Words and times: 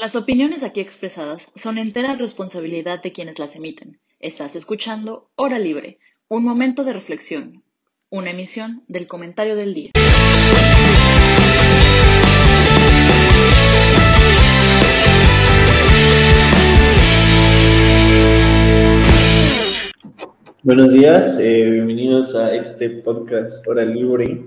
Las 0.00 0.16
opiniones 0.16 0.62
aquí 0.62 0.80
expresadas 0.80 1.52
son 1.56 1.76
entera 1.76 2.16
responsabilidad 2.16 3.02
de 3.02 3.12
quienes 3.12 3.38
las 3.38 3.54
emiten. 3.54 4.00
Estás 4.18 4.56
escuchando 4.56 5.28
Hora 5.36 5.58
Libre, 5.58 5.98
un 6.26 6.42
momento 6.42 6.84
de 6.84 6.94
reflexión, 6.94 7.62
una 8.08 8.30
emisión 8.30 8.82
del 8.88 9.06
comentario 9.06 9.56
del 9.56 9.74
día. 9.74 9.90
Buenos 20.62 20.94
días, 20.94 21.38
eh, 21.38 21.70
bienvenidos 21.72 22.34
a 22.34 22.54
este 22.54 22.88
podcast 22.88 23.68
Hora 23.68 23.84
Libre. 23.84 24.46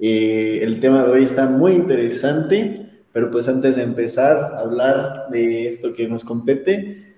Eh, 0.00 0.58
el 0.62 0.80
tema 0.80 1.04
de 1.04 1.12
hoy 1.12 1.22
está 1.22 1.46
muy 1.46 1.74
interesante 1.74 2.83
pero 3.14 3.30
pues 3.30 3.48
antes 3.48 3.76
de 3.76 3.84
empezar 3.84 4.36
a 4.36 4.58
hablar 4.58 5.28
de 5.30 5.68
esto 5.68 5.94
que 5.94 6.08
nos 6.08 6.24
compete, 6.24 7.14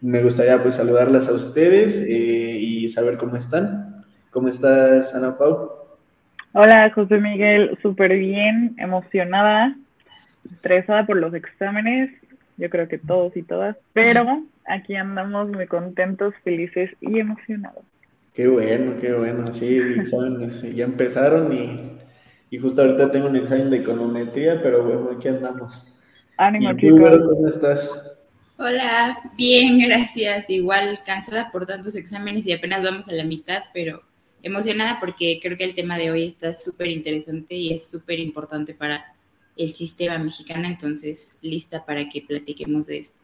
me 0.00 0.22
gustaría 0.22 0.62
pues 0.62 0.76
saludarlas 0.76 1.28
a 1.28 1.32
ustedes 1.32 2.00
eh, 2.02 2.56
y 2.60 2.88
saber 2.88 3.18
cómo 3.18 3.36
están. 3.36 4.04
¿Cómo 4.30 4.46
estás, 4.46 5.12
Ana 5.12 5.36
Pau? 5.36 5.72
Hola, 6.52 6.88
José 6.94 7.18
Miguel, 7.18 7.76
súper 7.82 8.16
bien, 8.16 8.76
emocionada, 8.78 9.74
estresada 10.52 11.04
por 11.04 11.16
los 11.16 11.34
exámenes, 11.34 12.10
yo 12.56 12.70
creo 12.70 12.86
que 12.86 12.98
todos 12.98 13.36
y 13.36 13.42
todas, 13.42 13.76
pero 13.92 14.44
aquí 14.66 14.94
andamos 14.94 15.48
muy 15.48 15.66
contentos, 15.66 16.32
felices 16.44 16.90
y 17.00 17.18
emocionados. 17.18 17.82
Qué 18.34 18.46
bueno, 18.46 18.92
qué 19.00 19.12
bueno, 19.12 19.50
sí, 19.50 19.78
exámenes 19.98 20.62
ya 20.74 20.84
empezaron 20.84 21.52
y 21.52 22.01
y 22.52 22.58
justo 22.58 22.82
ahorita 22.82 23.10
tengo 23.10 23.28
un 23.28 23.36
examen 23.36 23.70
de 23.70 23.78
econometría, 23.78 24.62
pero 24.62 24.84
bueno, 24.84 25.16
aquí 25.16 25.26
andamos. 25.26 25.86
Ánimo, 26.36 26.74
chicos. 26.74 27.18
¿Cómo 27.26 27.48
estás? 27.48 28.18
Hola, 28.58 29.18
bien, 29.38 29.78
gracias. 29.78 30.50
Igual 30.50 31.00
cansada 31.06 31.50
por 31.50 31.64
tantos 31.64 31.96
exámenes 31.96 32.46
y 32.46 32.52
apenas 32.52 32.84
vamos 32.84 33.08
a 33.08 33.12
la 33.12 33.24
mitad, 33.24 33.62
pero 33.72 34.02
emocionada 34.42 34.98
porque 35.00 35.40
creo 35.42 35.56
que 35.56 35.64
el 35.64 35.74
tema 35.74 35.96
de 35.96 36.10
hoy 36.10 36.24
está 36.24 36.54
súper 36.54 36.88
interesante 36.88 37.54
y 37.54 37.72
es 37.72 37.88
súper 37.88 38.20
importante 38.20 38.74
para 38.74 39.02
el 39.56 39.72
sistema 39.72 40.18
mexicano, 40.18 40.68
entonces 40.68 41.30
lista 41.40 41.86
para 41.86 42.06
que 42.10 42.20
platiquemos 42.20 42.84
de 42.84 42.98
esto. 42.98 43.18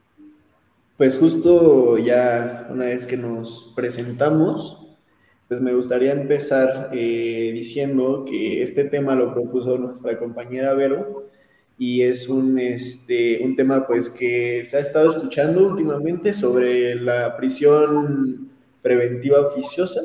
Pues 0.96 1.18
justo 1.18 1.98
ya 1.98 2.66
una 2.70 2.86
vez 2.86 3.06
que 3.06 3.18
nos 3.18 3.74
presentamos, 3.76 4.87
pues 5.48 5.62
me 5.62 5.72
gustaría 5.72 6.12
empezar 6.12 6.90
eh, 6.92 7.50
diciendo 7.54 8.26
que 8.28 8.62
este 8.62 8.84
tema 8.84 9.14
lo 9.14 9.32
propuso 9.32 9.78
nuestra 9.78 10.18
compañera 10.18 10.74
Vero 10.74 11.26
y 11.78 12.02
es 12.02 12.28
un, 12.28 12.58
este, 12.58 13.40
un 13.42 13.56
tema 13.56 13.86
pues 13.86 14.10
que 14.10 14.62
se 14.64 14.76
ha 14.76 14.80
estado 14.80 15.10
escuchando 15.10 15.66
últimamente 15.66 16.34
sobre 16.34 16.96
la 16.96 17.36
prisión 17.36 18.50
preventiva 18.82 19.46
oficiosa. 19.46 20.02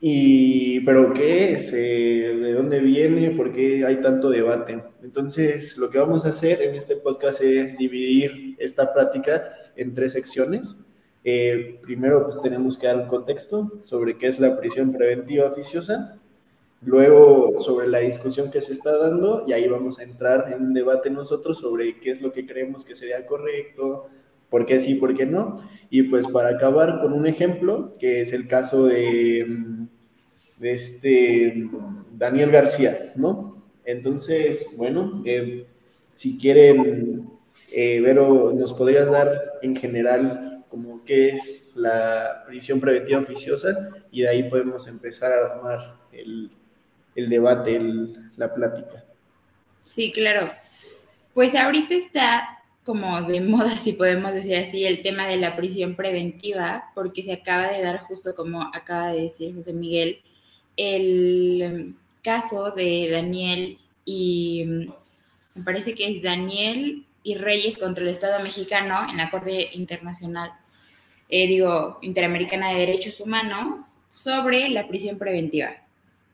Y, 0.00 0.80
pero 0.80 1.12
¿qué 1.12 1.54
es? 1.54 1.72
Eh, 1.72 2.36
¿De 2.40 2.52
dónde 2.52 2.78
viene? 2.78 3.30
¿Por 3.30 3.52
qué 3.52 3.84
hay 3.84 4.00
tanto 4.00 4.30
debate? 4.30 4.80
Entonces, 5.02 5.76
lo 5.76 5.90
que 5.90 5.98
vamos 5.98 6.24
a 6.24 6.28
hacer 6.28 6.62
en 6.62 6.76
este 6.76 6.96
podcast 6.96 7.42
es 7.42 7.76
dividir 7.76 8.54
esta 8.58 8.92
práctica 8.94 9.42
en 9.74 9.94
tres 9.94 10.12
secciones. 10.12 10.76
Eh, 11.30 11.78
primero, 11.82 12.24
pues 12.24 12.40
tenemos 12.40 12.78
que 12.78 12.86
dar 12.86 13.00
un 13.00 13.06
contexto 13.06 13.70
sobre 13.82 14.16
qué 14.16 14.28
es 14.28 14.40
la 14.40 14.58
prisión 14.58 14.92
preventiva 14.92 15.46
oficiosa, 15.46 16.18
luego 16.80 17.58
sobre 17.58 17.86
la 17.86 17.98
discusión 17.98 18.50
que 18.50 18.62
se 18.62 18.72
está 18.72 18.96
dando 18.96 19.44
y 19.46 19.52
ahí 19.52 19.68
vamos 19.68 19.98
a 19.98 20.04
entrar 20.04 20.50
en 20.50 20.72
debate 20.72 21.10
nosotros 21.10 21.58
sobre 21.58 22.00
qué 22.00 22.12
es 22.12 22.22
lo 22.22 22.32
que 22.32 22.46
creemos 22.46 22.82
que 22.86 22.94
sería 22.94 23.26
correcto, 23.26 24.06
por 24.48 24.64
qué 24.64 24.80
sí, 24.80 24.94
por 24.94 25.12
qué 25.12 25.26
no, 25.26 25.54
y 25.90 26.04
pues 26.04 26.26
para 26.28 26.48
acabar 26.48 27.02
con 27.02 27.12
un 27.12 27.26
ejemplo, 27.26 27.92
que 28.00 28.22
es 28.22 28.32
el 28.32 28.48
caso 28.48 28.86
de, 28.86 29.46
de 30.58 30.72
este 30.72 31.68
Daniel 32.16 32.52
García, 32.52 33.12
¿no? 33.16 33.66
Entonces, 33.84 34.66
bueno, 34.78 35.22
eh, 35.26 35.66
si 36.14 36.38
quieren, 36.38 37.28
eh, 37.70 38.00
Vero, 38.00 38.54
¿nos 38.54 38.72
podrías 38.72 39.10
dar 39.10 39.58
en 39.60 39.76
general 39.76 40.47
como 40.68 41.04
qué 41.04 41.30
es 41.30 41.72
la 41.74 42.44
prisión 42.46 42.80
preventiva 42.80 43.20
oficiosa 43.20 43.90
y 44.10 44.22
de 44.22 44.28
ahí 44.28 44.42
podemos 44.44 44.86
empezar 44.86 45.32
a 45.32 45.52
armar 45.52 45.96
el, 46.12 46.50
debate, 47.14 47.80
la 48.36 48.54
plática. 48.54 49.04
Sí, 49.84 50.12
claro. 50.12 50.50
Pues 51.34 51.54
ahorita 51.54 51.94
está 51.94 52.58
como 52.84 53.22
de 53.22 53.40
moda, 53.40 53.76
si 53.76 53.92
podemos 53.92 54.32
decir 54.32 54.56
así, 54.56 54.86
el 54.86 55.02
tema 55.02 55.26
de 55.26 55.36
la 55.36 55.56
prisión 55.56 55.94
preventiva, 55.94 56.90
porque 56.94 57.22
se 57.22 57.34
acaba 57.34 57.70
de 57.70 57.82
dar, 57.82 58.00
justo 58.00 58.34
como 58.34 58.62
acaba 58.74 59.12
de 59.12 59.22
decir 59.22 59.54
José 59.54 59.72
Miguel, 59.72 60.20
el 60.76 61.94
caso 62.22 62.70
de 62.70 63.08
Daniel 63.10 63.78
y 64.04 64.90
me 65.54 65.64
parece 65.64 65.94
que 65.94 66.08
es 66.08 66.22
Daniel 66.22 67.04
y 67.22 67.34
Reyes 67.34 67.76
contra 67.78 68.04
el 68.04 68.10
Estado 68.10 68.42
mexicano 68.42 69.06
en 69.10 69.18
la 69.18 69.30
Corte 69.30 69.70
Internacional, 69.74 70.52
eh, 71.28 71.46
digo, 71.46 71.98
Interamericana 72.02 72.70
de 72.70 72.80
Derechos 72.80 73.20
Humanos 73.20 73.98
sobre 74.08 74.68
la 74.70 74.88
prisión 74.88 75.18
preventiva. 75.18 75.70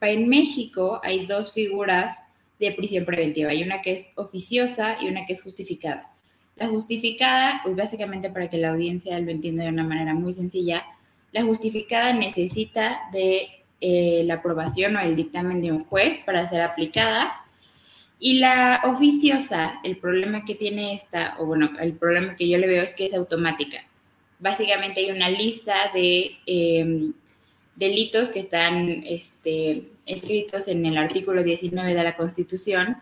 En 0.00 0.28
México 0.28 1.00
hay 1.02 1.26
dos 1.26 1.52
figuras 1.52 2.18
de 2.60 2.72
prisión 2.72 3.04
preventiva. 3.04 3.50
Hay 3.50 3.62
una 3.62 3.82
que 3.82 3.92
es 3.92 4.06
oficiosa 4.16 4.98
y 5.00 5.08
una 5.08 5.26
que 5.26 5.32
es 5.32 5.42
justificada. 5.42 6.10
La 6.56 6.68
justificada, 6.68 7.60
pues 7.64 7.74
básicamente 7.74 8.30
para 8.30 8.48
que 8.48 8.58
la 8.58 8.70
audiencia 8.70 9.18
lo 9.18 9.30
entienda 9.30 9.64
de 9.64 9.70
una 9.70 9.82
manera 9.82 10.14
muy 10.14 10.32
sencilla, 10.32 10.84
la 11.32 11.42
justificada 11.42 12.12
necesita 12.12 13.00
de 13.12 13.48
eh, 13.80 14.22
la 14.24 14.34
aprobación 14.34 14.96
o 14.96 15.00
el 15.00 15.16
dictamen 15.16 15.60
de 15.60 15.72
un 15.72 15.84
juez 15.84 16.20
para 16.20 16.48
ser 16.48 16.60
aplicada 16.60 17.44
y 18.20 18.38
la 18.38 18.82
oficiosa, 18.84 19.80
el 19.82 19.96
problema 19.96 20.44
que 20.44 20.54
tiene 20.54 20.94
esta, 20.94 21.34
o 21.38 21.46
bueno, 21.46 21.70
el 21.80 21.94
problema 21.94 22.36
que 22.36 22.48
yo 22.48 22.58
le 22.58 22.68
veo 22.68 22.82
es 22.82 22.94
que 22.94 23.06
es 23.06 23.14
automática. 23.14 23.84
Básicamente 24.44 25.00
hay 25.00 25.10
una 25.10 25.30
lista 25.30 25.90
de 25.94 26.32
em, 26.44 27.14
delitos 27.76 28.28
que 28.28 28.40
están 28.40 29.02
este, 29.06 29.84
escritos 30.04 30.68
en 30.68 30.84
el 30.84 30.98
artículo 30.98 31.42
19 31.42 31.94
de 31.94 32.04
la 32.04 32.14
Constitución, 32.14 32.98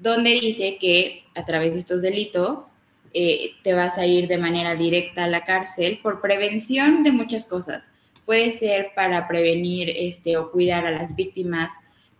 donde 0.00 0.30
dice 0.40 0.78
que 0.80 1.22
a 1.36 1.44
través 1.44 1.74
de 1.74 1.78
estos 1.78 2.02
delitos 2.02 2.72
eh, 3.14 3.52
te 3.62 3.74
vas 3.74 3.96
a 3.96 4.06
ir 4.06 4.26
de 4.26 4.38
manera 4.38 4.74
directa 4.74 5.22
a 5.22 5.28
la 5.28 5.44
cárcel 5.44 6.00
por 6.02 6.20
prevención 6.20 7.04
de 7.04 7.12
muchas 7.12 7.46
cosas. 7.46 7.92
Puede 8.26 8.50
ser 8.50 8.90
para 8.96 9.28
prevenir 9.28 9.88
este, 9.88 10.36
o 10.36 10.50
cuidar 10.50 10.84
a 10.84 10.90
las 10.90 11.14
víctimas 11.14 11.70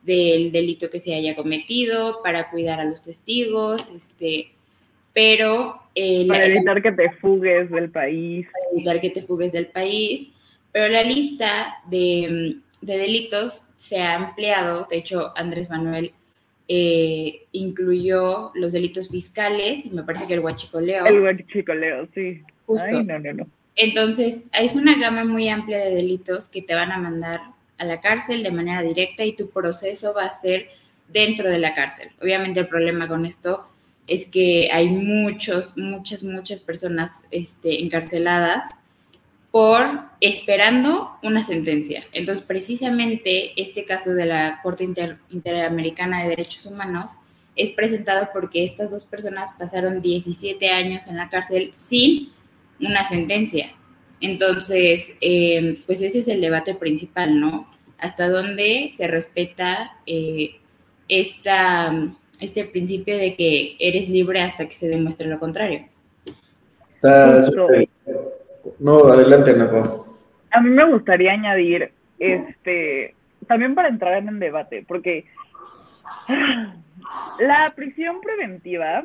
del 0.02 0.52
delito 0.52 0.88
que 0.88 1.00
se 1.00 1.16
haya 1.16 1.34
cometido, 1.34 2.22
para 2.22 2.48
cuidar 2.48 2.78
a 2.78 2.84
los 2.84 3.02
testigos, 3.02 3.88
este, 3.88 4.52
pero... 5.12 5.80
Eh, 5.94 6.26
para 6.26 6.46
evitar 6.46 6.82
que 6.82 6.92
te 6.92 7.10
fugues 7.12 7.70
del 7.70 7.90
país. 7.90 8.46
Para 8.50 8.64
evitar 8.72 9.00
que 9.00 9.10
te 9.10 9.22
fugues 9.22 9.52
del 9.52 9.66
país, 9.66 10.30
pero 10.72 10.88
la 10.88 11.02
lista 11.02 11.78
de, 11.86 12.56
delitos 12.80 13.62
se 13.78 14.00
ha 14.00 14.14
ampliado, 14.14 14.86
de 14.90 14.98
hecho 14.98 15.32
Andrés 15.36 15.68
Manuel 15.68 16.12
eh, 16.68 17.42
incluyó 17.52 18.52
los 18.54 18.72
delitos 18.72 19.10
fiscales 19.10 19.84
y 19.84 19.90
me 19.90 20.02
parece 20.02 20.26
que 20.26 20.34
el 20.34 20.40
huachicoleo. 20.40 21.04
El 21.04 21.20
huachicoleo, 21.20 22.08
sí. 22.14 22.40
Justo. 22.66 23.02
no, 23.02 23.18
no, 23.18 23.32
no. 23.32 23.46
Entonces, 23.76 24.44
es 24.52 24.74
una 24.74 24.98
gama 24.98 25.24
muy 25.24 25.48
amplia 25.48 25.78
de 25.78 25.94
delitos 25.94 26.48
que 26.48 26.62
te 26.62 26.74
van 26.74 26.92
a 26.92 26.98
mandar 26.98 27.40
a 27.78 27.84
la 27.84 28.00
cárcel 28.00 28.42
de 28.42 28.50
manera 28.50 28.82
directa 28.82 29.24
y 29.24 29.34
tu 29.34 29.50
proceso 29.50 30.14
va 30.14 30.24
a 30.24 30.32
ser 30.32 30.68
dentro 31.08 31.48
de 31.48 31.58
la 31.58 31.74
cárcel. 31.74 32.10
Obviamente 32.20 32.60
el 32.60 32.68
problema 32.68 33.08
con 33.08 33.24
esto 33.24 33.66
es 34.12 34.26
que 34.26 34.70
hay 34.70 34.88
muchos, 34.88 35.76
muchas, 35.78 36.22
muchas 36.22 36.60
personas 36.60 37.24
este, 37.30 37.82
encarceladas 37.82 38.78
por 39.50 40.02
esperando 40.20 41.12
una 41.22 41.42
sentencia. 41.42 42.04
Entonces, 42.12 42.44
precisamente 42.44 43.60
este 43.60 43.86
caso 43.86 44.12
de 44.12 44.26
la 44.26 44.60
Corte 44.62 44.84
Interamericana 45.30 46.22
de 46.22 46.28
Derechos 46.28 46.66
Humanos 46.66 47.12
es 47.56 47.70
presentado 47.70 48.28
porque 48.34 48.64
estas 48.64 48.90
dos 48.90 49.04
personas 49.04 49.50
pasaron 49.58 50.02
17 50.02 50.68
años 50.68 51.06
en 51.06 51.16
la 51.16 51.30
cárcel 51.30 51.70
sin 51.72 52.32
una 52.80 53.04
sentencia. 53.08 53.72
Entonces, 54.20 55.14
eh, 55.22 55.82
pues 55.86 56.02
ese 56.02 56.18
es 56.18 56.28
el 56.28 56.42
debate 56.42 56.74
principal, 56.74 57.40
¿no? 57.40 57.66
Hasta 57.98 58.28
dónde 58.28 58.90
se 58.94 59.06
respeta 59.06 59.96
eh, 60.06 60.56
esta, 61.08 62.12
este 62.42 62.64
principio 62.64 63.16
de 63.16 63.36
que 63.36 63.76
eres 63.78 64.08
libre 64.08 64.40
hasta 64.40 64.66
que 64.66 64.74
se 64.74 64.88
demuestre 64.88 65.28
lo 65.28 65.38
contrario. 65.38 65.86
Está. 66.90 67.38
No, 68.78 69.04
adelante, 69.06 69.56
Napo. 69.56 70.06
A 70.50 70.60
mí 70.60 70.70
me 70.70 70.84
gustaría 70.90 71.32
añadir, 71.32 71.92
este, 72.18 73.14
también 73.46 73.74
para 73.74 73.88
entrar 73.88 74.18
en 74.18 74.28
el 74.28 74.38
debate, 74.38 74.84
porque 74.86 75.24
la 77.40 77.72
prisión 77.74 78.20
preventiva 78.20 79.04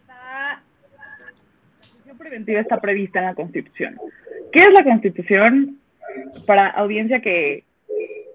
está, 0.00 0.62
la 0.96 1.92
prisión 1.94 2.18
preventiva 2.18 2.60
está 2.60 2.80
prevista 2.80 3.18
en 3.20 3.26
la 3.26 3.34
Constitución. 3.34 3.96
¿Qué 4.52 4.60
es 4.60 4.72
la 4.72 4.84
Constitución? 4.84 5.78
Para 6.46 6.68
audiencia 6.68 7.20
que 7.20 7.64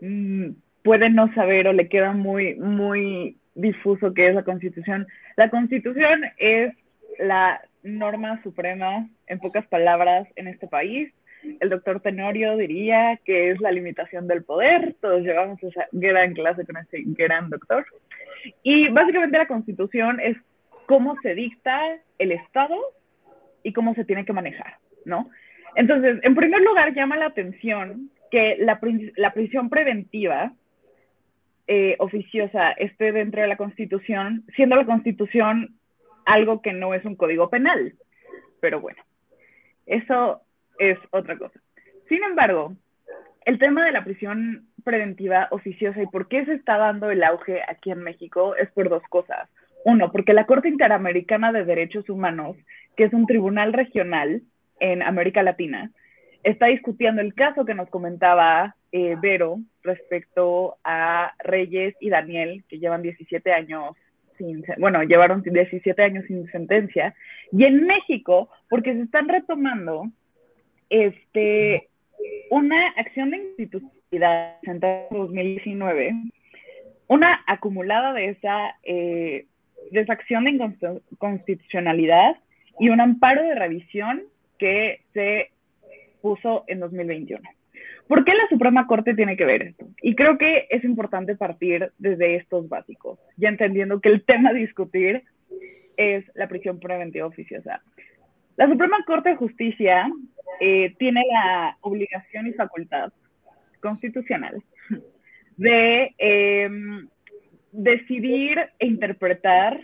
mm, 0.02 0.50
puede 0.84 1.10
no 1.10 1.34
saber 1.34 1.68
o 1.68 1.74
le 1.74 1.88
queda 1.88 2.12
muy, 2.12 2.56
muy 2.56 3.38
difuso 3.56 4.14
qué 4.14 4.28
es 4.28 4.36
la 4.36 4.44
Constitución. 4.44 5.08
La 5.38 5.50
Constitución 5.50 6.24
es 6.38 6.74
la 7.20 7.62
norma 7.84 8.42
suprema, 8.44 9.08
en 9.28 9.40
pocas 9.40 9.66
palabras, 9.68 10.28
en 10.36 10.48
este 10.48 10.68
país. 10.68 11.12
El 11.60 11.70
doctor 11.70 12.00
Tenorio 12.00 12.56
diría 12.58 13.20
que 13.26 13.52
es 13.52 13.60
la 13.60 13.72
limitación 13.72 14.28
del 14.28 14.44
poder. 14.44 14.96
Todos 15.02 15.22
llevamos 15.22 15.62
esa 15.64 15.88
gran 15.92 16.34
clase 16.34 16.66
con 16.66 16.78
ese 16.78 17.04
gran 17.06 17.50
doctor. 17.50 17.86
Y 18.62 18.90
básicamente 18.90 19.38
la 19.38 19.48
Constitución 19.48 20.20
es 20.20 20.38
cómo 20.86 21.16
se 21.22 21.36
dicta 21.36 21.80
el 22.18 22.32
Estado 22.32 22.76
y 23.64 23.74
cómo 23.74 23.94
se 23.96 24.06
tiene 24.06 24.26
que 24.26 24.34
manejar, 24.34 24.78
¿no? 25.06 25.30
Entonces, 25.76 26.20
en 26.24 26.36
primer 26.36 26.62
lugar, 26.62 26.94
llama 26.94 27.18
la 27.18 27.28
atención 27.28 28.10
que 28.32 28.58
la, 28.60 28.80
la 29.16 29.34
prisión 29.34 29.70
preventiva 29.70 30.54
eh, 31.68 31.96
oficiosa 32.00 32.72
esté 32.72 33.12
dentro 33.12 33.42
de 33.42 33.48
la 33.48 33.58
Constitución, 33.58 34.44
siendo 34.56 34.76
la 34.76 34.86
Constitución 34.86 35.76
algo 36.26 36.62
que 36.62 36.74
no 36.74 36.94
es 36.94 37.04
un 37.06 37.16
código 37.16 37.50
penal. 37.50 37.94
Pero 38.60 38.80
bueno, 38.80 39.02
eso 39.86 40.42
es 40.80 40.98
otra 41.12 41.38
cosa. 41.38 41.60
Sin 42.10 42.24
embargo, 42.24 42.76
el 43.46 43.60
tema 43.60 43.86
de 43.86 43.92
la 43.92 44.04
prisión 44.04 44.68
preventiva 44.84 45.48
oficiosa 45.52 46.02
y 46.02 46.08
por 46.08 46.28
qué 46.28 46.46
se 46.46 46.54
está 46.54 46.78
dando 46.78 47.10
el 47.12 47.24
auge 47.24 47.62
aquí 47.68 47.92
en 47.92 48.04
México 48.04 48.56
es 48.56 48.70
por 48.72 48.90
dos 48.90 49.04
cosas. 49.10 49.50
Uno, 49.86 50.12
porque 50.12 50.34
la 50.34 50.46
Corte 50.46 50.70
Interamericana 50.70 51.52
de 51.52 51.66
Derechos 51.66 52.10
Humanos, 52.10 52.56
que 52.96 53.04
es 53.06 53.14
un 53.14 53.26
tribunal 53.26 53.74
regional 53.74 54.42
en 54.80 55.02
América 55.02 55.44
Latina, 55.44 55.92
está 56.44 56.68
discutiendo 56.68 57.22
el 57.22 57.34
caso 57.34 57.66
que 57.66 57.74
nos 57.74 57.90
comentaba 57.90 58.76
eh, 58.92 59.16
Vero 59.22 59.60
respecto 59.82 60.78
a 60.84 61.34
Reyes 61.40 61.96
y 62.00 62.10
Daniel, 62.10 62.64
que 62.68 62.80
llevan 62.80 63.02
17 63.02 63.52
años 63.52 63.96
sin, 64.38 64.64
bueno, 64.78 65.04
llevaron 65.04 65.42
17 65.42 66.02
años 66.02 66.26
sin 66.28 66.50
sentencia, 66.52 67.14
y 67.52 67.66
en 67.66 67.86
México, 67.86 68.50
porque 68.70 68.94
se 68.94 69.02
están 69.02 69.30
retomando 69.30 70.06
este, 70.90 71.88
una 72.50 72.90
acción 72.98 73.32
de 73.32 73.38
institucionalidad 73.38 74.58
en 74.64 74.80
2019, 74.80 76.14
una 77.08 77.44
acumulada 77.48 78.14
de 78.14 78.30
esa 78.30 78.76
eh, 78.84 79.46
de 79.92 80.00
esa 80.00 80.14
acción 80.14 80.46
de 80.46 80.52
inconstitucionalidad 80.52 82.38
y 82.80 82.90
un 82.90 83.02
amparo 83.02 83.44
de 83.44 83.56
revisión 83.56 84.24
que 84.58 85.02
se 85.14 85.53
puso 86.24 86.64
en 86.68 86.80
2021. 86.80 87.42
¿Por 88.08 88.24
qué 88.24 88.34
la 88.34 88.48
Suprema 88.48 88.88
Corte 88.88 89.14
tiene 89.14 89.36
que 89.36 89.46
ver 89.46 89.62
esto? 89.62 89.86
Y 90.02 90.16
creo 90.16 90.38
que 90.38 90.68
es 90.70 90.84
importante 90.86 91.36
partir 91.36 91.92
desde 91.98 92.38
estos 92.38 92.70
básicos, 92.70 93.20
ya 93.36 93.50
entendiendo 93.50 94.00
que 94.00 94.08
el 94.08 94.24
tema 94.24 94.52
a 94.52 94.54
discutir 94.54 95.24
es 95.98 96.24
la 96.34 96.48
prisión 96.48 96.80
preventiva 96.80 97.28
oficiosa. 97.28 97.82
La 98.56 98.70
Suprema 98.70 99.04
Corte 99.06 99.30
de 99.30 99.36
Justicia 99.36 100.10
eh, 100.62 100.96
tiene 100.98 101.24
la 101.30 101.78
obligación 101.82 102.48
y 102.48 102.54
facultad 102.54 103.12
constitucional 103.82 104.64
de 105.58 106.16
em, 106.18 107.10
decidir 107.74 108.60
e 108.80 108.88
interpretar 108.88 109.78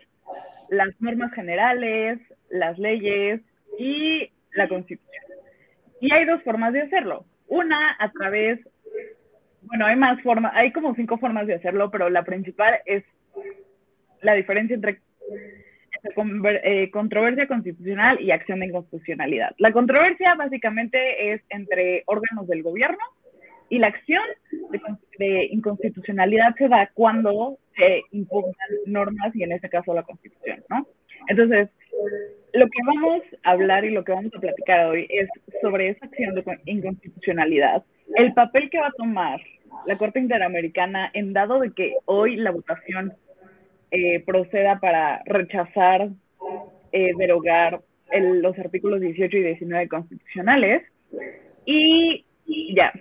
las 0.69 0.89
normas 1.01 1.33
generales, 1.33 2.19
las 2.49 2.77
leyes 2.79 3.41
y 3.77 4.31
la 4.53 4.69
Constitución. 4.69 5.28
Y 6.01 6.13
hay 6.13 6.25
dos 6.25 6.41
formas 6.43 6.73
de 6.73 6.81
hacerlo. 6.81 7.25
Una 7.47 7.95
a 7.99 8.11
través, 8.11 8.59
bueno, 9.63 9.85
hay 9.85 9.95
más 9.95 10.21
formas, 10.21 10.53
hay 10.55 10.71
como 10.71 10.95
cinco 10.95 11.17
formas 11.17 11.47
de 11.47 11.55
hacerlo, 11.55 11.89
pero 11.91 12.09
la 12.09 12.23
principal 12.23 12.79
es 12.85 13.03
la 14.21 14.33
diferencia 14.33 14.75
entre, 14.75 15.01
eh, 16.63 16.89
controversia 16.91 17.47
constitucional 17.47 18.21
y 18.21 18.31
acción 18.31 18.59
de 18.59 18.67
inconstitucionalidad. 18.67 19.53
La 19.57 19.71
controversia 19.71 20.35
básicamente 20.35 21.33
es 21.33 21.41
entre 21.49 22.03
órganos 22.05 22.47
del 22.47 22.63
gobierno 22.63 23.03
y 23.69 23.79
la 23.79 23.87
acción 23.87 24.23
de, 25.17 25.47
inconstitucionalidad 25.51 26.55
se 26.55 26.67
da 26.67 26.89
cuando 26.93 27.57
se 27.75 28.03
impugnan 28.11 28.53
normas 28.85 29.35
y 29.35 29.43
en 29.43 29.51
este 29.51 29.69
caso 29.69 29.93
la 29.93 30.03
constitución, 30.03 30.63
¿no? 30.69 30.87
Entonces, 31.27 31.69
lo 32.53 32.65
que 32.65 32.79
vamos 32.85 33.21
a 33.43 33.51
hablar 33.51 33.85
y 33.85 33.91
lo 33.91 34.03
que 34.03 34.11
vamos 34.11 34.33
a 34.35 34.39
platicar 34.39 34.87
hoy 34.87 35.07
es 35.09 35.29
sobre 35.61 35.89
esa 35.89 36.05
acción 36.05 36.35
de 36.35 36.43
inconstitucionalidad, 36.65 37.83
el 38.15 38.33
papel 38.33 38.69
que 38.69 38.79
va 38.79 38.87
a 38.87 38.97
tomar 38.97 39.39
la 39.85 39.97
Corte 39.97 40.19
Interamericana 40.19 41.11
en 41.13 41.33
dado 41.33 41.59
de 41.59 41.71
que 41.71 41.95
hoy 42.05 42.35
la 42.35 42.51
votación 42.51 43.13
eh, 43.91 44.19
proceda 44.25 44.79
para 44.79 45.21
rechazar, 45.25 46.09
eh, 46.91 47.11
derogar 47.17 47.81
los 48.11 48.57
artículos 48.57 49.01
18 49.01 49.37
y 49.37 49.43
19 49.43 49.87
constitucionales. 49.87 50.83
Y 51.65 52.25
ya, 52.75 52.91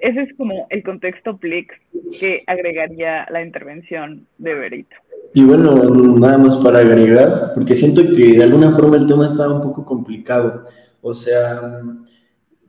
ese 0.00 0.22
es 0.22 0.34
como 0.36 0.66
el 0.70 0.82
contexto 0.82 1.36
PLIX 1.36 1.74
que 2.18 2.42
agregaría 2.46 3.26
la 3.30 3.42
intervención 3.42 4.26
de 4.38 4.54
Berito. 4.54 4.96
Y 5.32 5.44
bueno, 5.44 5.74
nada 6.18 6.38
más 6.38 6.56
para 6.56 6.80
agregar, 6.80 7.52
porque 7.54 7.76
siento 7.76 8.02
que 8.02 8.36
de 8.36 8.42
alguna 8.42 8.72
forma 8.72 8.96
el 8.96 9.06
tema 9.06 9.26
está 9.26 9.48
un 9.48 9.60
poco 9.62 9.84
complicado. 9.84 10.64
O 11.02 11.14
sea, 11.14 11.82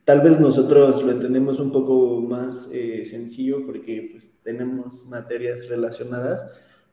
tal 0.05 0.21
vez 0.21 0.39
nosotros 0.39 1.03
lo 1.03 1.11
entendemos 1.11 1.59
un 1.59 1.71
poco 1.71 2.21
más 2.21 2.69
eh, 2.71 3.03
sencillo 3.05 3.65
porque 3.65 4.09
pues, 4.11 4.39
tenemos 4.43 5.05
materias 5.05 5.67
relacionadas, 5.67 6.45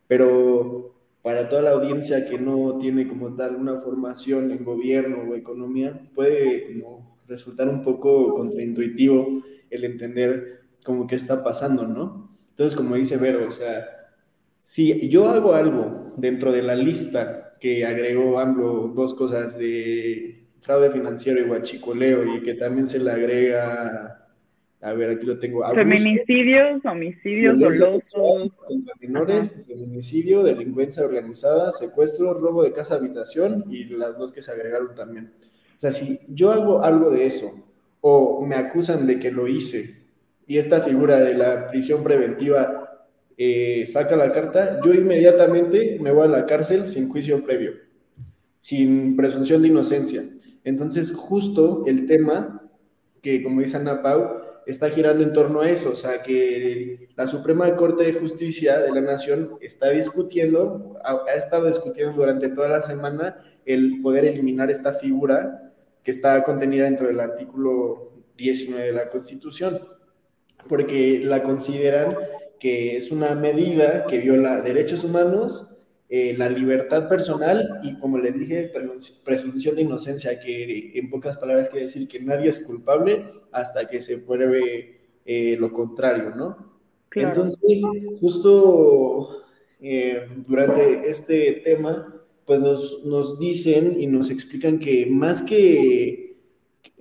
pero 0.06 0.94
para 1.22 1.48
toda 1.48 1.62
la 1.62 1.72
audiencia 1.72 2.26
que 2.26 2.38
no 2.38 2.78
tiene 2.78 3.06
como 3.06 3.34
tal 3.34 3.56
una 3.56 3.80
formación 3.80 4.50
en 4.50 4.64
gobierno 4.64 5.30
o 5.30 5.34
economía, 5.34 6.00
puede 6.14 6.82
resultar 7.26 7.68
un 7.68 7.82
poco 7.82 8.34
contraintuitivo 8.34 9.42
el 9.68 9.84
entender 9.84 10.60
como 10.84 11.06
qué 11.06 11.16
está 11.16 11.44
pasando, 11.44 11.86
¿no? 11.86 12.30
Entonces, 12.50 12.74
como 12.74 12.94
dice 12.94 13.18
Vero, 13.18 13.46
o 13.46 13.50
sea, 13.50 13.97
si 14.62 15.08
yo 15.08 15.28
hago 15.28 15.54
algo 15.54 16.12
dentro 16.16 16.52
de 16.52 16.62
la 16.62 16.74
lista 16.74 17.56
que 17.60 17.84
agregó 17.84 18.38
AMLO 18.38 18.92
dos 18.94 19.14
cosas 19.14 19.58
de 19.58 20.46
fraude 20.60 20.90
financiero 20.90 21.40
y 21.40 21.44
guachicoleo 21.44 22.36
y 22.36 22.42
que 22.42 22.54
también 22.54 22.86
se 22.86 22.98
le 22.98 23.10
agrega, 23.10 24.28
a 24.80 24.92
ver, 24.92 25.10
aquí 25.10 25.26
lo 25.26 25.38
tengo. 25.38 25.64
Feminicidios, 25.72 26.84
homicidios 26.84 27.58
dolosos. 27.58 28.12
Contra 28.66 28.94
menores, 29.00 29.66
feminicidio, 29.66 30.42
delincuencia 30.42 31.04
organizada, 31.04 31.72
secuestro, 31.72 32.34
robo 32.34 32.62
de 32.62 32.72
casa 32.72 32.94
habitación 32.94 33.64
y 33.70 33.84
las 33.84 34.18
dos 34.18 34.32
que 34.32 34.40
se 34.40 34.52
agregaron 34.52 34.94
también. 34.94 35.32
O 35.76 35.80
sea, 35.80 35.92
si 35.92 36.20
yo 36.28 36.50
hago 36.52 36.82
algo 36.82 37.10
de 37.10 37.26
eso 37.26 37.50
o 38.00 38.44
me 38.46 38.56
acusan 38.56 39.06
de 39.06 39.18
que 39.18 39.30
lo 39.30 39.48
hice 39.48 39.96
y 40.46 40.58
esta 40.58 40.80
figura 40.80 41.18
de 41.18 41.34
la 41.34 41.66
prisión 41.66 42.02
preventiva 42.02 42.77
eh, 43.40 43.86
saca 43.86 44.16
la 44.16 44.32
carta, 44.32 44.80
yo 44.84 44.92
inmediatamente 44.92 45.96
me 46.00 46.10
voy 46.10 46.26
a 46.26 46.28
la 46.30 46.44
cárcel 46.44 46.88
sin 46.88 47.08
juicio 47.08 47.44
previo, 47.44 47.74
sin 48.58 49.16
presunción 49.16 49.62
de 49.62 49.68
inocencia. 49.68 50.24
Entonces, 50.64 51.12
justo 51.12 51.84
el 51.86 52.06
tema 52.06 52.68
que, 53.22 53.44
como 53.44 53.60
dice 53.60 53.76
Ana 53.76 54.02
Pau, 54.02 54.42
está 54.66 54.90
girando 54.90 55.22
en 55.22 55.32
torno 55.32 55.60
a 55.60 55.70
eso, 55.70 55.90
o 55.90 55.94
sea, 55.94 56.20
que 56.20 57.10
la 57.14 57.28
Suprema 57.28 57.76
Corte 57.76 58.02
de 58.02 58.14
Justicia 58.14 58.80
de 58.80 58.90
la 58.90 59.02
Nación 59.02 59.56
está 59.60 59.90
discutiendo, 59.90 60.96
ha, 61.04 61.22
ha 61.30 61.34
estado 61.34 61.68
discutiendo 61.68 62.16
durante 62.16 62.48
toda 62.48 62.68
la 62.68 62.82
semana 62.82 63.36
el 63.64 64.00
poder 64.02 64.24
eliminar 64.24 64.68
esta 64.68 64.92
figura 64.92 65.72
que 66.02 66.10
está 66.10 66.42
contenida 66.42 66.86
dentro 66.86 67.06
del 67.06 67.20
artículo 67.20 68.14
19 68.36 68.84
de 68.84 68.92
la 68.92 69.08
Constitución, 69.10 69.80
porque 70.66 71.20
la 71.22 71.44
consideran 71.44 72.16
que 72.58 72.96
es 72.96 73.10
una 73.10 73.34
medida 73.34 74.06
que 74.06 74.18
viola 74.18 74.60
derechos 74.60 75.04
humanos, 75.04 75.68
eh, 76.10 76.34
la 76.36 76.48
libertad 76.48 77.08
personal 77.08 77.80
y, 77.82 77.98
como 77.98 78.18
les 78.18 78.38
dije, 78.38 78.72
presunción 79.24 79.76
de 79.76 79.82
inocencia, 79.82 80.40
que 80.40 80.92
en 80.94 81.10
pocas 81.10 81.36
palabras 81.36 81.68
quiere 81.68 81.86
decir 81.86 82.08
que 82.08 82.20
nadie 82.20 82.48
es 82.48 82.58
culpable 82.60 83.24
hasta 83.52 83.86
que 83.86 84.00
se 84.00 84.18
pruebe 84.18 85.00
eh, 85.26 85.56
lo 85.58 85.72
contrario, 85.72 86.30
¿no? 86.34 86.78
Entonces, 87.14 87.82
justo 88.20 89.42
eh, 89.80 90.26
durante 90.46 91.08
este 91.08 91.60
tema, 91.64 92.14
pues 92.46 92.60
nos, 92.60 93.04
nos 93.04 93.38
dicen 93.38 94.00
y 94.00 94.06
nos 94.06 94.30
explican 94.30 94.78
que 94.78 95.06
más 95.06 95.42
que 95.42 96.28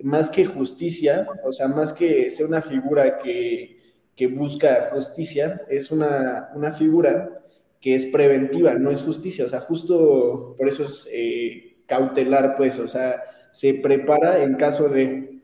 más 0.02 0.30
que 0.30 0.44
justicia, 0.44 1.26
o 1.44 1.50
sea, 1.50 1.68
más 1.68 1.92
que 1.92 2.30
sea 2.30 2.46
una 2.46 2.62
figura 2.62 3.18
que, 3.18 3.77
que 4.18 4.26
busca 4.26 4.90
justicia, 4.92 5.62
es 5.68 5.92
una, 5.92 6.50
una, 6.56 6.72
figura 6.72 7.40
que 7.80 7.94
es 7.94 8.04
preventiva, 8.06 8.74
no 8.74 8.90
es 8.90 9.00
justicia, 9.00 9.44
o 9.44 9.48
sea, 9.48 9.60
justo 9.60 10.56
por 10.58 10.68
eso 10.68 10.82
es 10.82 11.08
eh, 11.12 11.76
cautelar, 11.86 12.56
pues, 12.56 12.80
o 12.80 12.88
sea, 12.88 13.22
se 13.52 13.74
prepara 13.74 14.42
en 14.42 14.56
caso 14.56 14.88
de, 14.88 15.38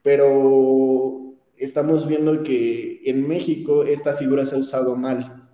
pero 0.00 1.34
estamos 1.58 2.08
viendo 2.08 2.42
que 2.42 3.02
en 3.04 3.28
México 3.28 3.84
esta 3.84 4.16
figura 4.16 4.46
se 4.46 4.54
ha 4.54 4.58
usado 4.58 4.96
mal. 4.96 5.46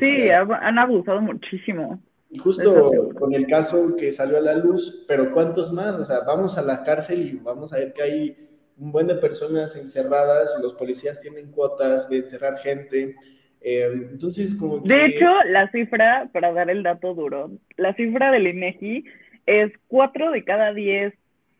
sí, 0.00 0.28
han 0.30 0.78
abusado 0.80 1.20
muchísimo. 1.20 2.02
Y 2.28 2.38
justo 2.38 3.14
con 3.20 3.32
el 3.34 3.46
caso 3.46 3.94
que 3.96 4.10
salió 4.10 4.38
a 4.38 4.40
la 4.40 4.54
luz, 4.54 5.04
pero 5.06 5.32
¿cuántos 5.32 5.72
más? 5.72 5.94
O 5.94 6.02
sea, 6.02 6.22
vamos 6.26 6.58
a 6.58 6.62
la 6.62 6.82
cárcel 6.82 7.22
y 7.22 7.36
vamos 7.36 7.72
a 7.72 7.76
ver 7.76 7.92
que 7.92 8.02
hay 8.02 8.47
un 8.78 8.92
buen 8.92 9.06
de 9.06 9.16
personas 9.16 9.76
encerradas, 9.76 10.56
los 10.62 10.74
policías 10.74 11.18
tienen 11.20 11.50
cuotas 11.50 12.08
de 12.08 12.18
encerrar 12.18 12.58
gente. 12.58 13.16
Eh, 13.60 13.90
entonces, 14.12 14.54
como 14.54 14.78
De 14.78 15.06
hecho, 15.06 15.26
la 15.48 15.70
cifra, 15.70 16.28
para 16.32 16.52
dar 16.52 16.70
el 16.70 16.82
dato 16.82 17.14
duro, 17.14 17.50
la 17.76 17.94
cifra 17.94 18.30
del 18.30 18.46
INEGI 18.46 19.04
es 19.46 19.72
4 19.88 20.30
de 20.30 20.44
cada 20.44 20.72
10 20.72 21.12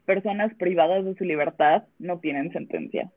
personas 0.04 0.54
privadas 0.54 1.04
de 1.04 1.14
su 1.16 1.24
libertad 1.24 1.84
no 1.98 2.18
tienen 2.20 2.52
sentencia. 2.52 3.10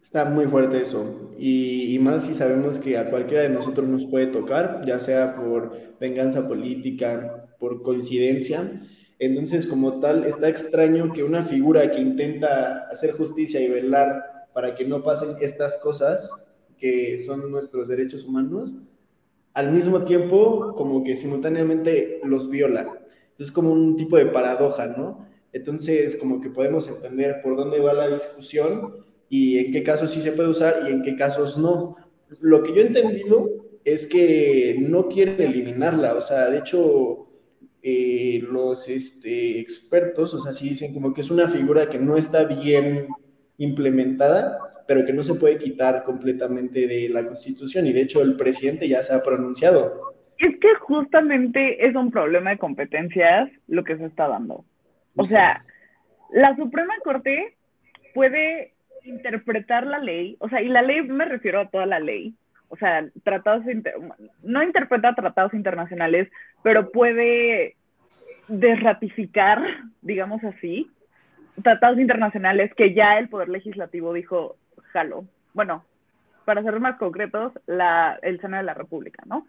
Está 0.00 0.26
muy 0.26 0.44
fuerte 0.46 0.80
eso. 0.80 1.34
Y, 1.38 1.94
y, 1.94 1.98
más 1.98 2.26
si 2.26 2.34
sabemos 2.34 2.78
que 2.78 2.96
a 2.96 3.10
cualquiera 3.10 3.42
de 3.42 3.48
nosotros 3.48 3.88
nos 3.88 4.04
puede 4.06 4.26
tocar, 4.26 4.82
ya 4.86 5.00
sea 5.00 5.34
por 5.34 5.72
venganza 5.98 6.46
política, 6.46 7.46
por 7.58 7.82
coincidencia. 7.82 8.82
Entonces, 9.24 9.66
como 9.66 10.00
tal, 10.00 10.24
está 10.24 10.48
extraño 10.48 11.10
que 11.12 11.22
una 11.22 11.42
figura 11.42 11.90
que 11.90 11.98
intenta 11.98 12.86
hacer 12.90 13.12
justicia 13.12 13.58
y 13.58 13.70
velar 13.70 14.48
para 14.52 14.74
que 14.74 14.84
no 14.84 15.02
pasen 15.02 15.36
estas 15.40 15.78
cosas, 15.78 16.54
que 16.78 17.18
son 17.18 17.50
nuestros 17.50 17.88
derechos 17.88 18.24
humanos, 18.24 18.76
al 19.54 19.72
mismo 19.72 20.04
tiempo 20.04 20.74
como 20.76 21.02
que 21.02 21.16
simultáneamente 21.16 22.20
los 22.22 22.50
viola. 22.50 23.00
Es 23.38 23.50
como 23.50 23.72
un 23.72 23.96
tipo 23.96 24.18
de 24.18 24.26
paradoja, 24.26 24.88
¿no? 24.88 25.26
Entonces, 25.54 26.16
como 26.16 26.42
que 26.42 26.50
podemos 26.50 26.86
entender 26.86 27.40
por 27.42 27.56
dónde 27.56 27.80
va 27.80 27.94
la 27.94 28.08
discusión 28.10 29.06
y 29.30 29.56
en 29.56 29.72
qué 29.72 29.82
casos 29.82 30.10
sí 30.10 30.20
se 30.20 30.32
puede 30.32 30.50
usar 30.50 30.82
y 30.86 30.92
en 30.92 31.02
qué 31.02 31.16
casos 31.16 31.56
no. 31.56 31.96
Lo 32.40 32.62
que 32.62 32.74
yo 32.74 32.82
he 32.82 32.88
entendido 32.88 33.48
es 33.84 34.06
que 34.06 34.76
no 34.80 35.08
quieren 35.08 35.40
eliminarla, 35.40 36.14
o 36.14 36.20
sea, 36.20 36.50
de 36.50 36.58
hecho, 36.58 37.23
eh, 37.86 38.40
los 38.50 38.88
este, 38.88 39.60
expertos, 39.60 40.32
o 40.32 40.38
sea, 40.38 40.52
sí 40.52 40.70
dicen 40.70 40.94
como 40.94 41.12
que 41.12 41.20
es 41.20 41.30
una 41.30 41.48
figura 41.48 41.86
que 41.86 41.98
no 41.98 42.16
está 42.16 42.44
bien 42.44 43.08
implementada, 43.58 44.58
pero 44.88 45.04
que 45.04 45.12
no 45.12 45.22
se 45.22 45.34
puede 45.34 45.58
quitar 45.58 46.02
completamente 46.04 46.86
de 46.86 47.10
la 47.10 47.26
Constitución. 47.26 47.86
Y 47.86 47.92
de 47.92 48.00
hecho 48.00 48.22
el 48.22 48.36
presidente 48.36 48.88
ya 48.88 49.02
se 49.02 49.12
ha 49.12 49.22
pronunciado. 49.22 50.14
Es 50.38 50.58
que 50.60 50.74
justamente 50.80 51.86
es 51.86 51.94
un 51.94 52.10
problema 52.10 52.50
de 52.50 52.58
competencias 52.58 53.50
lo 53.68 53.84
que 53.84 53.98
se 53.98 54.06
está 54.06 54.28
dando. 54.28 54.64
O 55.16 55.24
sea, 55.24 55.62
la 56.32 56.56
Suprema 56.56 56.94
Corte 57.04 57.54
puede 58.14 58.72
interpretar 59.04 59.86
la 59.86 59.98
ley, 59.98 60.36
o 60.40 60.48
sea, 60.48 60.62
y 60.62 60.68
la 60.68 60.80
ley 60.80 61.02
me 61.02 61.26
refiero 61.26 61.60
a 61.60 61.68
toda 61.68 61.84
la 61.84 62.00
ley, 62.00 62.34
o 62.74 62.76
sea, 62.76 63.08
tratados, 63.22 63.64
no 64.42 64.62
interpreta 64.64 65.14
tratados 65.14 65.54
internacionales, 65.54 66.28
pero 66.64 66.90
puede 66.90 67.76
desratificar, 68.48 69.62
digamos 70.02 70.42
así, 70.42 70.90
tratados 71.62 72.00
internacionales 72.00 72.74
que 72.74 72.92
ya 72.92 73.16
el 73.16 73.28
Poder 73.28 73.48
Legislativo 73.48 74.12
dijo, 74.12 74.56
jalo. 74.92 75.24
Bueno, 75.52 75.84
para 76.44 76.64
ser 76.64 76.80
más 76.80 76.98
concretos, 76.98 77.52
la, 77.66 78.18
el 78.22 78.40
Senado 78.40 78.64
de 78.64 78.66
la 78.66 78.74
República, 78.74 79.22
¿no? 79.24 79.46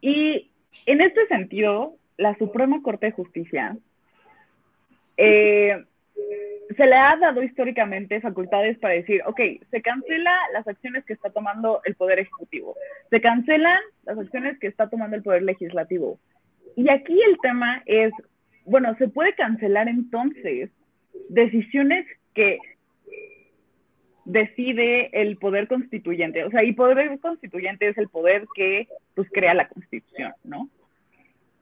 Y 0.00 0.52
en 0.86 1.00
este 1.00 1.26
sentido, 1.26 1.96
la 2.16 2.38
Suprema 2.38 2.80
Corte 2.80 3.06
de 3.06 3.12
Justicia 3.12 3.76
eh, 5.16 5.84
se 6.74 6.86
le 6.86 6.96
ha 6.96 7.16
dado 7.16 7.42
históricamente 7.42 8.20
facultades 8.20 8.78
para 8.78 8.94
decir, 8.94 9.22
ok, 9.26 9.40
se 9.70 9.82
cancela 9.82 10.36
las 10.52 10.66
acciones 10.66 11.04
que 11.04 11.12
está 11.12 11.30
tomando 11.30 11.80
el 11.84 11.94
Poder 11.94 12.18
Ejecutivo, 12.18 12.76
se 13.10 13.20
cancelan 13.20 13.80
las 14.04 14.18
acciones 14.18 14.58
que 14.58 14.66
está 14.66 14.88
tomando 14.88 15.16
el 15.16 15.22
Poder 15.22 15.42
Legislativo. 15.42 16.18
Y 16.76 16.90
aquí 16.90 17.20
el 17.22 17.38
tema 17.40 17.82
es, 17.86 18.12
bueno, 18.64 18.94
se 18.98 19.08
puede 19.08 19.34
cancelar 19.34 19.88
entonces 19.88 20.70
decisiones 21.28 22.06
que 22.34 22.58
decide 24.26 25.08
el 25.12 25.38
poder 25.38 25.68
constituyente. 25.68 26.44
O 26.44 26.50
sea, 26.50 26.64
y 26.64 26.72
poder 26.72 27.18
constituyente 27.20 27.88
es 27.88 27.96
el 27.96 28.08
poder 28.08 28.44
que 28.54 28.88
pues 29.14 29.28
crea 29.32 29.54
la 29.54 29.68
constitución, 29.68 30.32
¿no? 30.44 30.68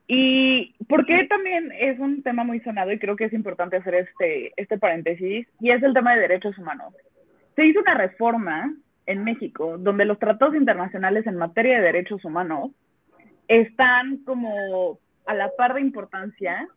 Y 0.06 0.74
porque 0.88 1.24
también 1.24 1.72
es 1.72 1.98
un 1.98 2.22
tema 2.22 2.44
muy 2.44 2.60
sonado 2.60 2.92
y 2.92 2.98
creo 2.98 3.16
que 3.16 3.24
es 3.24 3.32
importante 3.32 3.76
hacer 3.76 3.94
este, 3.94 4.52
este 4.56 4.78
paréntesis, 4.78 5.46
y 5.60 5.70
es 5.70 5.82
el 5.82 5.94
tema 5.94 6.14
de 6.14 6.20
derechos 6.20 6.58
humanos. 6.58 6.94
Se 7.56 7.64
hizo 7.64 7.80
una 7.80 7.94
reforma 7.94 8.74
en 9.06 9.24
México 9.24 9.78
donde 9.78 10.04
los 10.04 10.18
tratados 10.18 10.54
internacionales 10.54 11.26
en 11.26 11.36
materia 11.36 11.76
de 11.76 11.86
derechos 11.86 12.24
humanos 12.24 12.70
están 13.48 14.18
como 14.24 14.98
a 15.26 15.34
la 15.34 15.50
par 15.56 15.74
de 15.74 15.80
importancia 15.80 16.68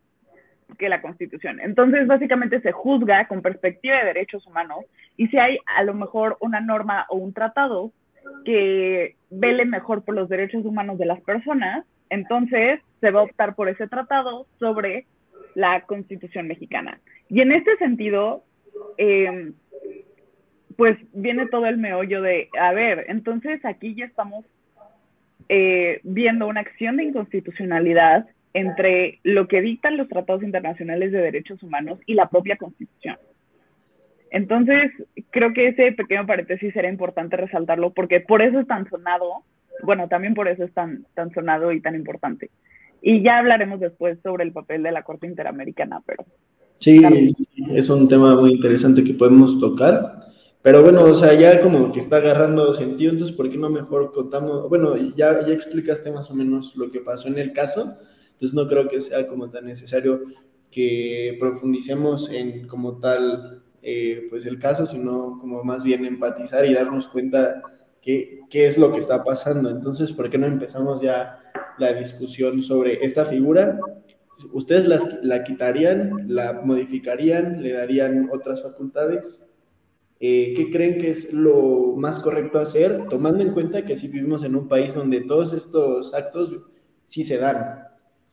que 0.78 0.90
la 0.90 1.02
Constitución. 1.02 1.60
Entonces, 1.62 2.08
básicamente 2.08 2.62
se 2.62 2.72
juzga 2.72 3.28
con 3.28 3.42
perspectiva 3.42 3.98
de 3.98 4.06
derechos 4.06 4.46
humanos 4.46 4.80
y 5.16 5.28
si 5.28 5.38
hay 5.38 5.58
a 5.66 5.84
lo 5.84 5.94
mejor 5.94 6.38
una 6.42 6.60
norma 6.60 7.06
o 7.10 7.18
un 7.18 7.34
tratado 7.34 7.92
que 8.44 9.16
vele 9.30 9.66
mejor 9.66 10.04
por 10.04 10.16
los 10.16 10.28
derechos 10.28 10.66
humanos 10.66 10.98
de 10.98 11.06
las 11.06 11.22
personas, 11.22 11.86
entonces 12.10 12.82
se 13.02 13.12
va 13.12 13.22
a 13.22 13.24
optar 13.24 13.56
por 13.56 13.70
ese 13.70 13.88
tratado 13.88 14.48
sobre 14.60 15.06
la 15.56 15.82
Constitución 15.82 16.48
mexicana. 16.48 17.00
Y 17.30 17.42
en 17.42 17.52
este 17.52 17.76
sentido, 17.78 18.44
eh, 18.98 19.52
pues 20.76 20.98
viene 21.14 21.48
todo 21.48 21.66
el 21.66 21.78
meollo 21.78 22.22
de, 22.22 22.50
a 22.60 22.72
ver, 22.74 23.06
entonces 23.10 23.64
aquí 23.66 23.96
ya 23.96 24.06
estamos 24.06 24.46
eh, 25.50 26.00
viendo 26.04 26.48
una 26.48 26.62
acción 26.62 26.98
de 26.98 27.06
inconstitucionalidad 27.06 28.28
entre 28.54 29.20
lo 29.24 29.48
que 29.48 29.62
dictan 29.62 29.98
los 29.98 30.08
tratados 30.08 30.44
internacionales 30.44 31.12
de 31.12 31.20
derechos 31.20 31.62
humanos 31.64 32.00
y 32.06 32.14
la 32.14 32.30
propia 32.30 32.58
Constitución. 32.58 33.18
Entonces, 34.30 34.92
creo 35.32 35.54
que 35.54 35.70
ese 35.70 35.92
pequeño 35.94 36.26
paréntesis 36.26 36.76
era 36.76 36.90
importante 36.90 37.38
resaltarlo 37.38 37.94
porque 37.94 38.20
por 38.20 38.42
eso 38.42 38.60
es 38.60 38.68
tan 38.68 38.90
sonado, 38.90 39.44
bueno, 39.84 40.08
también 40.08 40.34
por 40.34 40.48
eso 40.48 40.64
es 40.64 40.74
tan, 40.74 41.06
tan 41.14 41.32
sonado 41.32 41.72
y 41.72 41.82
tan 41.82 41.96
importante. 41.96 42.50
Y 43.02 43.24
ya 43.24 43.40
hablaremos 43.40 43.80
después 43.80 44.18
sobre 44.24 44.44
el 44.44 44.52
papel 44.52 44.84
de 44.84 44.92
la 44.92 45.04
Corte 45.04 45.28
Interamericana, 45.28 46.02
pero... 46.06 46.26
Sí, 46.80 47.02
es 47.70 47.90
un 47.90 48.08
tema 48.08 48.40
muy 48.40 48.52
interesante 48.52 49.04
que 49.04 49.14
podemos 49.14 49.60
tocar. 49.60 50.28
Pero 50.62 50.84
bueno, 50.84 51.06
o 51.06 51.14
sea, 51.14 51.34
ya 51.34 51.62
como 51.62 51.92
que 51.92 52.00
está 52.00 52.18
agarrando 52.18 52.74
sentido, 52.74 53.14
entonces, 53.14 53.36
¿por 53.36 53.50
qué 53.50 53.58
no 53.58 53.70
mejor 53.70 54.12
contamos? 54.12 54.68
Bueno, 54.70 54.98
ya, 55.16 55.46
ya 55.46 55.54
explicaste 55.54 56.12
más 56.12 56.30
o 56.30 56.36
menos 56.36 56.76
lo 56.76 56.92
que 56.92 57.00
pasó 57.00 57.30
en 57.30 57.38
el 57.38 57.54
caso, 57.54 57.96
entonces 58.32 58.54
no 58.54 58.68
creo 58.68 58.88
que 58.88 59.00
sea 59.00 59.28
como 59.28 59.50
tan 59.50 59.66
necesario 59.66 60.22
que 60.70 61.38
profundicemos 61.40 62.30
en 62.30 62.68
como 62.68 63.00
tal 63.00 63.64
eh, 63.82 64.28
pues 64.30 64.46
el 64.46 64.60
caso, 64.60 64.86
sino 64.86 65.38
como 65.40 65.64
más 65.64 65.84
bien 65.84 66.04
empatizar 66.04 66.66
y 66.66 66.74
darnos 66.74 67.08
cuenta 67.08 67.62
qué, 68.02 68.42
qué 68.50 68.68
es 68.68 68.78
lo 68.78 68.92
que 68.92 69.00
está 69.00 69.24
pasando. 69.24 69.70
Entonces, 69.70 70.12
¿por 70.12 70.30
qué 70.30 70.38
no 70.38 70.48
empezamos 70.48 71.00
ya 71.00 71.40
la 71.78 71.94
discusión 71.94 72.62
sobre 72.62 73.04
esta 73.06 73.26
figura? 73.26 73.80
¿Ustedes 74.52 74.88
las, 74.88 75.24
la 75.24 75.44
quitarían, 75.44 76.26
la 76.28 76.62
modificarían, 76.64 77.62
le 77.62 77.74
darían 77.74 78.30
otras 78.32 78.64
facultades? 78.64 79.50
Eh, 80.20 80.54
¿Qué 80.56 80.72
creen 80.72 80.98
que 80.98 81.12
es 81.12 81.34
lo 81.34 81.94
más 81.96 82.20
correcto 82.20 82.60
hacer, 82.60 83.08
tomando 83.10 83.44
en 83.44 83.54
cuenta 83.54 83.86
que 83.86 83.96
sí 83.96 84.08
vivimos 84.08 84.44
en 84.44 84.56
un 84.56 84.68
país 84.68 84.94
donde 84.94 85.22
todos 85.22 85.54
estos 85.54 86.14
actos 86.14 86.54
sí 87.06 87.24
se 87.24 87.38
dan? 87.38 87.88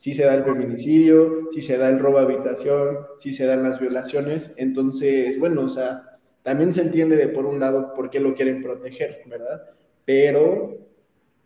si 0.04 0.12
se 0.12 0.24
da 0.24 0.34
el 0.34 0.44
feminicidio, 0.44 1.48
si 1.50 1.62
se 1.62 1.78
da 1.78 1.88
el 1.88 1.98
robo 1.98 2.18
a 2.18 2.22
habitación, 2.22 2.98
si 3.16 3.32
se 3.32 3.46
dan 3.46 3.62
las 3.62 3.80
violaciones. 3.80 4.52
Entonces, 4.56 5.38
bueno, 5.38 5.62
o 5.62 5.68
sea, 5.68 6.18
también 6.42 6.72
se 6.72 6.82
entiende 6.82 7.16
de 7.16 7.28
por 7.28 7.46
un 7.46 7.58
lado 7.58 7.94
por 7.94 8.10
qué 8.10 8.20
lo 8.20 8.34
quieren 8.34 8.62
proteger, 8.62 9.22
¿verdad? 9.26 9.62
Pero, 10.04 10.76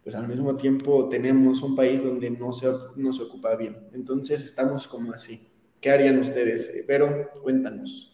pues 0.09 0.17
al 0.17 0.27
mismo 0.27 0.57
tiempo 0.57 1.07
tenemos 1.11 1.61
un 1.61 1.77
país 1.77 2.03
donde 2.03 2.31
no 2.31 2.51
se, 2.51 2.67
no 2.97 3.13
se 3.13 3.25
ocupa 3.25 3.57
bien. 3.57 3.77
Entonces 3.93 4.43
estamos 4.43 4.89
como 4.89 5.13
así. 5.13 5.47
¿Qué 5.83 5.91
harían 5.91 6.19
ustedes? 6.19 6.83
Pero 6.87 7.31
cuéntanos. 7.43 8.11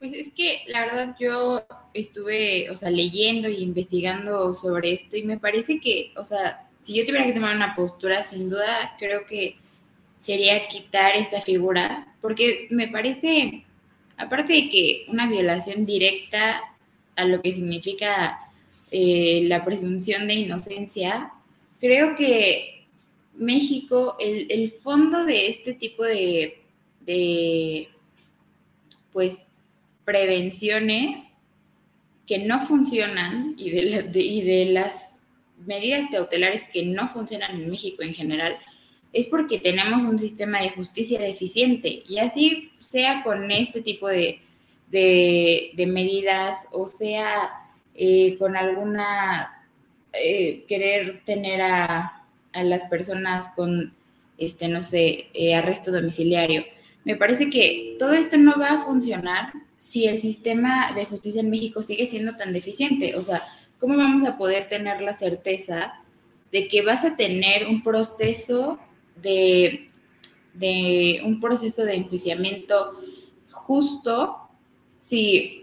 Pues 0.00 0.12
es 0.12 0.32
que 0.32 0.62
la 0.66 0.80
verdad 0.80 1.14
yo 1.20 1.64
estuve, 1.94 2.68
o 2.68 2.76
sea, 2.76 2.90
leyendo 2.90 3.48
y 3.48 3.62
investigando 3.62 4.56
sobre 4.56 4.94
esto 4.94 5.16
y 5.16 5.22
me 5.22 5.38
parece 5.38 5.78
que, 5.78 6.12
o 6.16 6.24
sea, 6.24 6.68
si 6.82 6.94
yo 6.94 7.06
tuviera 7.06 7.26
que 7.26 7.34
tomar 7.34 7.54
una 7.54 7.76
postura, 7.76 8.24
sin 8.24 8.50
duda 8.50 8.96
creo 8.98 9.24
que 9.24 9.54
sería 10.18 10.66
quitar 10.66 11.14
esta 11.14 11.40
figura, 11.42 12.12
porque 12.20 12.66
me 12.70 12.88
parece, 12.88 13.64
aparte 14.16 14.52
de 14.52 14.68
que 14.68 15.06
una 15.06 15.30
violación 15.30 15.86
directa 15.86 16.60
a 17.14 17.24
lo 17.24 17.40
que 17.40 17.52
significa 17.52 18.49
eh, 18.90 19.42
la 19.44 19.64
presunción 19.64 20.26
de 20.26 20.34
inocencia, 20.34 21.32
creo 21.80 22.16
que 22.16 22.86
México, 23.34 24.16
el, 24.18 24.50
el 24.50 24.72
fondo 24.82 25.24
de 25.24 25.48
este 25.48 25.74
tipo 25.74 26.04
de, 26.04 26.62
de, 27.00 27.88
pues, 29.12 29.38
prevenciones 30.04 31.24
que 32.26 32.38
no 32.38 32.66
funcionan 32.66 33.54
y 33.56 33.70
de, 33.70 34.10
y 34.14 34.42
de 34.42 34.66
las 34.66 35.16
medidas 35.66 36.08
cautelares 36.10 36.64
que 36.72 36.84
no 36.84 37.08
funcionan 37.12 37.60
en 37.60 37.70
México 37.70 38.02
en 38.02 38.14
general, 38.14 38.56
es 39.12 39.26
porque 39.26 39.58
tenemos 39.58 40.02
un 40.02 40.18
sistema 40.18 40.62
de 40.62 40.70
justicia 40.70 41.20
deficiente. 41.20 42.02
Y 42.08 42.18
así 42.18 42.70
sea 42.78 43.22
con 43.24 43.50
este 43.50 43.82
tipo 43.82 44.08
de, 44.08 44.40
de, 44.90 45.86
medidas 45.86 46.66
o 46.72 46.88
sea 46.88 47.50
eh, 48.02 48.38
con 48.38 48.56
alguna 48.56 49.68
eh, 50.14 50.64
querer 50.66 51.20
tener 51.26 51.60
a, 51.60 52.24
las 52.54 52.84
personas 52.84 53.50
con, 53.54 53.94
este, 54.38 54.68
no 54.68 54.80
sé, 54.80 55.26
eh, 55.34 55.54
arresto 55.54 55.92
domiciliario. 55.92 56.64
Me 57.04 57.16
parece 57.16 57.50
que 57.50 57.96
todo 57.98 58.14
esto 58.14 58.38
no 58.38 58.58
va 58.58 58.70
a 58.70 58.84
funcionar 58.86 59.52
si 59.76 60.06
el 60.06 60.18
sistema 60.18 60.94
de 60.94 61.04
justicia 61.04 61.42
en 61.42 61.50
México 61.50 61.82
sigue 61.82 62.06
siendo 62.06 62.36
tan 62.36 62.54
deficiente. 62.54 63.16
O 63.16 63.22
sea, 63.22 63.42
¿cómo 63.78 63.98
vamos 63.98 64.24
a 64.24 64.38
poder 64.38 64.70
tener 64.70 65.02
la 65.02 65.12
certeza 65.12 65.92
de 66.52 66.68
que 66.68 66.80
vas 66.80 67.04
a 67.04 67.16
tener 67.16 67.66
un 67.66 67.82
proceso 67.82 68.78
de, 69.16 69.90
de 70.54 71.20
un 71.22 71.38
proceso 71.38 71.84
de 71.84 71.96
enjuiciamiento 71.96 72.98
justo 73.50 74.38
si, 75.00 75.59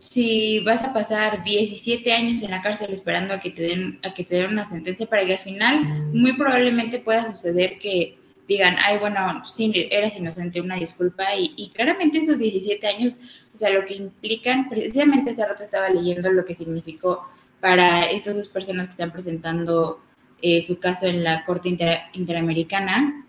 si 0.00 0.60
vas 0.60 0.82
a 0.84 0.92
pasar 0.92 1.42
17 1.42 2.12
años 2.12 2.42
en 2.42 2.52
la 2.52 2.62
cárcel 2.62 2.92
esperando 2.92 3.34
a 3.34 3.40
que 3.40 3.50
te 3.50 3.62
den 3.62 3.98
a 4.02 4.14
que 4.14 4.24
te 4.24 4.36
den 4.36 4.52
una 4.52 4.64
sentencia 4.64 5.06
para 5.06 5.26
que 5.26 5.34
al 5.34 5.42
final 5.42 5.84
muy 6.12 6.34
probablemente 6.34 7.00
pueda 7.00 7.30
suceder 7.32 7.78
que 7.78 8.18
digan, 8.48 8.76
ay, 8.82 8.98
bueno, 8.98 9.44
sí, 9.44 9.70
eras 9.90 10.16
inocente, 10.16 10.60
una 10.62 10.76
disculpa, 10.76 11.24
y, 11.36 11.70
claramente 11.74 12.18
esos 12.18 12.38
17 12.38 12.86
años, 12.86 13.18
o 13.54 13.58
sea, 13.58 13.68
lo 13.70 13.84
que 13.84 13.94
implican, 13.94 14.70
precisamente 14.70 15.32
hace 15.32 15.46
rato 15.46 15.62
estaba 15.62 15.90
leyendo 15.90 16.32
lo 16.32 16.46
que 16.46 16.54
significó 16.54 17.28
para 17.60 18.10
estas 18.10 18.36
dos 18.36 18.48
personas 18.48 18.86
que 18.86 18.92
están 18.92 19.12
presentando 19.12 20.00
eh, 20.40 20.62
su 20.62 20.78
caso 20.78 21.06
en 21.06 21.22
la 21.22 21.44
Corte 21.44 21.68
Interamericana, 22.14 23.26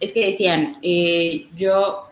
es 0.00 0.12
que 0.12 0.26
decían, 0.26 0.78
eh, 0.82 1.46
yo, 1.56 2.05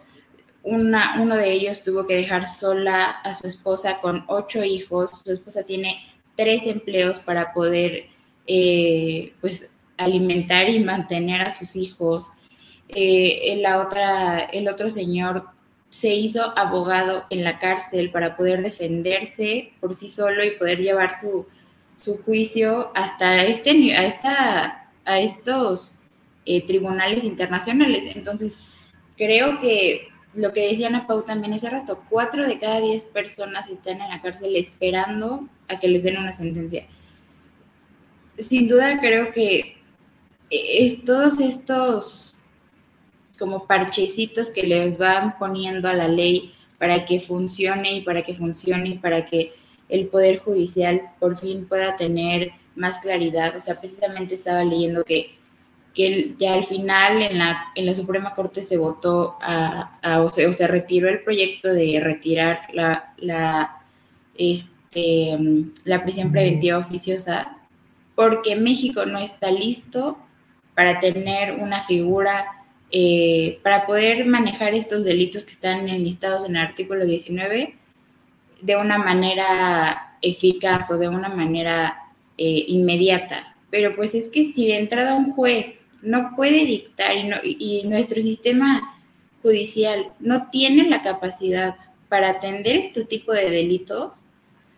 uno 0.64 1.36
de 1.36 1.52
ellos 1.52 1.82
tuvo 1.82 2.06
que 2.06 2.16
dejar 2.16 2.46
sola 2.46 3.04
a 3.04 3.34
su 3.34 3.46
esposa 3.46 4.00
con 4.00 4.24
ocho 4.28 4.64
hijos, 4.64 5.22
su 5.22 5.32
esposa 5.32 5.62
tiene 5.64 5.98
tres 6.36 6.66
empleos 6.66 7.18
para 7.20 7.52
poder, 7.52 8.06
eh, 8.46 9.32
pues, 9.40 9.72
alimentar 9.98 10.68
y 10.70 10.80
mantener 10.80 11.42
a 11.42 11.50
sus 11.50 11.76
hijos. 11.76 12.26
Eh, 12.88 13.58
la 13.60 13.80
otra, 13.80 14.40
el 14.40 14.68
otro 14.68 14.90
señor 14.90 15.46
se 15.90 16.14
hizo 16.14 16.56
abogado 16.58 17.24
en 17.30 17.44
la 17.44 17.58
cárcel 17.58 18.10
para 18.10 18.36
poder 18.36 18.62
defenderse 18.62 19.72
por 19.80 19.94
sí 19.94 20.08
solo 20.08 20.44
y 20.44 20.52
poder 20.52 20.80
llevar 20.80 21.12
su, 21.20 21.46
su 22.00 22.18
juicio 22.24 22.90
hasta 22.94 23.44
este 23.44 23.94
a 23.94 24.04
esta 24.04 24.90
a 25.04 25.20
estos 25.20 25.94
eh, 26.46 26.66
tribunales 26.66 27.22
internacionales. 27.24 28.04
Entonces, 28.16 28.58
creo 29.16 29.60
que 29.60 30.08
lo 30.34 30.52
que 30.52 30.68
decía 30.68 30.88
Ana 30.88 31.06
Pau 31.06 31.22
también 31.22 31.54
hace 31.54 31.70
rato, 31.70 32.02
cuatro 32.08 32.46
de 32.46 32.58
cada 32.58 32.80
diez 32.80 33.04
personas 33.04 33.70
están 33.70 34.00
en 34.00 34.10
la 34.10 34.20
cárcel 34.20 34.56
esperando 34.56 35.48
a 35.68 35.78
que 35.78 35.88
les 35.88 36.02
den 36.02 36.18
una 36.18 36.32
sentencia. 36.32 36.86
Sin 38.38 38.68
duda 38.68 39.00
creo 39.00 39.32
que 39.32 39.76
es 40.50 41.04
todos 41.04 41.40
estos 41.40 42.36
como 43.38 43.66
parchecitos 43.66 44.50
que 44.50 44.62
les 44.64 44.98
van 44.98 45.38
poniendo 45.38 45.88
a 45.88 45.94
la 45.94 46.08
ley 46.08 46.54
para 46.78 47.04
que 47.04 47.20
funcione 47.20 47.96
y 47.98 48.00
para 48.02 48.22
que 48.22 48.34
funcione 48.34 48.90
y 48.90 48.98
para 48.98 49.26
que 49.26 49.54
el 49.88 50.08
Poder 50.08 50.38
Judicial 50.38 51.02
por 51.18 51.38
fin 51.38 51.66
pueda 51.66 51.96
tener 51.96 52.52
más 52.74 52.98
claridad. 52.98 53.56
O 53.56 53.60
sea, 53.60 53.78
precisamente 53.80 54.34
estaba 54.34 54.64
leyendo 54.64 55.04
que, 55.04 55.38
que 55.94 56.34
ya 56.38 56.54
al 56.54 56.66
final 56.66 57.22
en 57.22 57.38
la, 57.38 57.66
en 57.74 57.86
la 57.86 57.94
Suprema 57.94 58.34
Corte 58.34 58.62
se 58.62 58.76
votó 58.76 59.36
a, 59.40 60.20
o, 60.20 60.32
se, 60.32 60.46
o, 60.46 60.52
se, 60.52 60.66
retiró 60.66 61.08
el 61.08 61.22
proyecto 61.22 61.72
de 61.72 62.00
retirar 62.02 62.62
la, 62.72 63.14
la, 63.18 63.78
este, 64.36 65.38
la 65.84 66.02
prisión 66.02 66.32
preventiva 66.32 66.78
oficiosa 66.78 67.56
porque 68.14 68.56
México 68.56 69.06
no 69.06 69.18
está 69.18 69.50
listo 69.50 70.18
para 70.74 71.00
tener 71.00 71.54
una 71.54 71.84
figura, 71.84 72.44
eh, 72.90 73.58
para 73.62 73.86
poder 73.86 74.26
manejar 74.26 74.74
estos 74.74 75.04
delitos 75.04 75.44
que 75.44 75.52
están 75.52 75.88
enlistados 75.88 76.44
en 76.44 76.56
el 76.56 76.62
artículo 76.62 77.04
19 77.04 77.76
de 78.60 78.76
una 78.76 78.98
manera 78.98 80.16
eficaz 80.22 80.90
o 80.90 80.98
de 80.98 81.08
una 81.08 81.28
manera 81.28 81.96
eh, 82.38 82.64
inmediata. 82.68 83.54
Pero 83.70 83.94
pues 83.94 84.14
es 84.14 84.28
que 84.28 84.44
si 84.44 84.68
de 84.68 84.78
entrada 84.78 85.14
un 85.14 85.32
juez 85.32 85.83
no 86.04 86.34
puede 86.36 86.64
dictar 86.64 87.12
y, 87.42 87.56
y 87.58 87.88
nuestro 87.88 88.20
sistema 88.20 88.94
judicial 89.42 90.12
no 90.20 90.48
tiene 90.50 90.88
la 90.88 91.02
capacidad 91.02 91.76
para 92.08 92.30
atender 92.30 92.76
este 92.76 93.04
tipo 93.04 93.32
de 93.32 93.50
delitos, 93.50 94.12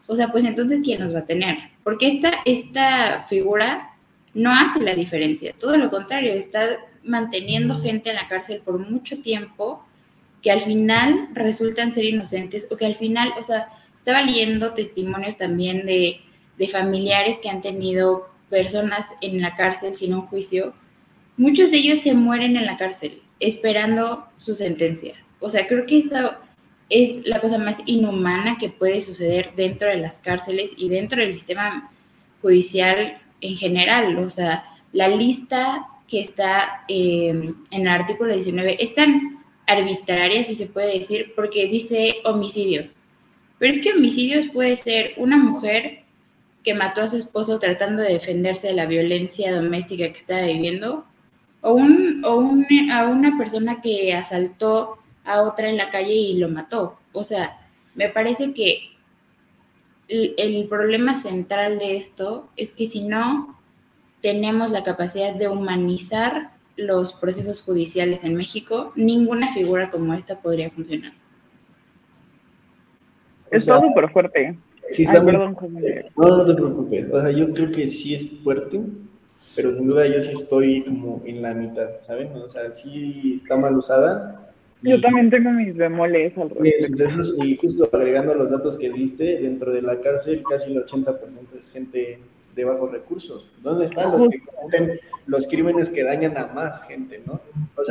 o 0.07 0.17
sea, 0.17 0.29
pues 0.29 0.45
entonces 0.45 0.81
¿quién 0.83 1.01
nos 1.01 1.15
va 1.15 1.21
a 1.21 1.27
tener? 1.27 1.57
Porque 1.85 2.09
esta, 2.09 2.33
esta 2.45 3.27
figura 3.29 3.91
no 4.35 4.53
hace 4.53 4.81
la 4.83 4.95
diferencia, 4.95 5.55
todo 5.59 5.77
lo 5.77 5.91
contrario, 5.91 6.33
está 6.33 6.79
manteniendo 7.05 7.81
gente 7.81 8.11
en 8.11 8.17
la 8.17 8.29
cárcel 8.29 8.63
por 8.65 8.79
mucho 8.79 9.21
tiempo 9.23 9.85
que 10.43 10.51
al 10.51 10.61
final 10.61 11.29
resultan 11.33 11.93
ser 11.93 12.05
inocentes 12.05 12.69
o 12.71 12.77
que 12.77 12.87
al 12.87 12.97
final, 12.97 13.33
o 13.39 13.43
sea, 13.43 13.69
estaba 13.97 14.23
leyendo 14.23 14.75
testimonios 14.75 15.37
también 15.37 15.87
de, 15.87 16.21
de 16.59 16.69
familiares 16.69 17.39
que 17.43 17.51
han 17.51 17.63
tenido 17.63 18.29
personas 18.49 19.07
en 19.21 19.41
la 19.41 19.57
cárcel 19.57 19.95
sin 19.95 20.15
un 20.15 20.23
juicio, 20.23 20.75
muchos 21.37 21.71
de 21.71 21.79
ellos 21.79 22.01
se 22.03 22.15
mueren 22.15 22.57
en 22.57 22.67
la 22.67 22.77
cárcel 22.77 23.23
esperando 23.41 24.27
su 24.39 24.55
sentencia. 24.55 25.15
O 25.41 25.51
sea, 25.51 25.67
creo 25.67 25.87
que 25.87 25.99
eso 25.99 26.35
es 26.89 27.27
la 27.27 27.41
cosa 27.41 27.59
más 27.59 27.79
inhumana 27.87 28.59
que 28.59 28.71
puede 28.71 29.01
suceder 29.01 29.53
dentro 29.57 29.89
de 29.89 29.97
las 29.97 30.19
cárceles 30.19 30.73
y 30.77 30.89
dentro 30.89 31.21
del 31.21 31.35
sistema 31.35 31.91
judicial 32.41 33.19
en 33.41 33.57
general, 33.57 34.19
o 34.19 34.31
sea, 34.31 34.65
la 34.93 35.09
lista 35.09 35.87
que 36.09 36.21
está 36.21 36.85
em, 36.89 37.55
en 37.71 37.83
el 37.83 37.89
artículo 37.89 38.33
19 38.33 38.83
es 38.83 38.95
tan 38.95 39.45
arbitraria, 39.67 40.45
si 40.45 40.55
se 40.55 40.67
puede 40.67 41.01
decir, 41.01 41.33
porque 41.35 41.67
dice 41.67 42.17
homicidios. 42.25 42.97
Pero 43.59 43.73
es 43.73 43.81
que 43.81 43.93
homicidios 43.93 44.47
puede 44.53 44.77
ser 44.77 45.15
una 45.17 45.37
mujer 45.37 46.03
que 46.63 46.75
mató 46.75 47.03
a 47.03 47.09
su 47.09 47.17
esposo 47.17 47.59
tratando 47.59 48.03
de 48.03 48.15
defenderse 48.15 48.69
de 48.69 48.75
la 48.75 48.87
violencia 48.87 49.55
doméstica 49.55 50.11
que 50.13 50.19
estaba 50.19 50.47
viviendo, 50.47 51.05
o, 51.61 51.75
un, 51.75 52.23
o 52.25 52.37
un, 52.37 52.67
a 52.91 53.07
una 53.07 53.37
persona 53.39 53.81
que 53.81 54.15
asaltó 54.15 54.99
a 55.25 55.43
otra 55.43 55.69
en 55.69 55.77
la 55.77 55.91
calle 55.91 56.13
y 56.13 56.39
lo 56.39 56.49
mató. 56.49 56.99
O 57.13 57.25
sea, 57.25 57.59
me 57.95 58.09
parece 58.09 58.53
que 58.53 58.97
el, 60.09 60.67
problema 60.69 61.21
central 61.21 61.79
de 61.79 61.97
esto 61.97 62.49
es 62.57 62.71
que 62.71 62.87
si 62.87 63.03
no 63.03 63.59
tenemos 64.23 64.71
la 64.71 64.85
capacidad 64.85 65.35
de 65.35 65.49
humanizar 65.49 66.51
los 66.77 67.13
procesos 67.13 67.63
judiciales 67.63 68.23
en 68.25 68.37
México, 68.37 68.93
ninguna 68.95 69.53
figura 69.53 69.91
como 69.91 70.15
esta 70.15 70.41
podría 70.41 70.71
funcionar. 70.71 71.13
Está 73.51 73.81
súper 73.81 74.11
fuerte. 74.11 74.59
Sí, 74.91 75.05
está 75.05 75.25
perdón, 75.25 75.57
No, 76.17 76.37
no 76.37 76.45
te 76.45 76.55
preocupes. 76.55 77.09
O 77.13 77.21
sea, 77.21 77.31
yo 77.31 77.53
creo 77.53 77.71
que 77.71 77.87
sí 77.87 78.15
es 78.15 78.29
fuerte, 78.43 78.81
pero 79.57 79.75
sin 79.75 79.89
duda 79.89 80.07
yo 80.07 80.21
sí 80.21 80.31
estoy 80.31 80.85
como 80.85 81.23
en 81.25 81.43
la 81.43 81.55
mitad, 81.55 81.99
¿saben? 81.99 82.29
O 82.35 82.49
sea, 82.49 82.71
sí 82.71 83.33
está 83.35 83.57
mal 83.57 83.77
usada, 83.77 84.47
yo 84.83 85.01
también 85.01 85.31
tengo 85.31 85.51
mis 85.51 85.75
bemoles 85.75 86.37
al 86.39 86.51
respecto. 86.51 87.45
Y 87.45 87.57
justo 87.57 87.89
agregando 87.93 88.35
los 88.35 88.51
datos 88.51 88.77
que 88.77 88.93
diste, 88.93 89.41
dentro 89.41 89.73
de 89.73 89.83
la 89.83 90.01
cárcel 90.01 90.43
casi 90.49 90.71
el 90.71 90.85
80% 90.85 91.19
es 91.59 91.71
gente 91.71 92.21
de 92.55 92.65
bajos 92.65 92.93
recursos. 92.93 93.51
¿Dónde 93.63 93.87
están 93.87 94.13
los 94.13 94.29
que 94.29 94.41
cometen 94.41 95.01
los 95.27 95.47
crímenes 95.47 95.91
que 95.91 96.05
dañan 96.05 96.37
a 96.37 96.47
más 96.49 96.87
gente, 96.87 97.21
no? 97.27 97.41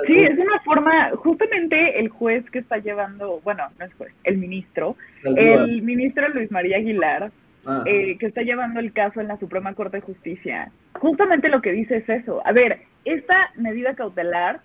sí, 0.07 0.19
es 0.19 0.37
una 0.37 0.59
forma, 0.61 1.11
justamente 1.17 1.99
el 1.99 2.09
juez 2.09 2.49
que 2.49 2.59
está 2.59 2.77
llevando, 2.77 3.41
bueno, 3.43 3.63
no 3.77 3.85
es 3.85 3.93
juez, 3.95 4.11
el 4.23 4.37
ministro, 4.37 4.95
el 5.23 5.81
ministro 5.81 6.29
Luis 6.29 6.49
María 6.49 6.77
Aguilar, 6.77 7.31
ah. 7.65 7.83
eh, 7.85 8.17
que 8.17 8.27
está 8.27 8.41
llevando 8.41 8.79
el 8.79 8.93
caso 8.93 9.21
en 9.21 9.27
la 9.27 9.37
Suprema 9.37 9.73
Corte 9.73 9.97
de 9.97 10.01
Justicia, 10.01 10.71
justamente 10.99 11.49
lo 11.49 11.61
que 11.61 11.71
dice 11.71 11.97
es 11.97 12.09
eso. 12.09 12.41
A 12.45 12.51
ver, 12.51 12.81
esta 13.05 13.51
medida 13.55 13.95
cautelar 13.95 14.61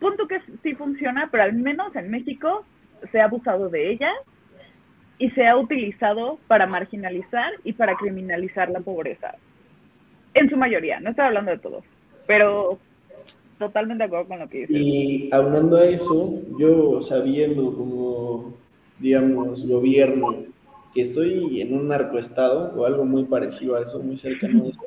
punto 0.00 0.26
que 0.26 0.40
sí 0.62 0.74
funciona, 0.74 1.28
pero 1.30 1.44
al 1.44 1.52
menos 1.52 1.94
en 1.94 2.10
México 2.10 2.64
se 3.12 3.20
ha 3.20 3.24
abusado 3.24 3.68
de 3.68 3.92
ella 3.92 4.10
y 5.18 5.30
se 5.30 5.46
ha 5.46 5.56
utilizado 5.56 6.38
para 6.48 6.66
marginalizar 6.66 7.52
y 7.62 7.74
para 7.74 7.94
criminalizar 7.96 8.70
la 8.70 8.80
pobreza. 8.80 9.36
En 10.32 10.48
su 10.48 10.56
mayoría, 10.56 10.98
no 11.00 11.10
estoy 11.10 11.26
hablando 11.26 11.50
de 11.50 11.58
todos, 11.58 11.84
pero 12.26 12.78
totalmente 13.58 14.02
de 14.02 14.06
acuerdo 14.06 14.28
con 14.28 14.38
lo 14.38 14.48
que 14.48 14.66
dices. 14.66 14.76
Y 14.78 15.28
hablando 15.32 15.76
de 15.76 15.94
eso, 15.94 16.40
yo 16.58 17.00
sabiendo 17.02 17.74
como, 17.74 18.54
digamos, 18.98 19.66
gobierno, 19.68 20.44
que 20.94 21.02
estoy 21.02 21.60
en 21.60 21.74
un 21.74 21.88
narcoestado 21.88 22.72
o 22.76 22.84
algo 22.84 23.04
muy 23.04 23.24
parecido 23.24 23.76
a 23.76 23.82
eso, 23.82 24.00
muy 24.00 24.16
cercano 24.16 24.64
a 24.64 24.68
eso, 24.68 24.80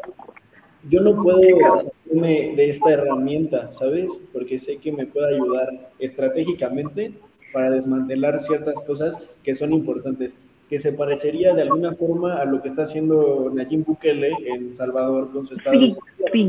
yo 0.89 0.99
no 1.01 1.21
puedo 1.21 1.39
hacerme 1.73 2.53
de 2.55 2.69
esta 2.69 2.91
herramienta, 2.91 3.71
¿sabes? 3.71 4.21
Porque 4.33 4.59
sé 4.59 4.77
que 4.77 4.91
me 4.91 5.05
puede 5.05 5.35
ayudar 5.35 5.91
estratégicamente 5.99 7.13
para 7.53 7.69
desmantelar 7.69 8.39
ciertas 8.39 8.83
cosas 8.83 9.17
que 9.43 9.55
son 9.55 9.71
importantes, 9.71 10.35
que 10.69 10.79
se 10.79 10.91
parecería 10.91 11.53
de 11.53 11.61
alguna 11.61 11.93
forma 11.93 12.35
a 12.35 12.45
lo 12.45 12.61
que 12.61 12.67
está 12.67 12.83
haciendo 12.83 13.49
Nayib 13.53 13.85
Bukele 13.85 14.31
en 14.45 14.73
Salvador 14.73 15.31
con 15.31 15.45
su 15.45 15.53
estado. 15.53 15.79
Sí, 15.79 15.91
sí, 16.33 16.47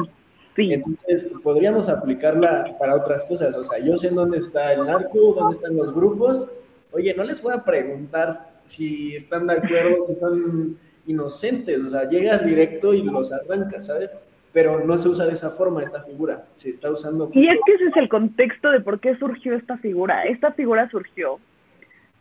sí. 0.57 0.73
Entonces, 0.73 1.31
podríamos 1.43 1.89
aplicarla 1.89 2.77
para 2.79 2.97
otras 2.97 3.25
cosas. 3.25 3.55
O 3.55 3.63
sea, 3.63 3.79
yo 3.79 3.97
sé 3.99 4.09
en 4.09 4.17
dónde 4.17 4.39
está 4.39 4.73
el 4.73 4.87
narco, 4.87 5.35
dónde 5.35 5.55
están 5.55 5.77
los 5.77 5.95
grupos. 5.95 6.49
Oye, 6.93 7.15
no 7.15 7.23
les 7.23 7.41
voy 7.43 7.53
a 7.53 7.63
preguntar 7.63 8.54
si 8.65 9.17
están 9.17 9.47
de 9.47 9.55
acuerdo, 9.55 10.03
si 10.03 10.13
están 10.13 10.77
inocentes. 11.07 11.85
O 11.85 11.89
sea, 11.89 12.09
llegas 12.09 12.45
directo 12.45 12.95
y 12.95 13.03
los 13.03 13.33
arrancas, 13.33 13.87
¿sabes? 13.87 14.13
pero 14.55 14.85
no 14.87 14.97
se 14.97 15.09
usa 15.09 15.27
de 15.27 15.33
esa 15.33 15.51
forma 15.51 15.83
esta 15.83 16.01
figura, 16.05 16.45
se 16.55 16.71
está 16.71 16.89
usando... 16.89 17.29
Y 17.33 17.49
es 17.49 17.59
que 17.67 17.75
ese 17.75 17.87
es 17.87 17.97
el 17.97 18.09
contexto 18.09 18.71
de 18.71 18.79
por 18.79 19.01
qué 19.01 19.17
surgió 19.17 19.53
esta 19.57 19.77
figura. 19.79 20.23
Esta 20.23 20.53
figura 20.53 20.89
surgió, 20.91 21.41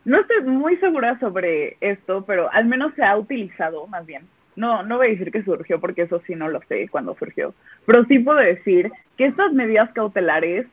no 0.04 0.20
estoy 0.20 0.42
muy 0.42 0.76
segura 0.78 1.18
sobre 1.20 1.78
esto, 1.80 2.26
pero 2.26 2.52
al 2.52 2.66
menos 2.66 2.94
se 2.96 3.04
ha 3.04 3.16
utilizado, 3.18 3.88
más 3.88 4.06
bien. 4.06 4.24
No, 4.56 4.84
no 4.84 4.98
voy 4.98 5.08
a 5.08 5.10
decir 5.12 5.32
que 5.32 5.44
surgió 5.44 5.80
porque 5.80 6.04
eso 6.04 6.22
sí 6.28 6.36
no 6.36 6.50
lo 6.50 6.60
sé 6.68 6.88
cuándo 6.90 7.16
surgió, 7.18 7.54
pero 7.86 8.04
sí 8.06 8.20
puedo 8.20 8.40
decir 8.40 8.92
que 9.18 9.26
estas 9.26 9.54
medidas 9.54 9.92
cautelares 9.94 10.68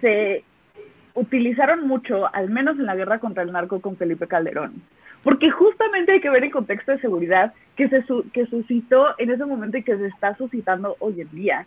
se 0.00 0.44
utilizaron 1.14 1.86
mucho, 1.86 2.32
al 2.34 2.50
menos 2.50 2.78
en 2.78 2.86
la 2.86 2.96
guerra 2.96 3.18
contra 3.18 3.42
el 3.42 3.52
narco 3.52 3.80
con 3.80 3.96
Felipe 3.96 4.26
Calderón. 4.26 4.82
Porque 5.22 5.50
justamente 5.50 6.12
hay 6.12 6.20
que 6.20 6.30
ver 6.30 6.44
el 6.44 6.50
contexto 6.50 6.92
de 6.92 7.00
seguridad 7.00 7.52
que 7.76 7.88
se 7.88 8.04
que 8.32 8.46
suscitó 8.46 9.14
en 9.18 9.30
ese 9.30 9.44
momento 9.44 9.76
y 9.76 9.82
que 9.82 9.96
se 9.96 10.06
está 10.06 10.34
suscitando 10.36 10.96
hoy 10.98 11.20
en 11.20 11.30
día. 11.30 11.66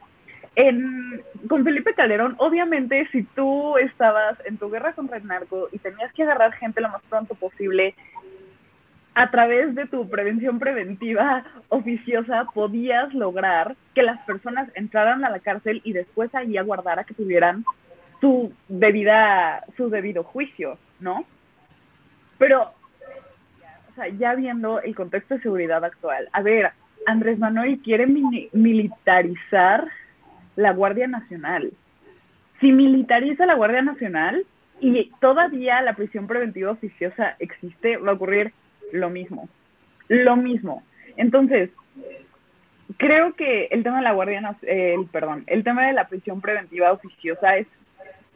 En, 0.56 1.22
con 1.48 1.63
Felipe 1.63 1.94
Calderón, 1.94 2.36
obviamente, 2.38 3.08
si 3.12 3.24
tú 3.24 3.78
estabas 3.78 4.38
en 4.46 4.58
tu 4.58 4.70
guerra 4.70 4.94
contra 4.94 5.18
el 5.18 5.26
narco 5.26 5.68
y 5.72 5.80
tenías 5.80 6.13
que 6.13 6.24
agarrar 6.24 6.54
gente 6.54 6.82
lo 6.82 6.89
más 6.89 7.02
pronto 7.10 7.34
posible, 7.36 7.96
a 9.16 9.30
través 9.30 9.76
de 9.76 9.86
tu 9.88 10.10
prevención 10.10 10.60
preventiva 10.60 11.44
oficiosa 11.70 12.46
podías 12.54 13.13
lograr 13.13 13.76
que 13.94 14.04
las 14.04 14.20
personas 14.26 14.70
entraran 14.76 15.24
a 15.24 15.30
la 15.30 15.39
cárcel 15.39 15.82
y 15.84 15.94
después 15.94 16.34
ahí 16.34 16.58
aguardara 16.58 17.04
que 17.04 17.13
tuvieran 17.13 17.63
su 18.20 18.54
debida, 18.68 19.63
su 19.78 19.89
debido 19.89 20.24
juicio, 20.24 20.78
¿no? 21.00 21.26
Pero 22.38 22.72
o 23.93 23.95
sea, 23.95 24.08
ya 24.08 24.34
viendo 24.34 24.82
el 24.82 24.95
contexto 24.95 25.36
de 25.36 25.41
seguridad 25.41 25.86
actual, 25.86 26.27
a 26.34 26.41
ver, 26.41 26.71
Andrés 27.06 27.38
Manuel 27.38 27.79
quiere 27.84 28.08
militarizar 28.08 29.88
la 30.56 30.71
Guardia 30.71 31.08
Nacional. 31.08 31.71
Si 32.60 32.71
militariza 32.71 33.45
la 33.45 33.53
Guardia 33.53 33.84
Nacional 33.84 34.45
y 34.79 35.12
todavía 35.21 35.82
la 35.82 35.93
prisión 35.93 36.27
preventiva 36.27 36.71
oficiosa 36.71 37.36
existe, 37.39 37.97
va 37.97 38.12
a 38.12 38.15
ocurrir 38.15 38.51
lo 38.91 39.10
mismo. 39.10 39.47
Lo 40.08 40.36
mismo. 40.38 40.84
Entonces, 41.15 41.69
creo 42.97 43.34
que 43.34 43.65
el 43.65 43.84
tema 43.84 43.97
de 43.97 44.03
la 44.03 44.13
Guardia 44.13 44.56
el 44.63 45.06
perdón, 45.12 45.43
el 45.47 45.63
tema 45.63 45.86
de 45.86 45.93
la 45.93 46.08
prisión 46.08 46.41
preventiva 46.41 46.91
oficiosa 46.91 47.58
es 47.58 47.67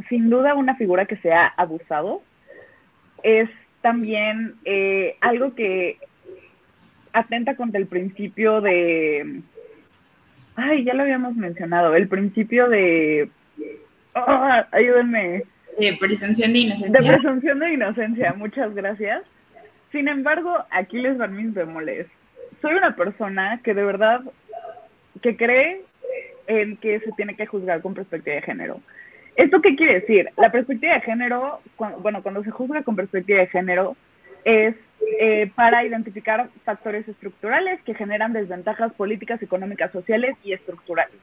sin 0.09 0.29
duda 0.29 0.53
una 0.53 0.75
figura 0.75 1.05
que 1.05 1.17
se 1.17 1.33
ha 1.33 1.47
abusado. 1.47 2.21
Es 3.23 3.49
también 3.88 4.56
eh, 4.65 5.15
algo 5.21 5.56
que 5.56 5.97
atenta 7.13 7.56
contra 7.56 7.80
el 7.80 7.88
principio 7.88 8.60
de, 8.60 9.39
ay, 10.58 10.84
ya 10.84 10.93
lo 10.93 11.04
habíamos 11.04 11.38
mencionado, 11.38 11.95
el 11.95 12.10
principio 12.10 12.67
de, 12.67 13.30
ah, 14.13 14.67
ayúdenme. 14.73 15.43
De 15.80 15.95
presunción 15.97 16.52
de 16.52 16.60
inocencia. 16.60 17.00
De 17.00 17.08
presunción 17.08 17.60
de 17.60 17.73
inocencia, 17.76 18.34
muchas 18.34 18.76
gracias. 18.76 19.23
Sin 19.93 20.10
embargo, 20.10 20.54
aquí 20.69 20.97
les 20.97 21.17
van 21.17 21.38
mis 21.38 21.54
bemoles. 21.54 22.08
Soy 22.62 22.73
una 22.73 22.93
persona 22.93 23.62
que 23.63 23.73
de 23.73 23.86
verdad, 23.86 24.19
que 25.21 25.38
cree 25.38 25.82
en 26.47 26.76
que 26.76 27.00
se 27.00 27.13
tiene 27.13 27.38
que 27.38 27.45
juzgar 27.45 27.82
con 27.82 27.93
perspectiva 27.93 28.36
de 28.36 28.41
género. 28.41 28.82
¿Esto 29.38 29.62
qué 29.62 29.76
quiere 29.76 30.00
decir? 30.00 30.30
La 30.36 30.52
perspectiva 30.52 30.95
de 30.95 31.02
género, 31.02 31.62
bueno, 32.00 32.23
cuando 32.23 32.43
se 32.43 32.50
juzga 32.50 32.82
con 32.82 32.95
perspectiva 32.95 33.39
de 33.39 33.47
género, 33.47 33.95
es 34.43 34.76
eh, 35.19 35.52
para 35.54 35.86
identificar 35.86 36.50
factores 36.65 37.08
estructurales 37.08 37.80
que 37.84 37.93
generan 37.93 38.34
desventajas 38.34 38.91
políticas, 38.93 39.41
económicas, 39.43 39.91
sociales 39.91 40.36
y 40.43 40.54
estructurales. 40.54 41.15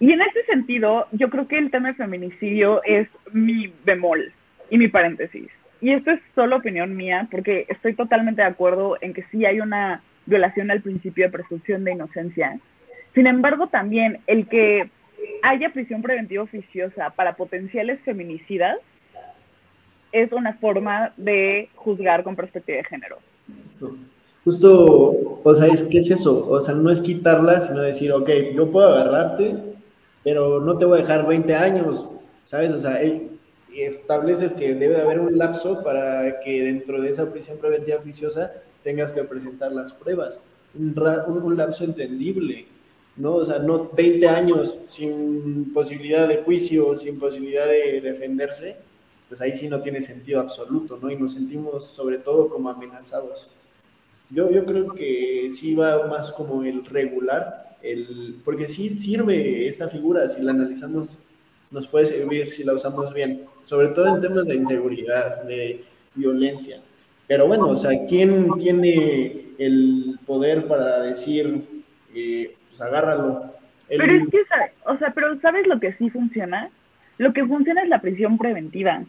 Y 0.00 0.12
en 0.12 0.22
ese 0.22 0.42
sentido, 0.44 1.06
yo 1.12 1.28
creo 1.28 1.46
que 1.46 1.58
el 1.58 1.70
tema 1.70 1.88
de 1.88 1.94
feminicidio 1.94 2.82
es 2.84 3.08
mi 3.30 3.72
bemol 3.84 4.32
y 4.70 4.78
mi 4.78 4.88
paréntesis. 4.88 5.48
Y 5.82 5.92
esto 5.92 6.12
es 6.12 6.20
solo 6.34 6.56
opinión 6.56 6.96
mía, 6.96 7.28
porque 7.30 7.66
estoy 7.68 7.94
totalmente 7.94 8.40
de 8.40 8.48
acuerdo 8.48 8.96
en 9.02 9.12
que 9.12 9.24
sí 9.30 9.44
hay 9.44 9.60
una 9.60 10.02
violación 10.24 10.70
al 10.70 10.80
principio 10.80 11.26
de 11.26 11.32
presunción 11.32 11.84
de 11.84 11.92
inocencia. 11.92 12.58
Sin 13.14 13.26
embargo, 13.26 13.68
también 13.68 14.20
el 14.26 14.48
que 14.48 14.88
haya 15.42 15.72
prisión 15.72 16.02
preventiva 16.02 16.42
oficiosa 16.42 17.10
para 17.10 17.36
potenciales 17.36 18.00
feminicidas 18.00 18.78
es 20.12 20.32
una 20.32 20.54
forma 20.54 21.12
de 21.16 21.68
juzgar 21.74 22.22
con 22.22 22.36
perspectiva 22.36 22.78
de 22.78 22.84
género. 22.84 23.18
Justo, 24.44 25.40
o 25.42 25.54
sea, 25.54 25.66
es 25.66 25.82
que 25.84 25.98
es 25.98 26.10
eso, 26.10 26.48
o 26.48 26.60
sea, 26.60 26.74
no 26.74 26.90
es 26.90 27.00
quitarla, 27.00 27.60
sino 27.60 27.80
decir, 27.80 28.12
ok, 28.12 28.30
yo 28.54 28.70
puedo 28.70 28.88
agarrarte, 28.88 29.56
pero 30.22 30.60
no 30.60 30.78
te 30.78 30.84
voy 30.84 30.98
a 30.98 31.02
dejar 31.02 31.26
20 31.26 31.54
años, 31.54 32.08
¿sabes? 32.44 32.72
O 32.72 32.78
sea, 32.78 33.00
estableces 33.74 34.54
que 34.54 34.74
debe 34.74 35.00
haber 35.00 35.20
un 35.20 35.36
lapso 35.36 35.82
para 35.82 36.40
que 36.40 36.62
dentro 36.62 37.00
de 37.00 37.10
esa 37.10 37.30
prisión 37.30 37.58
preventiva 37.58 37.98
oficiosa 37.98 38.52
tengas 38.84 39.12
que 39.12 39.24
presentar 39.24 39.72
las 39.72 39.92
pruebas, 39.92 40.40
un, 40.74 40.94
un 41.42 41.56
lapso 41.56 41.84
entendible, 41.84 42.66
¿no? 43.16 43.36
O 43.36 43.44
sea, 43.44 43.58
no 43.58 43.90
20 43.96 44.28
años 44.28 44.78
sin 44.88 45.72
posibilidad 45.72 46.28
de 46.28 46.38
juicio, 46.38 46.94
sin 46.94 47.18
posibilidad 47.18 47.66
de 47.66 48.00
defenderse, 48.00 48.76
pues 49.28 49.40
ahí 49.40 49.52
sí 49.52 49.68
no 49.68 49.80
tiene 49.80 50.00
sentido 50.00 50.40
absoluto, 50.40 50.98
¿no? 51.00 51.10
Y 51.10 51.16
nos 51.16 51.32
sentimos 51.32 51.86
sobre 51.86 52.18
todo 52.18 52.48
como 52.48 52.68
amenazados. 52.68 53.48
Yo, 54.30 54.50
yo 54.50 54.64
creo 54.64 54.92
que 54.92 55.48
sí 55.50 55.74
va 55.74 56.06
más 56.06 56.30
como 56.30 56.62
el 56.64 56.84
regular, 56.84 57.76
el, 57.82 58.36
porque 58.44 58.66
sí 58.66 58.96
sirve 58.96 59.66
esta 59.66 59.88
figura, 59.88 60.28
si 60.28 60.42
la 60.42 60.52
analizamos, 60.52 61.18
nos 61.70 61.88
puede 61.88 62.06
servir 62.06 62.50
si 62.50 62.64
la 62.64 62.74
usamos 62.74 63.12
bien, 63.12 63.44
sobre 63.64 63.88
todo 63.88 64.08
en 64.08 64.20
temas 64.20 64.46
de 64.46 64.56
inseguridad, 64.56 65.42
de 65.44 65.84
violencia. 66.14 66.80
Pero 67.26 67.46
bueno, 67.46 67.68
o 67.68 67.76
sea, 67.76 68.06
¿quién 68.06 68.48
tiene 68.58 69.46
el 69.58 70.18
poder 70.26 70.66
para 70.68 71.00
decir, 71.00 71.64
eh, 72.14 72.54
pues, 72.76 72.80
agárralo. 72.80 73.54
Pero 73.88 74.12
es 74.12 74.28
que, 74.28 74.38
o 74.84 74.96
sea, 74.98 75.12
pero 75.14 75.38
¿sabes 75.40 75.66
lo 75.66 75.78
que 75.80 75.92
sí 75.94 76.10
funciona? 76.10 76.70
Lo 77.18 77.32
que 77.32 77.44
funciona 77.44 77.82
es 77.82 77.88
la 77.88 78.00
prisión 78.00 78.36
preventiva. 78.36 79.02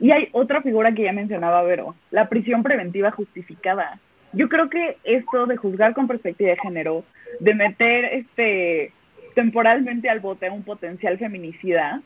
Y 0.00 0.12
hay 0.12 0.28
otra 0.32 0.62
figura 0.62 0.92
que 0.92 1.02
ya 1.02 1.12
mencionaba 1.12 1.62
Vero, 1.62 1.96
la 2.10 2.28
prisión 2.28 2.62
preventiva 2.62 3.10
justificada. 3.10 3.98
Yo 4.32 4.48
creo 4.48 4.70
que 4.70 4.98
esto 5.04 5.46
de 5.46 5.56
juzgar 5.56 5.94
con 5.94 6.06
perspectiva 6.06 6.50
de 6.50 6.58
género, 6.58 7.04
de 7.40 7.54
meter 7.54 8.04
este 8.04 8.92
temporalmente 9.34 10.08
al 10.08 10.20
bote 10.20 10.46
a 10.46 10.52
un 10.52 10.62
potencial 10.62 11.18
feminicida, 11.18 12.02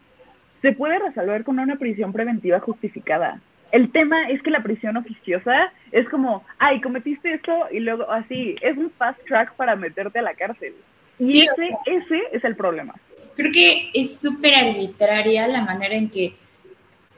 se 0.61 0.73
puede 0.73 0.99
resolver 0.99 1.45
con 1.45 1.59
una 1.59 1.77
prisión 1.77 2.13
preventiva 2.13 2.61
justificada. 2.61 3.41
El 3.73 3.91
tema 3.91 4.29
es 4.29 4.43
que 4.43 4.51
la 4.51 4.63
prisión 4.63 4.99
oficiosa 4.99 5.73
es 5.91 6.07
como, 6.11 6.45
ay, 6.59 6.81
cometiste 6.83 7.33
esto 7.33 7.67
y 7.73 7.81
luego 7.81 8.09
así, 8.11 8.55
es 8.61 8.77
un 8.77 8.91
fast 8.91 9.19
track 9.27 9.55
para 9.55 9.75
meterte 9.77 10.19
a 10.19 10.23
la 10.23 10.35
cárcel. 10.35 10.75
Y 11.19 11.41
ese, 11.41 11.71
ese 11.87 12.21
es 12.33 12.45
el 12.45 12.55
problema. 12.55 12.95
Creo 13.35 13.51
que 13.51 13.91
es 13.95 14.19
súper 14.21 14.55
arbitraria 14.55 15.49
la 15.49 15.63
manera 15.63 15.95
en 15.95 16.11
que, 16.11 16.35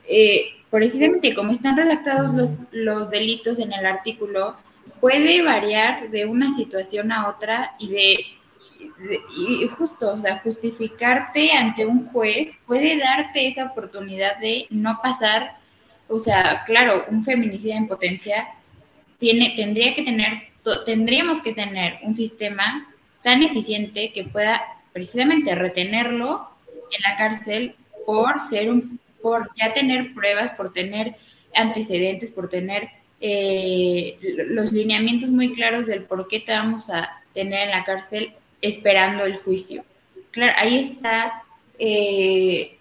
eh, 0.09 0.47
precisamente 0.71 1.35
como 1.35 1.51
están 1.51 1.77
redactados 1.77 2.35
los, 2.35 2.61
los 2.71 3.11
delitos 3.11 3.59
en 3.59 3.73
el 3.73 3.85
artículo, 3.85 4.57
puede 5.01 5.43
variar 5.43 6.09
de 6.11 6.25
una 6.25 6.55
situación 6.55 7.11
a 7.11 7.29
otra 7.29 7.73
y 7.81 7.89
de, 7.89 8.27
y 9.37 9.67
justo, 9.77 10.15
o 10.15 10.21
sea, 10.21 10.39
justificarte 10.39 11.51
ante 11.53 11.85
un 11.85 12.07
juez 12.11 12.57
puede 12.67 12.97
darte 12.97 13.49
esa 13.49 13.67
oportunidad 13.67 14.39
de 14.39 14.67
no 14.71 15.01
pasar 15.03 15.64
o 16.09 16.19
sea, 16.19 16.63
claro, 16.67 17.05
un 17.09 17.25
feminicida 17.25 17.77
en 17.77 17.89
potencia 17.89 18.49
tiene, 19.19 19.55
tendría 19.57 19.95
que 19.95 20.03
tener, 20.03 20.43
tendríamos 20.85 21.41
que 21.41 21.53
tener 21.53 21.99
un 22.03 22.15
sistema 22.15 22.87
tan 23.23 23.43
eficiente 23.43 24.13
que 24.13 24.25
pueda 24.25 24.63
precisamente 24.93 25.55
retenerlo 25.55 26.49
en 26.69 27.03
la 27.03 27.17
cárcel 27.17 27.75
por 28.07 28.41
ser 28.49 28.71
un, 28.71 29.01
por 29.23 29.51
ya 29.57 29.73
tener 29.73 30.15
pruebas, 30.15 30.51
por 30.53 30.73
tener 30.73 31.17
antecedentes, 31.55 32.33
por 32.33 32.49
tener 32.49 32.89
eh, 33.21 34.19
los 34.49 34.73
lineamientos 34.73 35.31
muy 35.31 35.55
claros 35.55 35.87
del 35.87 36.03
por 36.05 36.29
qué 36.29 36.41
te 36.41 36.53
vamos 36.53 36.91
a 36.91 37.23
tener 37.33 37.69
en 37.69 37.71
la 37.71 37.85
cárcel 37.85 38.35
esperando 38.61 39.25
el 39.25 39.39
juicio. 39.39 39.85
Claro, 40.31 40.53
ahí 40.57 40.79
está 40.79 41.43
eh, 41.79 42.77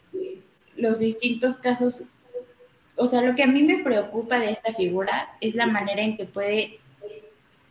los 0.75 0.99
distintos 0.99 1.57
casos. 1.57 2.03
O 2.95 3.08
sea, 3.08 3.21
lo 3.21 3.36
que 3.36 3.43
a 3.43 3.47
mí 3.47 3.63
me 3.63 3.84
preocupa 3.84 4.39
de 4.39 4.51
esta 4.51 4.73
figura 4.73 5.29
es 5.41 5.56
la 5.56 5.65
manera 5.65 6.01
en 6.01 6.15
que 6.15 6.25
puede 6.25 6.79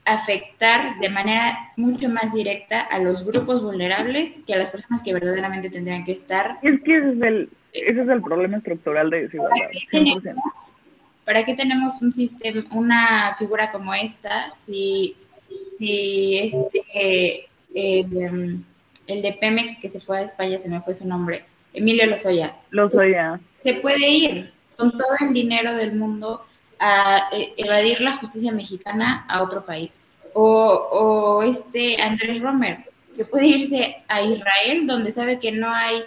afectar 0.04 0.98
de 0.98 1.08
manera 1.08 1.72
mucho 1.76 2.08
más 2.08 2.32
directa 2.32 2.80
a 2.80 2.98
los 2.98 3.24
grupos 3.24 3.62
vulnerables 3.62 4.36
que 4.46 4.54
a 4.54 4.58
las 4.58 4.70
personas 4.70 5.02
que 5.02 5.12
verdaderamente 5.12 5.70
tendrían 5.70 6.04
que 6.04 6.12
estar. 6.12 6.58
Es 6.62 6.80
que 6.82 6.96
ese 6.96 7.10
es 7.12 7.22
el, 7.22 7.48
ese 7.72 8.02
es 8.02 8.08
el 8.08 8.20
problema 8.20 8.56
estructural 8.56 9.10
de 9.10 9.22
desigualdad. 9.22 9.68
¿Para 11.24 11.44
qué 11.44 11.54
tenemos, 11.54 12.02
un 12.02 12.12
sistema, 12.12 12.64
una 12.72 13.36
figura 13.38 13.70
como 13.70 13.94
esta 13.94 14.52
si, 14.54 15.16
si 15.78 16.38
este, 16.38 17.46
eh, 17.74 18.06
el 19.06 19.22
de 19.22 19.32
Pemex 19.34 19.78
que 19.78 19.88
se 19.88 20.00
fue 20.00 20.18
a 20.18 20.22
España, 20.22 20.58
se 20.58 20.68
me 20.68 20.80
fue 20.80 20.94
su 20.94 21.06
nombre, 21.06 21.44
Emilio 21.72 22.06
Lozoya. 22.06 22.56
Lozoya. 22.70 23.38
Se 23.62 23.74
puede 23.74 24.08
ir 24.08 24.52
con 24.76 24.92
todo 24.92 25.14
el 25.20 25.32
dinero 25.32 25.74
del 25.74 25.94
mundo 25.94 26.44
a 26.78 27.28
eh, 27.32 27.52
evadir 27.56 28.00
la 28.00 28.16
justicia 28.16 28.52
mexicana 28.52 29.24
a 29.28 29.42
otro 29.42 29.64
país. 29.64 29.96
O, 30.34 30.42
o 30.90 31.42
este 31.42 32.00
Andrés 32.00 32.40
Romer, 32.40 32.78
que 33.16 33.24
puede 33.24 33.46
irse 33.46 33.96
a 34.08 34.22
Israel, 34.22 34.86
donde 34.86 35.12
sabe 35.12 35.38
que 35.38 35.52
no 35.52 35.70
hay 35.70 36.04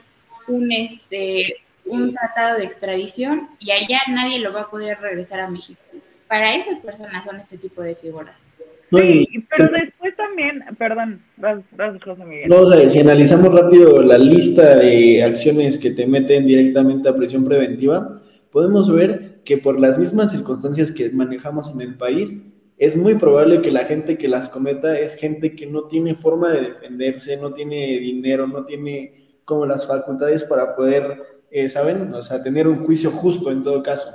un, 0.47 0.71
este, 0.71 1.57
un 1.85 2.13
tratado 2.13 2.57
de 2.57 2.65
extradición 2.65 3.49
y 3.59 3.71
allá 3.71 4.01
nadie 4.07 4.39
lo 4.39 4.51
va 4.51 4.61
a 4.61 4.69
poder 4.69 4.99
regresar 4.99 5.39
a 5.39 5.49
México. 5.49 5.81
Para 6.27 6.55
esas 6.55 6.79
personas 6.79 7.23
son 7.23 7.39
este 7.39 7.57
tipo 7.57 7.81
de 7.81 7.95
figuras. 7.95 8.47
Sí, 8.91 9.27
pero 9.49 9.69
después 9.69 10.15
también, 10.15 10.63
perdón, 10.77 11.21
gracias, 11.37 12.03
José 12.03 12.23
Miguel. 12.23 12.49
No, 12.49 12.61
o 12.61 12.65
sea, 12.65 12.87
si 12.87 12.99
analizamos 12.99 13.53
rápido 13.53 14.01
la 14.01 14.17
lista 14.17 14.75
de 14.75 15.23
acciones 15.23 15.77
que 15.77 15.91
te 15.91 16.05
meten 16.05 16.45
directamente 16.45 17.09
a 17.09 17.15
prisión 17.15 17.45
preventiva, 17.45 18.21
podemos 18.55 18.89
ver 18.89 19.41
que 19.43 19.57
por 19.57 19.81
las 19.81 19.97
mismas 19.97 20.31
circunstancias 20.31 20.89
que 20.89 21.09
manejamos 21.09 21.69
en 21.69 21.81
el 21.81 21.97
país, 21.97 22.33
es 22.77 22.95
muy 22.95 23.15
probable 23.15 23.61
que 23.61 23.69
la 23.69 23.83
gente 23.83 24.17
que 24.17 24.29
las 24.29 24.47
cometa 24.47 24.97
es 24.97 25.13
gente 25.13 25.53
que 25.57 25.65
no 25.65 25.87
tiene 25.87 26.15
forma 26.15 26.53
de 26.53 26.61
defenderse, 26.61 27.35
no 27.35 27.51
tiene 27.51 27.99
dinero, 27.99 28.47
no 28.47 28.63
tiene 28.63 29.41
como 29.43 29.65
las 29.65 29.85
facultades 29.85 30.45
para 30.45 30.73
poder, 30.73 31.21
eh, 31.51 31.67
¿saben? 31.67 32.13
O 32.13 32.21
sea, 32.21 32.41
tener 32.41 32.65
un 32.65 32.85
juicio 32.85 33.11
justo 33.11 33.51
en 33.51 33.61
todo 33.61 33.83
caso. 33.83 34.07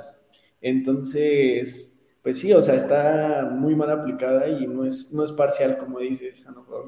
Entonces, 0.59 2.01
pues 2.23 2.39
sí, 2.39 2.51
o 2.51 2.63
sea, 2.63 2.73
está 2.73 3.47
muy 3.53 3.75
mal 3.75 3.91
aplicada 3.91 4.47
y 4.47 4.65
no 4.65 4.85
es, 4.85 5.11
no 5.11 5.23
es 5.23 5.31
parcial, 5.31 5.77
como 5.77 5.99
dices, 5.99 6.47
mejor. 6.47 6.87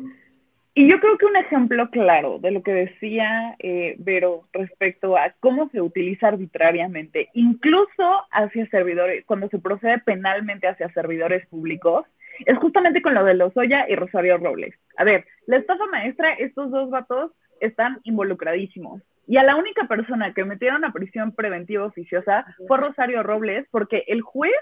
Y 0.75 0.89
yo 0.89 0.99
creo 0.99 1.17
que 1.19 1.27
un 1.27 1.35
ejemplo 1.35 1.87
claro 1.91 2.39
de 2.39 2.49
lo 2.49 2.63
que 2.63 2.73
decía 2.73 3.55
eh, 3.59 3.95
Vero 3.99 4.47
respecto 4.53 5.15
a 5.15 5.31
cómo 5.39 5.69
se 5.69 5.81
utiliza 5.81 6.29
arbitrariamente, 6.29 7.29
incluso 7.33 8.23
hacia 8.31 8.67
servidores, 8.69 9.23
cuando 9.25 9.49
se 9.49 9.59
procede 9.59 9.99
penalmente 9.99 10.67
hacia 10.67 10.91
servidores 10.93 11.45
públicos, 11.47 12.05
es 12.47 12.57
justamente 12.57 13.03
con 13.03 13.13
lo 13.13 13.23
de 13.23 13.35
Lozoya 13.35 13.85
y 13.87 13.95
Rosario 13.95 14.39
Robles. 14.39 14.73
A 14.97 15.03
ver, 15.03 15.25
la 15.45 15.57
estafa 15.57 15.85
maestra, 15.85 16.33
estos 16.33 16.71
dos 16.71 16.89
vatos 16.89 17.31
están 17.61 17.99
involucradísimos. 18.03 19.03
Y 19.27 19.37
a 19.37 19.43
la 19.43 19.55
única 19.55 19.87
persona 19.87 20.33
que 20.33 20.43
metieron 20.43 20.83
a 20.83 20.91
prisión 20.91 21.33
preventiva 21.33 21.85
oficiosa 21.85 22.45
fue 22.67 22.77
Rosario 22.77 23.21
Robles, 23.21 23.67
porque 23.69 24.03
el 24.07 24.21
juez 24.21 24.53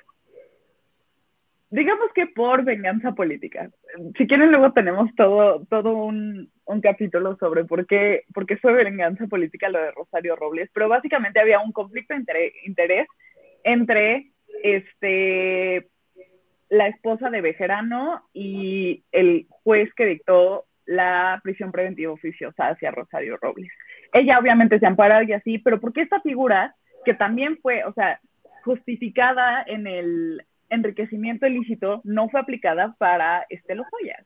digamos 1.72 2.12
que 2.14 2.28
por 2.28 2.64
venganza 2.64 3.14
política. 3.14 3.70
Si 4.18 4.28
quieren, 4.28 4.52
luego 4.52 4.74
tenemos 4.74 5.10
todo, 5.16 5.66
todo 5.70 5.94
un, 5.94 6.52
un 6.66 6.82
capítulo 6.82 7.38
sobre 7.38 7.64
por 7.64 7.88
qué, 7.88 8.26
por 8.34 8.46
qué 8.46 8.58
fue 8.58 8.74
venganza 8.74 9.26
política 9.28 9.70
lo 9.70 9.80
de 9.80 9.92
Rosario 9.92 10.36
Robles, 10.36 10.70
pero 10.74 10.90
básicamente 10.90 11.40
había 11.40 11.62
un 11.62 11.72
conflicto 11.72 12.14
de 12.14 12.54
interés, 12.66 13.08
entre 13.64 14.32
este 14.64 15.88
la 16.70 16.88
esposa 16.88 17.30
de 17.30 17.42
Bejerano 17.42 18.22
y 18.34 19.04
el 19.12 19.46
juez 19.50 19.94
que 19.94 20.06
dictó 20.06 20.66
la 20.86 21.40
prisión 21.44 21.72
preventiva 21.72 22.12
oficiosa 22.12 22.70
hacia 22.70 22.92
Rosario 22.92 23.38
Robles. 23.38 23.72
Ella 24.14 24.40
obviamente 24.40 24.80
se 24.80 24.86
ampara 24.86 25.24
y 25.24 25.34
así, 25.34 25.58
pero 25.58 25.80
porque 25.80 26.02
esta 26.02 26.22
figura, 26.22 26.76
que 27.06 27.14
también 27.14 27.58
fue, 27.62 27.84
o 27.84 27.94
sea, 27.94 28.20
justificada 28.64 29.64
en 29.68 29.86
el, 29.86 30.44
enriquecimiento 30.72 31.46
ilícito 31.46 32.02
no 32.04 32.30
fue 32.30 32.40
aplicada 32.40 32.96
para 32.98 33.46
este 33.50 33.76
Lozoya. 33.76 34.26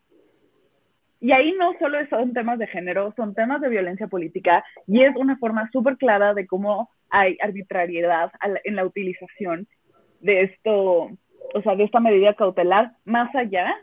Y 1.20 1.32
ahí 1.32 1.54
no 1.58 1.74
solo 1.80 1.98
son 2.08 2.34
temas 2.34 2.60
de 2.60 2.68
género, 2.68 3.14
son 3.16 3.34
temas 3.34 3.60
de 3.60 3.70
violencia 3.70 4.08
política 4.08 4.64
y 4.88 5.04
es 5.04 5.16
una 5.16 5.38
forma 5.38 5.70
súper 5.72 5.98
clara 5.98 6.34
de 6.34 6.46
cómo 6.46 6.90
hay 7.10 7.38
arbitrariedad 7.42 8.32
en 8.64 8.76
la 8.76 8.86
utilización 8.86 9.68
de 10.22 10.44
esto, 10.44 11.10
o 11.54 11.62
sea, 11.64 11.76
de 11.76 11.84
esta 11.84 12.00
medida 12.00 12.34
cautelar 12.36 12.92
más 13.06 13.34
allá 13.36 13.76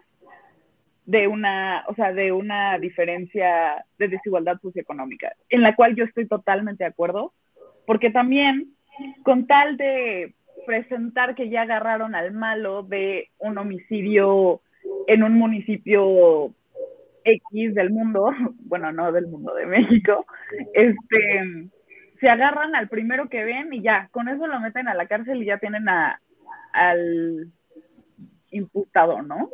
de 1.06 1.26
una, 1.26 1.84
o 1.88 1.94
sea, 1.94 2.12
de 2.12 2.32
una 2.32 2.78
diferencia 2.78 3.84
de 3.98 4.08
desigualdad 4.08 4.58
socioeconómica, 4.60 5.32
en 5.48 5.62
la 5.62 5.74
cual 5.74 5.96
yo 5.96 6.04
estoy 6.04 6.28
totalmente 6.28 6.84
de 6.84 6.90
acuerdo, 6.90 7.32
porque 7.86 8.10
también 8.10 8.74
con 9.24 9.46
tal 9.46 9.76
de 9.76 10.34
presentar 10.66 11.34
que 11.34 11.48
ya 11.48 11.62
agarraron 11.62 12.14
al 12.14 12.32
malo 12.32 12.82
de 12.82 13.28
un 13.38 13.58
homicidio 13.58 14.60
en 15.06 15.22
un 15.22 15.34
municipio 15.34 16.52
X 17.24 17.74
del 17.74 17.90
mundo, 17.90 18.30
bueno, 18.64 18.92
no 18.92 19.12
del 19.12 19.26
mundo 19.26 19.54
de 19.54 19.66
México, 19.66 20.26
este, 20.74 21.70
se 22.20 22.28
agarran 22.28 22.74
al 22.74 22.88
primero 22.88 23.28
que 23.28 23.44
ven 23.44 23.72
y 23.72 23.82
ya, 23.82 24.08
con 24.10 24.28
eso 24.28 24.46
lo 24.46 24.60
meten 24.60 24.88
a 24.88 24.94
la 24.94 25.06
cárcel 25.06 25.42
y 25.42 25.46
ya 25.46 25.58
tienen 25.58 25.88
a, 25.88 26.20
al 26.72 27.48
imputado, 28.50 29.22
¿no? 29.22 29.50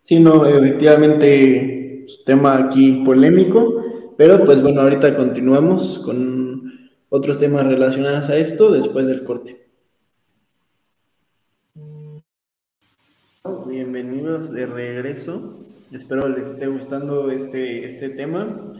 Sí, 0.00 0.18
no, 0.18 0.46
efectivamente, 0.46 2.06
tema 2.26 2.58
aquí 2.58 3.02
polémico, 3.04 4.14
pero 4.16 4.44
pues 4.44 4.62
bueno, 4.62 4.80
ahorita 4.80 5.16
continuamos 5.16 5.98
con 6.04 6.59
otros 7.10 7.38
temas 7.38 7.66
relacionados 7.66 8.30
a 8.30 8.36
esto 8.36 8.70
después 8.70 9.08
del 9.08 9.24
corte. 9.24 9.66
Bienvenidos 13.66 14.52
de 14.52 14.66
regreso. 14.66 15.58
Espero 15.90 16.28
les 16.28 16.46
esté 16.46 16.68
gustando 16.68 17.30
este, 17.32 17.84
este 17.84 18.10
tema. 18.10 18.70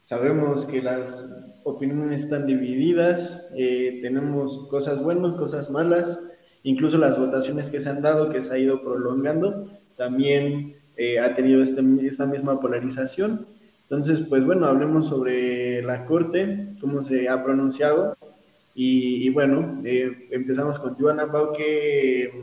Sabemos 0.00 0.66
que 0.66 0.82
las 0.82 1.32
opiniones 1.62 2.24
están 2.24 2.46
divididas, 2.46 3.50
eh, 3.56 4.00
tenemos 4.02 4.66
cosas 4.68 5.02
buenas, 5.02 5.36
cosas 5.36 5.70
malas, 5.70 6.28
incluso 6.64 6.98
las 6.98 7.18
votaciones 7.18 7.70
que 7.70 7.80
se 7.80 7.88
han 7.88 8.02
dado, 8.02 8.28
que 8.28 8.42
se 8.42 8.52
ha 8.52 8.58
ido 8.58 8.82
prolongando, 8.82 9.64
también 9.96 10.76
eh, 10.96 11.20
ha 11.20 11.34
tenido 11.34 11.62
este, 11.62 11.82
esta 12.02 12.26
misma 12.26 12.60
polarización. 12.60 13.46
Entonces, 13.88 14.20
pues 14.28 14.44
bueno, 14.44 14.66
hablemos 14.66 15.08
sobre 15.08 15.80
la 15.80 16.04
Corte, 16.06 16.70
cómo 16.80 17.02
se 17.02 17.28
ha 17.28 17.44
pronunciado. 17.44 18.16
Y, 18.74 19.30
bueno, 19.30 19.80
eh, 19.84 20.26
empezamos 20.32 20.76
contigo, 20.76 21.08
Ana 21.08 21.30
Pau, 21.30 21.52
¿qué, 21.56 22.42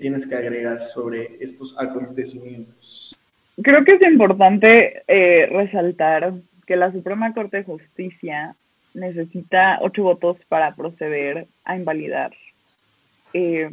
tienes 0.00 0.26
que 0.26 0.34
agregar 0.34 0.84
sobre 0.84 1.36
estos 1.40 1.78
acontecimientos? 1.78 3.16
Creo 3.62 3.84
que 3.84 3.94
es 3.94 4.06
importante 4.06 5.02
eh, 5.06 5.46
resaltar 5.46 6.34
que 6.66 6.76
la 6.76 6.90
Suprema 6.90 7.32
Corte 7.32 7.58
de 7.58 7.64
Justicia 7.64 8.56
necesita 8.94 9.78
ocho 9.80 10.02
votos 10.02 10.38
para 10.48 10.74
proceder 10.74 11.46
a 11.64 11.76
invalidar 11.76 12.32
eh, 13.32 13.70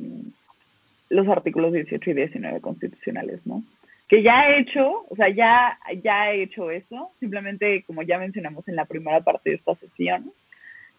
los 1.10 1.28
artículos 1.28 1.74
18 1.74 2.12
y 2.12 2.14
19 2.14 2.62
constitucionales, 2.62 3.40
¿no? 3.46 3.64
Que 4.10 4.24
ya 4.24 4.40
ha 4.40 4.58
hecho, 4.58 5.06
o 5.08 5.16
sea, 5.16 5.30
ya, 5.30 5.78
ya 6.04 6.22
ha 6.22 6.32
hecho 6.34 6.72
eso, 6.72 7.12
simplemente 7.20 7.84
como 7.84 8.02
ya 8.02 8.18
mencionamos 8.18 8.68
en 8.68 8.76
la 8.76 8.86
primera 8.86 9.22
parte 9.22 9.52
de 9.52 9.56
esta 9.58 9.76
sesión, 9.76 10.34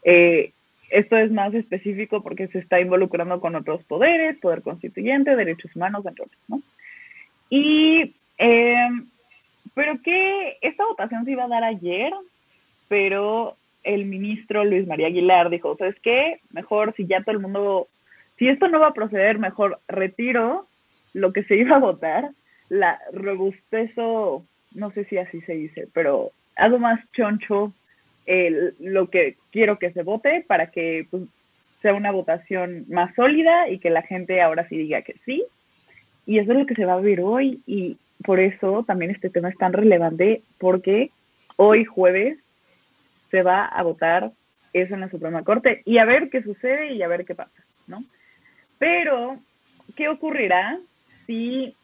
eh, 0.04 0.52
esto 0.90 1.16
es 1.16 1.30
más 1.32 1.52
específico 1.52 2.22
porque 2.22 2.46
se 2.48 2.60
está 2.60 2.80
involucrando 2.80 3.40
con 3.40 3.56
otros 3.56 3.82
poderes, 3.84 4.38
poder 4.38 4.62
constituyente, 4.62 5.34
derechos 5.34 5.74
humanos, 5.74 6.06
entre 6.06 6.24
otros, 6.24 6.40
¿no? 6.48 6.62
Y, 7.48 8.14
eh, 8.38 8.88
pero 9.74 10.00
que 10.02 10.58
esta 10.60 10.84
votación 10.84 11.24
se 11.24 11.32
iba 11.32 11.44
a 11.44 11.48
dar 11.48 11.64
ayer, 11.64 12.12
pero 12.88 13.56
el 13.82 14.06
ministro 14.06 14.64
Luis 14.64 14.86
María 14.86 15.08
Aguilar 15.08 15.50
dijo, 15.50 15.76
¿sabes 15.76 15.96
qué? 16.00 16.40
Mejor 16.50 16.94
si 16.96 17.06
ya 17.06 17.22
todo 17.22 17.32
el 17.32 17.42
mundo, 17.42 17.88
si 18.38 18.48
esto 18.48 18.68
no 18.68 18.78
va 18.78 18.88
a 18.88 18.94
proceder, 18.94 19.38
mejor 19.38 19.80
retiro 19.88 20.66
lo 21.12 21.32
que 21.32 21.42
se 21.44 21.56
iba 21.56 21.76
a 21.76 21.80
votar 21.80 22.30
la 22.70 22.98
robustezo, 23.12 24.46
no 24.72 24.90
sé 24.92 25.04
si 25.04 25.18
así 25.18 25.42
se 25.42 25.52
dice, 25.52 25.88
pero 25.92 26.30
hago 26.56 26.78
más 26.78 27.00
choncho 27.12 27.74
lo 28.78 29.10
que 29.10 29.36
quiero 29.50 29.78
que 29.78 29.92
se 29.92 30.04
vote 30.04 30.44
para 30.46 30.70
que 30.70 31.06
pues, 31.10 31.24
sea 31.82 31.94
una 31.94 32.12
votación 32.12 32.84
más 32.88 33.14
sólida 33.16 33.68
y 33.68 33.80
que 33.80 33.90
la 33.90 34.02
gente 34.02 34.40
ahora 34.40 34.68
sí 34.68 34.78
diga 34.78 35.02
que 35.02 35.16
sí. 35.24 35.42
Y 36.26 36.38
eso 36.38 36.52
es 36.52 36.58
lo 36.58 36.66
que 36.66 36.76
se 36.76 36.84
va 36.84 36.94
a 36.94 37.00
ver 37.00 37.20
hoy 37.20 37.60
y 37.66 37.96
por 38.24 38.38
eso 38.38 38.84
también 38.86 39.10
este 39.10 39.30
tema 39.30 39.48
es 39.48 39.58
tan 39.58 39.72
relevante 39.72 40.42
porque 40.58 41.10
hoy 41.56 41.84
jueves 41.84 42.38
se 43.30 43.42
va 43.42 43.64
a 43.64 43.82
votar 43.82 44.30
eso 44.72 44.94
en 44.94 45.00
la 45.00 45.10
Suprema 45.10 45.42
Corte 45.42 45.82
y 45.84 45.98
a 45.98 46.04
ver 46.04 46.30
qué 46.30 46.42
sucede 46.42 46.92
y 46.92 47.02
a 47.02 47.08
ver 47.08 47.24
qué 47.24 47.34
pasa, 47.34 47.64
¿no? 47.88 48.04
Pero, 48.78 49.38
¿qué 49.96 50.08
ocurrirá 50.08 50.78
si 51.26 51.74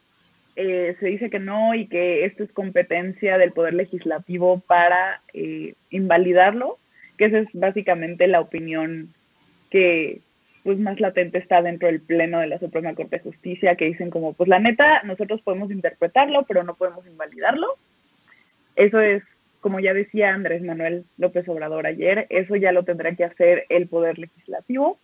eh, 0.57 0.97
se 0.99 1.07
dice 1.07 1.31
que 1.31 1.39
no 1.39 1.75
y 1.75 1.87
que 1.87 2.25
esto 2.25 2.43
es 2.43 2.53
competencia 2.53 3.39
del 3.39 3.53
Poder 3.53 3.75
Legislativo 3.75 4.61
para 4.61 5.23
eh, 5.33 5.75
invalidarlo? 5.91 6.79
Que 7.19 7.27
esa 7.27 7.39
es 7.39 7.49
básicamente 7.53 8.27
la 8.27 8.41
opinión 8.41 9.15
que 9.71 10.21
pues 10.65 10.79
más 10.81 10.99
latente 10.99 11.39
está 11.39 11.63
dentro 11.63 11.87
del 11.87 12.01
pleno 12.01 12.41
de 12.41 12.49
la 12.49 12.59
Suprema 12.59 12.95
Corte 12.95 13.19
de 13.19 13.23
Justicia, 13.23 13.77
que 13.77 13.85
dicen 13.85 14.11
como, 14.11 14.33
pues 14.33 14.49
la 14.49 14.59
neta, 14.59 15.03
nosotros 15.05 15.41
podemos 15.43 15.71
interpretarlo, 15.71 16.43
pero 16.43 16.65
no 16.65 16.75
podemos 16.75 17.07
invalidarlo. 17.07 17.69
Eso 18.75 19.01
es 19.01 19.23
como 19.61 19.81
ya 19.81 19.95
decía 19.95 20.33
Andrés 20.33 20.63
Manuel 20.63 21.05
López 21.19 21.49
Obrador 21.49 21.87
ayer, 21.87 22.27
eso 22.31 22.55
ya 22.55 22.71
lo 22.71 22.85
tendrá 22.85 23.15
que 23.17 23.25
hacer 23.25 23.67
el 23.69 23.89
Poder 23.89 24.17
Legislativo. 24.19 24.99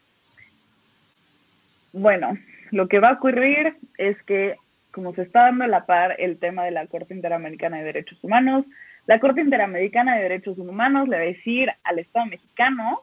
Bueno, 1.92 2.38
lo 2.70 2.86
que 2.86 3.00
va 3.00 3.10
a 3.10 3.14
ocurrir 3.14 3.74
es 3.98 4.20
que, 4.22 4.56
como 4.92 5.14
se 5.14 5.22
está 5.22 5.42
dando 5.42 5.64
a 5.64 5.68
la 5.68 5.86
par 5.86 6.16
el 6.18 6.38
tema 6.38 6.64
de 6.64 6.70
la 6.70 6.86
Corte 6.86 7.14
Interamericana 7.14 7.78
de 7.78 7.84
Derechos 7.84 8.22
Humanos, 8.22 8.64
la 9.06 9.18
Corte 9.18 9.40
Interamericana 9.40 10.16
de 10.16 10.22
Derechos 10.22 10.58
Humanos 10.58 11.08
le 11.08 11.16
va 11.16 11.22
a 11.22 11.26
decir 11.26 11.70
al 11.82 11.98
Estado 11.98 12.26
mexicano 12.26 13.00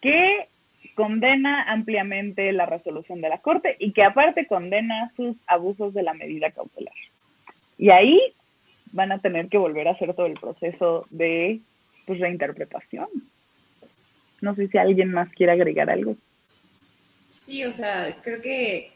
que 0.00 0.48
condena 0.94 1.62
ampliamente 1.70 2.50
la 2.52 2.66
resolución 2.66 3.20
de 3.20 3.28
la 3.28 3.38
Corte 3.38 3.76
y 3.78 3.92
que 3.92 4.02
aparte 4.02 4.46
condena 4.46 5.12
sus 5.16 5.36
abusos 5.46 5.94
de 5.94 6.02
la 6.02 6.14
medida 6.14 6.50
cautelar. 6.50 6.94
Y 7.78 7.90
ahí 7.90 8.20
van 8.92 9.12
a 9.12 9.20
tener 9.20 9.48
que 9.48 9.58
volver 9.58 9.88
a 9.88 9.92
hacer 9.92 10.14
todo 10.14 10.26
el 10.26 10.38
proceso 10.38 11.06
de 11.10 11.60
pues, 12.06 12.18
reinterpretación. 12.18 13.08
No 14.40 14.54
sé 14.54 14.68
si 14.68 14.78
alguien 14.78 15.12
más 15.12 15.30
quiere 15.30 15.52
agregar 15.52 15.88
algo. 15.88 16.16
Sí, 17.28 17.64
o 17.64 17.72
sea, 17.72 18.16
creo 18.22 18.42
que 18.42 18.92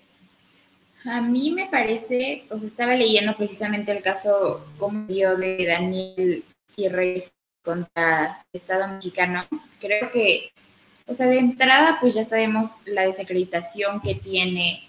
a 1.07 1.21
mí 1.21 1.53
me 1.53 1.67
parece, 1.67 2.45
sea, 2.49 2.69
estaba 2.69 2.95
leyendo 2.95 3.37
precisamente 3.37 3.93
el 3.93 4.03
caso 4.03 4.67
como 4.79 5.07
dio 5.07 5.37
de 5.37 5.65
Daniel 5.65 6.45
y 6.77 6.89
Reyes 6.89 7.31
contra 7.63 8.45
el 8.53 8.61
Estado 8.61 8.89
mexicano. 8.89 9.45
Creo 9.81 10.11
que, 10.11 10.51
o 11.07 11.15
sea, 11.15 11.27
de 11.27 11.39
entrada, 11.39 11.99
pues 12.01 12.15
ya 12.15 12.27
sabemos 12.27 12.73
la 12.85 13.07
desacreditación 13.07 14.01
que 14.01 14.17
tiene 14.17 14.89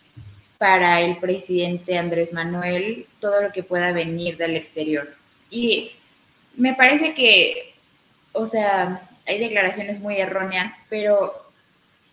para 0.57 1.01
el 1.01 1.17
presidente 1.17 1.97
Andrés 1.97 2.33
Manuel 2.33 3.05
todo 3.19 3.41
lo 3.43 3.51
que 3.51 3.63
pueda 3.63 3.91
venir 3.91 4.37
del 4.37 4.55
exterior. 4.55 5.07
Y 5.51 5.91
me 6.55 6.73
parece 6.73 7.13
que, 7.13 7.73
o 8.33 8.47
sea, 8.47 9.07
hay 9.27 9.39
declaraciones 9.39 9.99
muy 9.99 10.17
erróneas, 10.17 10.73
pero 10.89 11.33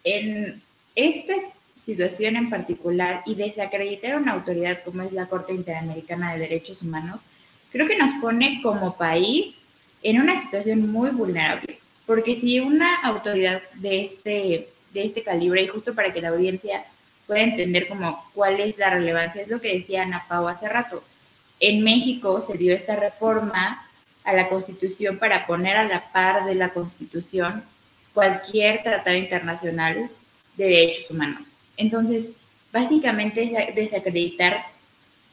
en 0.03 0.63
esta 0.95 1.35
situación 1.77 2.37
en 2.37 2.51
particular 2.51 3.23
y 3.27 3.35
desacreditar 3.35 4.13
a 4.13 4.17
una 4.19 4.33
autoridad 4.33 4.83
como 4.85 5.03
es 5.03 5.13
la 5.13 5.27
Corte 5.27 5.53
Interamericana 5.53 6.33
de 6.33 6.41
Derechos 6.41 6.83
Humanos, 6.83 7.21
creo 7.71 7.87
que 7.87 7.99
nos 7.99 8.13
pone 8.21 8.61
como 8.63 8.97
país 8.97 9.57
en 10.03 10.21
una 10.21 10.41
situación 10.41 10.91
muy 10.91 11.11
vulnerable. 11.11 11.79
Porque 12.07 12.37
si 12.37 12.61
una 12.61 12.97
autoridad 13.03 13.63
de 13.75 14.05
este, 14.05 14.69
de 14.93 15.05
este 15.05 15.23
calibre, 15.23 15.63
y 15.63 15.69
justo 15.69 15.95
para 15.95 16.13
que 16.13 16.21
la 16.21 16.29
audiencia 16.29 16.85
pueda 17.27 17.43
entender 17.43 17.89
como 17.89 18.25
cuál 18.35 18.61
es 18.61 18.77
la 18.79 18.91
relevancia. 18.91 19.43
Es 19.43 19.49
lo 19.49 19.61
que 19.61 19.75
decía 19.75 20.03
Ana 20.03 20.25
Pau 20.29 20.47
hace 20.49 20.69
rato. 20.69 21.03
En 21.61 21.83
México 21.83 22.45
se 22.47 22.59
dio 22.59 22.75
esta 22.75 22.97
reforma 22.97 23.87
a 24.25 24.33
la 24.33 24.49
Constitución 24.49 25.19
para 25.19 25.47
poner 25.47 25.77
a 25.77 25.85
la 25.85 26.13
par 26.13 26.45
de 26.45 26.55
la 26.55 26.71
Constitución 26.71 27.65
cualquier 28.13 28.83
tratado 28.83 29.17
internacional 29.17 30.11
de 30.57 30.65
derechos 30.65 31.11
humanos. 31.11 31.43
Entonces, 31.77 32.31
básicamente 32.73 33.43
es 33.43 33.75
desacreditar 33.75 34.65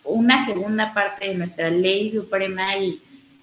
una 0.03 0.45
segunda 0.45 0.93
parte 0.93 1.27
de 1.27 1.35
nuestra 1.35 1.69
ley 1.69 2.09
suprema 2.09 2.77
y, 2.77 3.01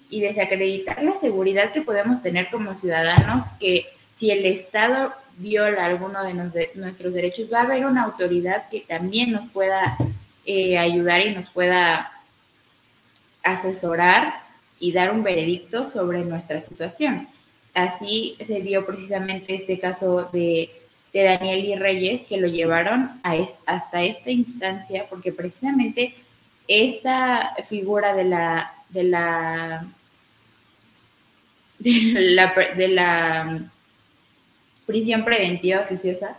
desacreditar 0.09 1.03
la 1.03 1.15
seguridad 1.17 1.71
que 1.71 1.83
podemos 1.83 2.23
tener 2.23 2.49
como 2.49 2.73
ciudadanos 2.73 3.45
que 3.59 3.85
si 4.15 4.31
el 4.31 4.43
Estado 4.43 5.13
viola 5.37 5.85
alguno 5.85 6.23
de, 6.23 6.71
nuestros 6.73 7.13
derechos, 7.13 7.47
va 7.53 7.59
a 7.59 7.63
haber 7.63 7.85
una 7.85 8.03
autoridad 8.05 8.67
que 8.69 8.81
también 8.81 9.31
nos 9.31 9.49
pueda 9.51 9.97
eh, 10.45 10.79
ayudar 10.79 11.21
y 11.27 11.35
nos 11.35 11.49
pueda 11.51 12.11
asesorar 13.43 14.33
y 14.79 14.91
dar 14.93 15.13
un 15.13 15.21
veredicto 15.23 15.91
sobre 15.91 16.25
nuestra 16.25 16.59
situación. 16.59 17.27
Así 17.75 18.35
se 18.45 18.61
dio 18.61 18.85
precisamente 18.85 19.53
este 19.53 19.79
caso 19.79 20.27
de, 20.33 20.71
Daniel 21.13 21.65
y 21.65 21.75
Reyes, 21.75 22.21
que 22.21 22.37
lo 22.37 22.47
llevaron 22.47 23.19
a 23.23 23.35
hasta 23.65 24.03
esta 24.03 24.29
instancia, 24.29 25.07
porque 25.09 25.31
precisamente 25.31 26.13
esta 26.67 27.55
figura 27.67 28.13
de 28.13 28.25
la, 28.25 28.73
de 28.89 29.03
la, 29.03 29.87
de 31.79 32.87
la 32.87 33.71
prisión 34.85 35.23
preventiva 35.25 35.81
oficiosa, 35.81 36.37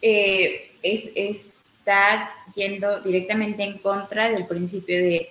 eh, 0.00 0.72
es, 0.82 1.10
está 1.84 2.30
yendo 2.54 3.00
directamente 3.00 3.62
en 3.62 3.78
contra 3.78 4.30
del 4.30 4.46
principio 4.46 4.96
de, 4.96 5.30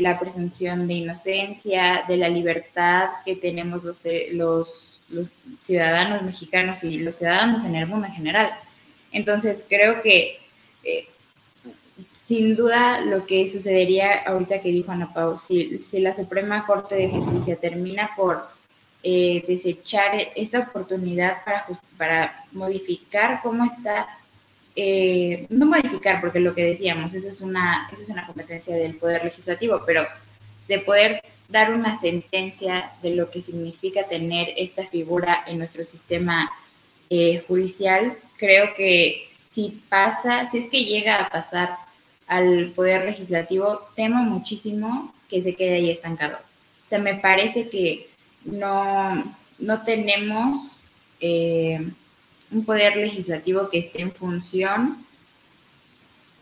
la 0.00 0.18
presunción 0.18 0.88
de 0.88 0.94
inocencia, 0.94 2.04
de 2.08 2.16
la 2.16 2.28
libertad 2.28 3.10
que 3.22 3.36
tenemos 3.36 3.82
los, 4.32 4.95
los 5.08 5.28
ciudadanos 5.62 6.22
mexicanos 6.22 6.82
y 6.82 6.98
los 6.98 7.16
ciudadanos 7.16 7.64
en 7.64 7.76
el 7.76 7.86
mundo 7.86 8.06
en 8.06 8.14
general. 8.14 8.50
Entonces, 9.12 9.64
creo 9.68 10.02
que 10.02 10.38
eh, 10.84 11.06
sin 12.26 12.56
duda 12.56 13.00
lo 13.00 13.24
que 13.24 13.46
sucedería 13.48 14.22
ahorita 14.26 14.60
que 14.60 14.70
dijo 14.70 14.90
Ana 14.90 15.12
Pau, 15.14 15.38
si, 15.38 15.78
si 15.78 16.00
la 16.00 16.14
Suprema 16.14 16.66
Corte 16.66 16.96
de 16.96 17.08
Justicia 17.08 17.56
termina 17.56 18.10
por 18.16 18.48
eh, 19.02 19.44
desechar 19.46 20.10
esta 20.34 20.58
oportunidad 20.60 21.44
para, 21.44 21.66
para 21.96 22.44
modificar 22.50 23.40
cómo 23.42 23.64
está, 23.64 24.08
eh, 24.74 25.46
no 25.48 25.66
modificar, 25.66 26.20
porque 26.20 26.40
lo 26.40 26.54
que 26.54 26.64
decíamos, 26.64 27.14
eso 27.14 27.28
es, 27.28 27.40
una, 27.40 27.88
eso 27.92 28.02
es 28.02 28.08
una 28.08 28.26
competencia 28.26 28.74
del 28.74 28.96
Poder 28.96 29.24
Legislativo, 29.24 29.80
pero 29.86 30.04
de 30.66 30.80
poder 30.80 31.22
dar 31.48 31.72
una 31.72 32.00
sentencia 32.00 32.92
de 33.02 33.14
lo 33.14 33.30
que 33.30 33.40
significa 33.40 34.04
tener 34.04 34.52
esta 34.56 34.86
figura 34.86 35.44
en 35.46 35.58
nuestro 35.58 35.84
sistema 35.84 36.50
eh, 37.10 37.44
judicial, 37.46 38.16
creo 38.36 38.74
que 38.74 39.28
si 39.50 39.80
pasa, 39.88 40.50
si 40.50 40.58
es 40.58 40.68
que 40.68 40.84
llega 40.84 41.22
a 41.22 41.28
pasar 41.30 41.76
al 42.26 42.72
Poder 42.74 43.04
Legislativo, 43.04 43.88
temo 43.94 44.22
muchísimo 44.22 45.14
que 45.30 45.42
se 45.42 45.54
quede 45.54 45.76
ahí 45.76 45.90
estancado. 45.90 46.38
O 46.84 46.88
sea, 46.88 46.98
me 46.98 47.14
parece 47.14 47.68
que 47.68 48.08
no, 48.44 49.24
no 49.58 49.82
tenemos 49.82 50.80
eh, 51.20 51.80
un 52.50 52.64
poder 52.64 52.96
legislativo 52.96 53.68
que 53.70 53.78
esté 53.78 54.02
en 54.02 54.12
función 54.12 55.04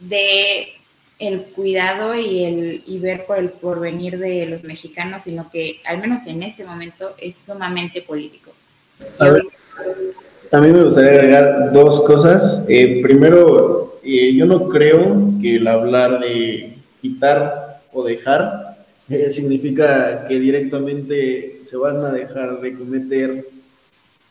de 0.00 0.74
el 1.18 1.42
cuidado 1.42 2.14
y 2.14 2.44
el 2.44 2.82
y 2.86 2.98
ver 2.98 3.26
por 3.26 3.38
el 3.38 3.50
porvenir 3.50 4.18
de 4.18 4.46
los 4.46 4.64
mexicanos, 4.64 5.22
sino 5.24 5.50
que 5.50 5.80
al 5.84 5.98
menos 5.98 6.26
en 6.26 6.42
este 6.42 6.64
momento 6.64 7.14
es 7.18 7.36
sumamente 7.46 8.02
político. 8.02 8.52
A, 9.18 10.60
mí 10.60 10.68
me 10.68 10.84
gustaría 10.84 11.12
agregar 11.12 11.72
dos 11.72 12.00
cosas. 12.06 12.66
Eh, 12.68 13.00
primero, 13.02 13.98
eh, 14.04 14.34
yo 14.34 14.46
no 14.46 14.68
creo 14.68 15.32
que 15.40 15.56
el 15.56 15.66
hablar 15.66 16.20
de 16.20 16.76
quitar 17.00 17.80
o 17.92 18.04
dejar 18.04 18.76
eh, 19.08 19.30
significa 19.30 20.24
que 20.26 20.38
directamente 20.38 21.60
se 21.64 21.76
van 21.76 22.04
a 22.04 22.12
dejar 22.12 22.60
de 22.60 22.74
cometer 22.74 23.46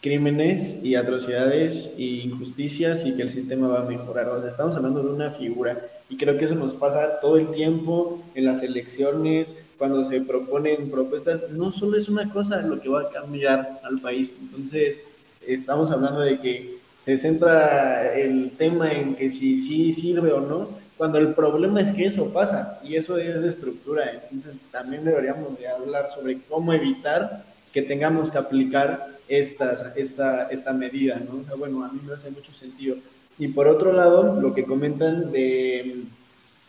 crímenes 0.02 0.84
y 0.84 0.96
atrocidades 0.96 1.92
e 1.98 2.26
injusticias 2.26 3.06
y 3.06 3.16
que 3.16 3.22
el 3.22 3.30
sistema 3.30 3.68
va 3.68 3.82
a 3.82 3.90
mejorar. 3.90 4.28
Estamos 4.46 4.76
hablando 4.76 5.02
de 5.02 5.10
una 5.10 5.32
figura 5.32 5.88
y 6.14 6.18
creo 6.18 6.38
que 6.38 6.46
eso 6.46 6.54
nos 6.54 6.76
pasa 6.76 7.20
todo 7.20 7.38
el 7.38 7.50
tiempo 7.50 8.22
en 8.36 8.46
las 8.46 8.62
elecciones, 8.62 9.52
cuando 9.80 10.04
se 10.04 10.22
proponen 10.22 10.92
propuestas, 10.92 11.50
no 11.50 11.72
solo 11.72 11.98
es 11.98 12.08
una 12.08 12.32
cosa 12.32 12.62
lo 12.62 12.80
que 12.80 12.88
va 12.88 13.02
a 13.02 13.10
cambiar 13.10 13.82
al 13.84 14.00
país. 14.00 14.38
Entonces, 14.40 15.02
estamos 15.48 15.90
hablando 15.90 16.20
de 16.20 16.40
que 16.40 16.78
se 17.00 17.18
centra 17.18 18.14
el 18.14 18.52
tema 18.58 18.94
en 18.94 19.16
que 19.16 19.32
si 19.32 19.56
sí 19.56 19.92
sirve 19.92 20.32
o 20.32 20.40
no, 20.40 20.70
cuando 20.98 21.18
el 21.18 21.34
problema 21.34 21.82
es 21.82 21.92
que 21.92 22.06
eso 22.06 22.32
pasa 22.32 22.80
y 22.84 22.96
eso 22.96 23.18
es 23.18 23.42
de 23.42 23.48
estructura. 23.48 24.12
Entonces 24.12 24.62
también 24.70 25.06
deberíamos 25.06 25.58
de 25.58 25.68
hablar 25.68 26.10
sobre 26.10 26.42
cómo 26.44 26.74
evitar 26.74 27.44
que 27.72 27.82
tengamos 27.82 28.30
que 28.30 28.38
aplicar 28.38 29.18
esta, 29.28 29.94
esta, 29.96 30.48
esta 30.50 30.74
medida, 30.74 31.20
¿no? 31.28 31.40
O 31.40 31.44
sea, 31.44 31.56
bueno, 31.56 31.84
a 31.84 31.92
mí 31.92 32.00
me 32.06 32.14
hace 32.14 32.30
mucho 32.30 32.54
sentido. 32.54 32.98
Y 33.40 33.50
por 33.50 33.68
otro 33.68 33.94
lado, 33.94 34.40
lo 34.40 34.54
que 34.54 34.66
comentan 34.66 35.32
de, 35.32 36.04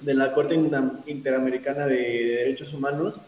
de 0.00 0.14
la 0.14 0.32
Corte 0.32 0.54
Interamericana 1.06 1.86
de 1.86 2.36
Derechos 2.36 2.72
Humanos, 2.72 3.20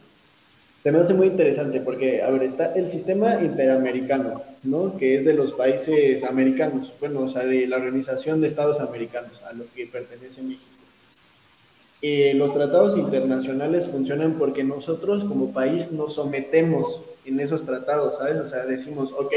se 0.82 0.92
me 0.92 0.98
hace 0.98 1.14
muy 1.14 1.26
interesante 1.26 1.80
porque, 1.80 2.22
a 2.22 2.30
ver, 2.30 2.44
está 2.44 2.72
el 2.74 2.88
sistema 2.88 3.40
interamericano, 3.42 4.42
¿no? 4.62 4.96
Que 4.96 5.16
es 5.16 5.24
de 5.24 5.32
los 5.32 5.52
países 5.52 6.22
americanos, 6.22 6.94
bueno, 7.00 7.22
o 7.22 7.28
sea, 7.28 7.44
de 7.44 7.66
la 7.66 7.76
Organización 7.76 8.40
de 8.40 8.46
Estados 8.46 8.78
Americanos, 8.78 9.42
a 9.42 9.52
los 9.52 9.70
que 9.70 9.86
pertenece 9.86 10.42
México. 10.42 10.70
Eh, 12.02 12.34
los 12.34 12.54
tratados 12.54 12.96
internacionales 12.96 13.88
funcionan 13.88 14.34
porque 14.34 14.62
nosotros 14.62 15.24
como 15.24 15.52
país 15.52 15.90
nos 15.90 16.14
sometemos 16.14 17.02
en 17.24 17.40
esos 17.40 17.66
tratados, 17.66 18.18
¿sabes? 18.18 18.38
O 18.38 18.46
sea, 18.46 18.64
decimos, 18.64 19.12
ok, 19.12 19.32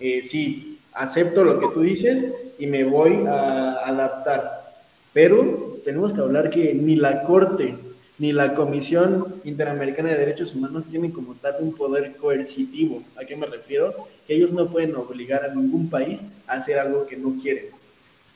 eh, 0.00 0.20
sí, 0.20 0.78
acepto 0.92 1.42
lo 1.42 1.58
que 1.58 1.68
tú 1.72 1.80
dices 1.80 2.22
y 2.58 2.66
me 2.66 2.84
voy 2.84 3.24
a 3.26 3.86
adaptar. 3.86 4.72
Pero 5.12 5.78
tenemos 5.84 6.12
que 6.12 6.20
hablar 6.20 6.50
que 6.50 6.74
ni 6.74 6.96
la 6.96 7.22
Corte 7.24 7.76
ni 8.18 8.32
la 8.32 8.54
Comisión 8.54 9.40
Interamericana 9.44 10.10
de 10.10 10.18
Derechos 10.18 10.54
Humanos 10.54 10.86
tienen 10.86 11.10
como 11.10 11.34
tal 11.34 11.56
un 11.58 11.74
poder 11.74 12.16
coercitivo. 12.16 13.02
¿A 13.20 13.24
qué 13.24 13.36
me 13.36 13.46
refiero? 13.46 13.92
Que 14.26 14.36
ellos 14.36 14.52
no 14.52 14.68
pueden 14.68 14.94
obligar 14.94 15.44
a 15.44 15.54
ningún 15.54 15.90
país 15.90 16.22
a 16.46 16.54
hacer 16.54 16.78
algo 16.78 17.06
que 17.06 17.16
no 17.16 17.36
quieren. 17.42 17.66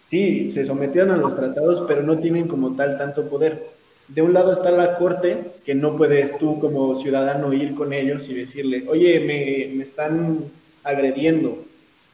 Sí, 0.02 0.48
se 0.48 0.64
sometieron 0.64 1.10
a 1.10 1.16
los 1.16 1.36
tratados, 1.36 1.84
pero 1.86 2.02
no 2.02 2.18
tienen 2.18 2.48
como 2.48 2.74
tal 2.74 2.98
tanto 2.98 3.28
poder. 3.28 3.66
De 4.08 4.22
un 4.22 4.32
lado 4.32 4.52
está 4.52 4.70
la 4.70 4.96
Corte, 4.96 5.52
que 5.64 5.74
no 5.74 5.96
puedes 5.96 6.38
tú 6.38 6.58
como 6.58 6.96
ciudadano 6.96 7.52
ir 7.52 7.74
con 7.74 7.92
ellos 7.92 8.28
y 8.28 8.34
decirle, 8.34 8.84
oye, 8.88 9.20
me, 9.20 9.76
me 9.76 9.82
están 9.82 10.44
agrediendo. 10.82 11.64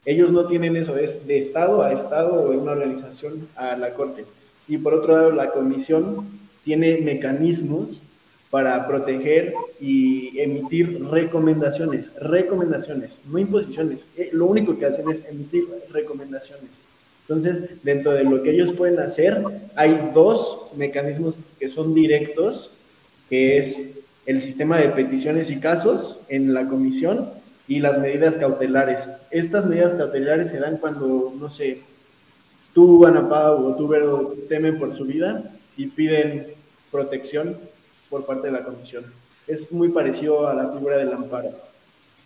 Ellos 0.05 0.31
no 0.31 0.47
tienen 0.47 0.77
eso, 0.77 0.97
es 0.97 1.27
de 1.27 1.39
Estado 1.39 1.83
a 1.83 1.93
Estado 1.93 2.43
o 2.43 2.51
de 2.51 2.59
una 2.59 2.73
organización 2.73 3.49
a 3.57 3.77
la 3.77 3.95
Corte. 3.95 4.25
Y 4.69 4.79
por 4.79 4.95
otro 4.95 5.17
lado, 5.17 5.33
la 5.33 5.51
Comisión 5.51 6.27
tiene 6.63 6.99
mecanismos 6.99 8.03
para 8.51 8.87
proteger 8.87 9.53
y 9.81 10.39
emitir 10.39 11.05
recomendaciones, 11.07 12.15
recomendaciones, 12.21 13.21
no 13.29 13.39
imposiciones. 13.39 14.07
Eh, 14.17 14.31
lo 14.33 14.47
único 14.47 14.79
que 14.79 14.87
hacen 14.87 15.11
es 15.11 15.27
emitir 15.29 15.67
recomendaciones. 15.91 16.81
Entonces, 17.23 17.65
dentro 17.83 18.13
de 18.13 18.25
lo 18.25 18.43
que 18.43 18.51
ellos 18.51 18.73
pueden 18.73 19.01
hacer, 19.01 19.43
hay 19.75 20.11
dos 20.15 20.69
mecanismos 20.77 21.39
que 21.59 21.69
son 21.69 21.95
directos, 21.95 22.71
que 23.31 23.57
es 23.57 23.89
el 24.27 24.41
sistema 24.41 24.79
de 24.79 24.91
peticiones 24.91 25.51
y 25.51 25.59
casos 25.59 26.21
en 26.29 26.53
la 26.53 26.69
comisión 26.69 27.31
y 27.67 27.81
las 27.81 27.99
medidas 27.99 28.37
cautelares. 28.37 29.11
Estas 29.31 29.67
medidas 29.67 29.95
cautelares 29.95 30.51
se 30.51 30.59
dan 30.59 30.77
cuando, 30.77 31.33
no 31.39 31.49
sé, 31.49 31.83
tú, 32.73 33.07
Ana 33.07 33.29
Pau, 33.29 33.65
o 33.65 33.77
tú, 33.77 33.89
Vero, 33.89 34.35
temen 34.49 34.79
por 34.79 34.93
su 34.93 35.05
vida 35.05 35.43
y 35.77 35.87
piden 35.87 36.55
protección 36.91 37.57
por 38.11 38.27
parte 38.27 38.49
de 38.49 38.53
la 38.53 38.65
comisión. 38.65 39.05
Es 39.47 39.73
muy 39.73 39.89
parecido 39.89 40.47
a 40.47 40.55
la 40.55 40.71
figura 40.71 40.99
del 40.99 41.13
amparo, 41.13 41.51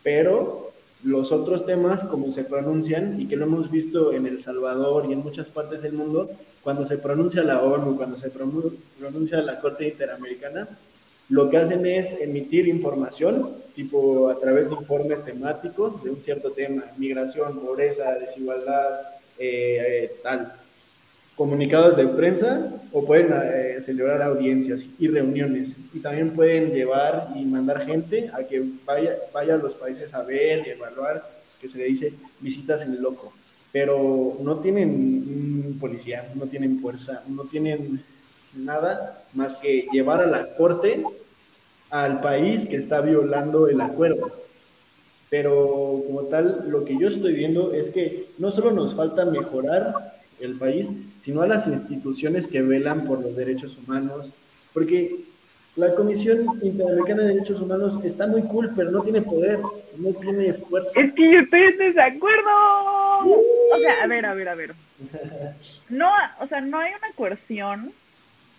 pero 0.03 0.69
los 1.05 1.31
otros 1.31 1.65
temas, 1.65 2.03
como 2.05 2.31
se 2.31 2.45
pronuncian 2.45 3.21
y 3.21 3.27
que 3.29 3.37
lo 3.37 3.45
hemos 3.45 3.71
visto 3.71 4.13
en 4.13 4.27
El 4.27 4.41
Salvador 4.41 5.07
y 5.09 5.13
en 5.13 5.21
muchas 5.21 5.49
partes 5.49 5.83
del 5.83 5.93
mundo, 5.93 6.31
cuando 6.63 6.85
se 6.85 6.99
pronuncia 6.99 7.43
la 7.43 7.63
ONU, 7.63 7.97
cuando 7.97 8.17
se 8.17 8.31
pronuncia 8.31 9.41
la 9.41 9.61
Corte 9.61 9.89
Interamericana, 9.89 10.69
lo 11.29 11.51
que 11.51 11.59
hacen 11.59 11.87
es 11.87 12.21
emitir 12.21 12.67
información, 12.69 13.55
tipo 13.79 14.29
a 14.29 14.37
través 14.41 14.71
de 14.71 14.75
informes 14.75 15.25
temáticos 15.25 16.03
de 16.03 16.11
un 16.11 16.21
cierto 16.21 16.51
tema, 16.51 16.83
migración, 16.97 17.61
pobreza, 17.61 18.13
desigualdad, 18.19 19.03
eh, 19.39 19.79
eh, 19.87 20.13
tal 20.21 20.53
comunicados 21.37 21.97
de 21.97 22.09
prensa 22.09 22.73
o 22.91 23.05
pueden 23.05 23.29
eh, 23.33 23.81
celebrar 23.81 24.21
audiencias 24.21 24.85
y 24.99 25.07
reuniones. 25.07 25.77
Y 25.95 26.01
también 26.01 26.35
pueden 26.35 26.73
llevar 26.73 27.29
y 27.37 27.45
mandar 27.45 27.87
gente 27.87 28.29
a 28.35 28.43
que 28.43 28.65
vaya, 28.85 29.17
vaya 29.33 29.55
a 29.55 29.59
los 29.59 29.77
países 29.77 30.13
a 30.13 30.25
ver 30.25 30.67
y 30.67 30.71
evaluar, 30.71 31.31
que 31.61 31.69
se 31.69 31.79
le 31.79 31.85
dice 31.85 32.15
visitas 32.41 32.83
en 32.83 33.01
loco. 33.01 33.33
Pero 33.71 34.39
no 34.43 34.59
tienen 34.59 35.79
policía, 35.79 36.29
no 36.35 36.47
tienen 36.47 36.81
fuerza, 36.81 37.23
no 37.29 37.45
tienen 37.45 38.03
nada 38.57 39.23
más 39.35 39.57
que 39.57 39.87
llevar 39.93 40.21
a 40.21 40.27
la 40.27 40.57
corte 40.57 41.05
al 41.91 42.21
país 42.21 42.67
que 42.67 42.77
está 42.77 43.01
violando 43.01 43.69
el 43.69 43.81
acuerdo. 43.81 44.33
Pero 45.31 46.03
como 46.07 46.23
tal, 46.25 46.65
lo 46.69 46.85
que 46.85 46.99
yo 46.99 47.09
estoy 47.09 47.35
viendo 47.35 47.73
es 47.73 47.91
que 47.91 48.31
no 48.39 48.51
solo 48.51 48.71
nos 48.71 48.95
falta 48.95 49.25
mejorar 49.27 50.15
el 50.41 50.55
país, 50.57 50.91
sino 51.19 51.43
a 51.43 51.47
las 51.47 51.67
instituciones 51.67 52.47
que 52.47 52.63
velan 52.63 53.05
por 53.05 53.21
los 53.21 53.37
derechos 53.37 53.77
humanos, 53.77 54.33
porque 54.73 55.17
la 55.79 55.95
Comisión 55.95 56.59
Interamericana 56.63 57.23
de 57.23 57.35
Derechos 57.35 57.61
Humanos 57.61 57.99
está 58.03 58.27
muy 58.27 58.43
cool, 58.43 58.73
pero 58.75 58.91
no 58.91 59.03
tiene 59.03 59.23
poder, 59.23 59.61
no 59.97 60.11
tiene 60.21 60.53
fuerza. 60.53 61.01
Es 61.01 61.13
que 61.13 61.33
yo 61.33 61.41
estoy 61.41 61.61
en 61.61 61.79
desacuerdo. 61.79 62.51
O 63.25 63.79
sea, 63.81 64.03
a 64.03 64.07
ver, 64.09 64.27
a 64.27 64.35
ver, 64.35 64.49
a 64.49 64.55
ver. 64.55 64.75
No, 65.89 66.11
o 66.41 66.47
sea, 66.49 66.61
no 66.61 66.79
hay 66.79 66.91
una 66.91 67.13
coerción 67.15 67.93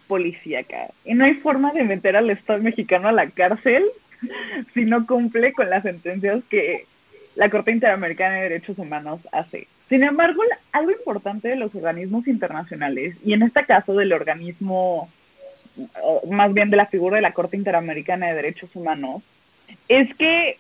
policíaca 0.10 0.90
y 1.06 1.14
no 1.14 1.24
hay 1.24 1.36
forma 1.36 1.72
de 1.72 1.84
meter 1.84 2.18
al 2.18 2.32
Estado 2.32 2.62
mexicano 2.62 3.08
a 3.08 3.14
la 3.14 3.30
cárcel 3.30 3.86
si 4.74 4.84
no 4.84 5.06
cumple 5.06 5.54
con 5.54 5.70
las 5.70 5.84
sentencias 5.84 6.42
que 6.50 6.86
la 7.36 7.50
Corte 7.50 7.72
Interamericana 7.72 8.36
de 8.36 8.50
Derechos 8.50 8.78
Humanos 8.80 9.22
hace. 9.32 9.68
Sin 9.88 10.04
embargo, 10.04 10.42
algo 10.72 10.92
importante 10.92 11.48
de 11.48 11.56
los 11.56 11.74
organismos 11.74 12.28
internacionales, 12.28 13.16
y 13.24 13.34
en 13.34 13.44
este 13.44 13.66
caso 13.66 13.94
del 13.94 14.12
organismo, 14.12 15.10
más 16.30 16.54
bien 16.54 16.70
de 16.70 16.78
la 16.78 16.88
figura 16.88 17.16
de 17.16 17.22
la 17.22 17.34
Corte 17.34 17.56
Interamericana 17.56 18.28
de 18.28 18.34
Derechos 18.34 18.76
Humanos, 18.76 19.24
es 19.88 20.14
que 20.16 20.58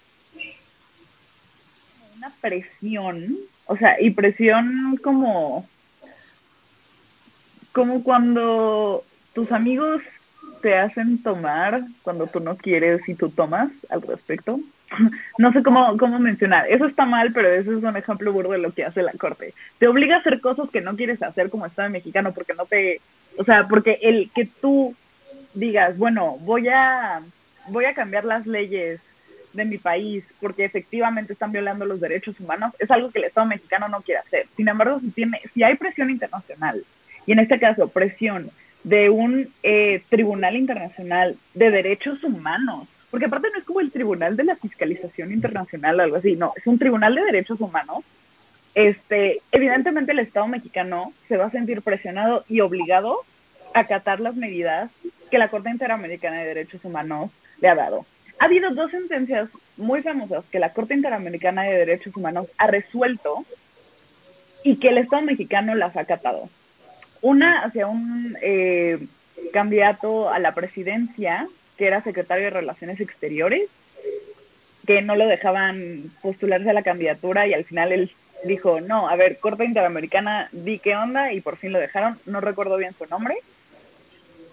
una 2.15 2.31
presión, 2.39 3.37
o 3.65 3.75
sea, 3.75 3.99
y 3.99 4.11
presión 4.11 4.97
como, 5.03 5.67
como 7.71 8.03
cuando 8.03 9.03
tus 9.39 9.53
amigos 9.53 10.01
te 10.61 10.75
hacen 10.75 11.23
tomar 11.23 11.83
cuando 12.01 12.27
tú 12.27 12.41
no 12.41 12.57
quieres 12.57 13.07
y 13.07 13.15
tú 13.15 13.29
tomas 13.29 13.71
al 13.89 14.01
respecto 14.01 14.59
no 15.37 15.53
sé 15.53 15.63
cómo, 15.63 15.95
cómo 15.97 16.19
mencionar. 16.19 16.65
Eso 16.69 16.87
está 16.87 17.05
mal, 17.05 17.31
pero 17.31 17.47
eso 17.47 17.71
es 17.71 17.81
un 17.81 17.95
ejemplo 17.95 18.33
burdo 18.33 18.51
de 18.51 18.57
lo 18.57 18.73
que 18.73 18.83
hace 18.83 19.01
la 19.01 19.13
corte. 19.13 19.53
Te 19.77 19.87
obliga 19.87 20.17
a 20.17 20.19
hacer 20.19 20.41
cosas 20.41 20.69
que 20.71 20.81
no 20.81 20.97
quieres 20.97 21.23
hacer 21.23 21.49
como 21.49 21.65
Estado 21.65 21.89
mexicano 21.89 22.33
porque 22.33 22.53
no 22.53 22.65
te, 22.65 22.99
o 23.37 23.45
sea, 23.45 23.65
porque 23.69 23.99
el 24.01 24.29
que 24.35 24.49
tú 24.59 24.93
digas, 25.53 25.97
bueno, 25.97 26.35
voy 26.41 26.67
a, 26.67 27.21
voy 27.69 27.85
a 27.85 27.93
cambiar 27.93 28.25
las 28.25 28.45
leyes 28.45 28.99
de 29.53 29.63
mi 29.63 29.77
país 29.77 30.25
porque 30.41 30.65
efectivamente 30.65 31.31
están 31.31 31.53
violando 31.53 31.85
los 31.85 32.01
derechos 32.01 32.37
humanos, 32.41 32.73
es 32.77 32.91
algo 32.91 33.09
que 33.09 33.19
el 33.19 33.25
Estado 33.25 33.47
mexicano 33.47 33.87
no 33.87 34.01
quiere 34.01 34.19
hacer. 34.19 34.47
Sin 34.57 34.67
embargo, 34.67 34.99
si, 34.99 35.11
tiene, 35.11 35.39
si 35.53 35.63
hay 35.63 35.75
presión 35.75 36.09
internacional, 36.09 36.83
y 37.29 37.31
en 37.31 37.39
este 37.39 37.59
caso 37.59 37.87
presión 37.89 38.49
de 38.83 39.09
un 39.09 39.49
eh, 39.63 40.01
tribunal 40.09 40.55
internacional 40.55 41.37
de 41.53 41.71
derechos 41.71 42.23
humanos, 42.23 42.87
porque 43.11 43.25
aparte 43.25 43.49
no 43.51 43.59
es 43.59 43.65
como 43.65 43.81
el 43.81 43.91
tribunal 43.91 44.37
de 44.37 44.43
la 44.43 44.55
fiscalización 44.55 45.33
internacional 45.33 45.99
o 45.99 46.03
algo 46.03 46.15
así, 46.17 46.35
no, 46.35 46.53
es 46.55 46.65
un 46.67 46.79
tribunal 46.79 47.15
de 47.15 47.23
derechos 47.23 47.59
humanos. 47.59 48.03
Este, 48.75 49.41
evidentemente 49.51 50.11
el 50.11 50.19
Estado 50.19 50.47
mexicano 50.47 51.11
se 51.27 51.37
va 51.37 51.47
a 51.47 51.51
sentir 51.51 51.81
presionado 51.81 52.45
y 52.47 52.61
obligado 52.61 53.19
a 53.73 53.79
acatar 53.81 54.19
las 54.19 54.35
medidas 54.35 54.91
que 55.29 55.37
la 55.37 55.49
Corte 55.49 55.69
Interamericana 55.69 56.39
de 56.39 56.47
Derechos 56.47 56.85
Humanos 56.85 57.31
le 57.59 57.67
ha 57.67 57.75
dado. 57.75 58.05
Ha 58.39 58.45
habido 58.45 58.69
dos 58.71 58.91
sentencias 58.91 59.49
muy 59.75 60.01
famosas 60.01 60.45
que 60.51 60.59
la 60.59 60.71
Corte 60.71 60.93
Interamericana 60.93 61.63
de 61.63 61.77
Derechos 61.77 62.15
Humanos 62.15 62.47
ha 62.57 62.67
resuelto 62.67 63.43
y 64.63 64.77
que 64.77 64.89
el 64.89 64.97
Estado 64.97 65.23
mexicano 65.23 65.75
las 65.75 65.95
ha 65.97 66.01
acatado. 66.01 66.49
Una 67.21 67.63
hacia 67.63 67.87
un 67.87 68.37
eh, 68.41 68.99
candidato 69.51 70.29
a 70.29 70.39
la 70.39 70.53
presidencia 70.53 71.47
que 71.77 71.87
era 71.87 72.03
secretario 72.03 72.45
de 72.45 72.49
Relaciones 72.49 72.99
Exteriores, 72.99 73.69
que 74.85 75.01
no 75.01 75.15
lo 75.15 75.27
dejaban 75.27 76.11
postularse 76.21 76.69
a 76.69 76.73
la 76.73 76.83
candidatura 76.83 77.47
y 77.47 77.53
al 77.53 77.63
final 77.63 77.91
él 77.91 78.11
dijo, 78.43 78.81
no, 78.81 79.09
a 79.09 79.15
ver, 79.15 79.37
Corte 79.39 79.65
Interamericana, 79.65 80.49
di 80.51 80.79
qué 80.79 80.95
onda 80.95 81.33
y 81.33 81.41
por 81.41 81.57
fin 81.57 81.71
lo 81.71 81.79
dejaron, 81.79 82.17
no 82.25 82.41
recuerdo 82.41 82.77
bien 82.77 82.93
su 82.97 83.05
nombre. 83.05 83.35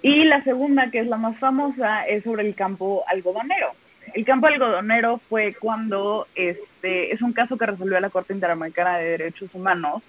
Y 0.02 0.24
la 0.24 0.42
segunda, 0.44 0.90
que 0.90 1.00
es 1.00 1.06
la 1.06 1.16
más 1.16 1.36
famosa, 1.38 2.06
es 2.06 2.24
sobre 2.24 2.46
el 2.46 2.54
campo 2.54 3.04
algodonero. 3.08 3.72
El 4.14 4.24
campo 4.24 4.46
algodonero 4.46 5.18
fue 5.28 5.54
cuando, 5.58 6.26
este, 6.34 7.12
es 7.12 7.22
un 7.22 7.32
caso 7.32 7.56
que 7.56 7.66
resolvió 7.66 7.98
la 7.98 8.10
Corte 8.10 8.32
Interamericana 8.32 8.98
de 8.98 9.10
Derechos 9.10 9.50
Humanos, 9.52 10.02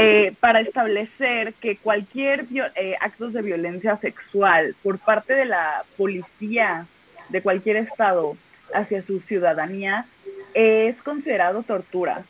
eh, 0.00 0.32
para 0.38 0.60
establecer 0.60 1.54
que 1.54 1.76
cualquier 1.76 2.46
eh, 2.76 2.94
actos 3.00 3.32
de 3.32 3.42
violencia 3.42 3.96
sexual 3.96 4.76
por 4.80 5.00
parte 5.00 5.34
de 5.34 5.44
la 5.44 5.84
policía 5.96 6.86
de 7.30 7.42
cualquier 7.42 7.78
estado 7.78 8.36
hacia 8.72 9.02
su 9.02 9.18
ciudadanía 9.22 10.06
es 10.54 10.94
considerado 11.02 11.64
tortura. 11.64 12.22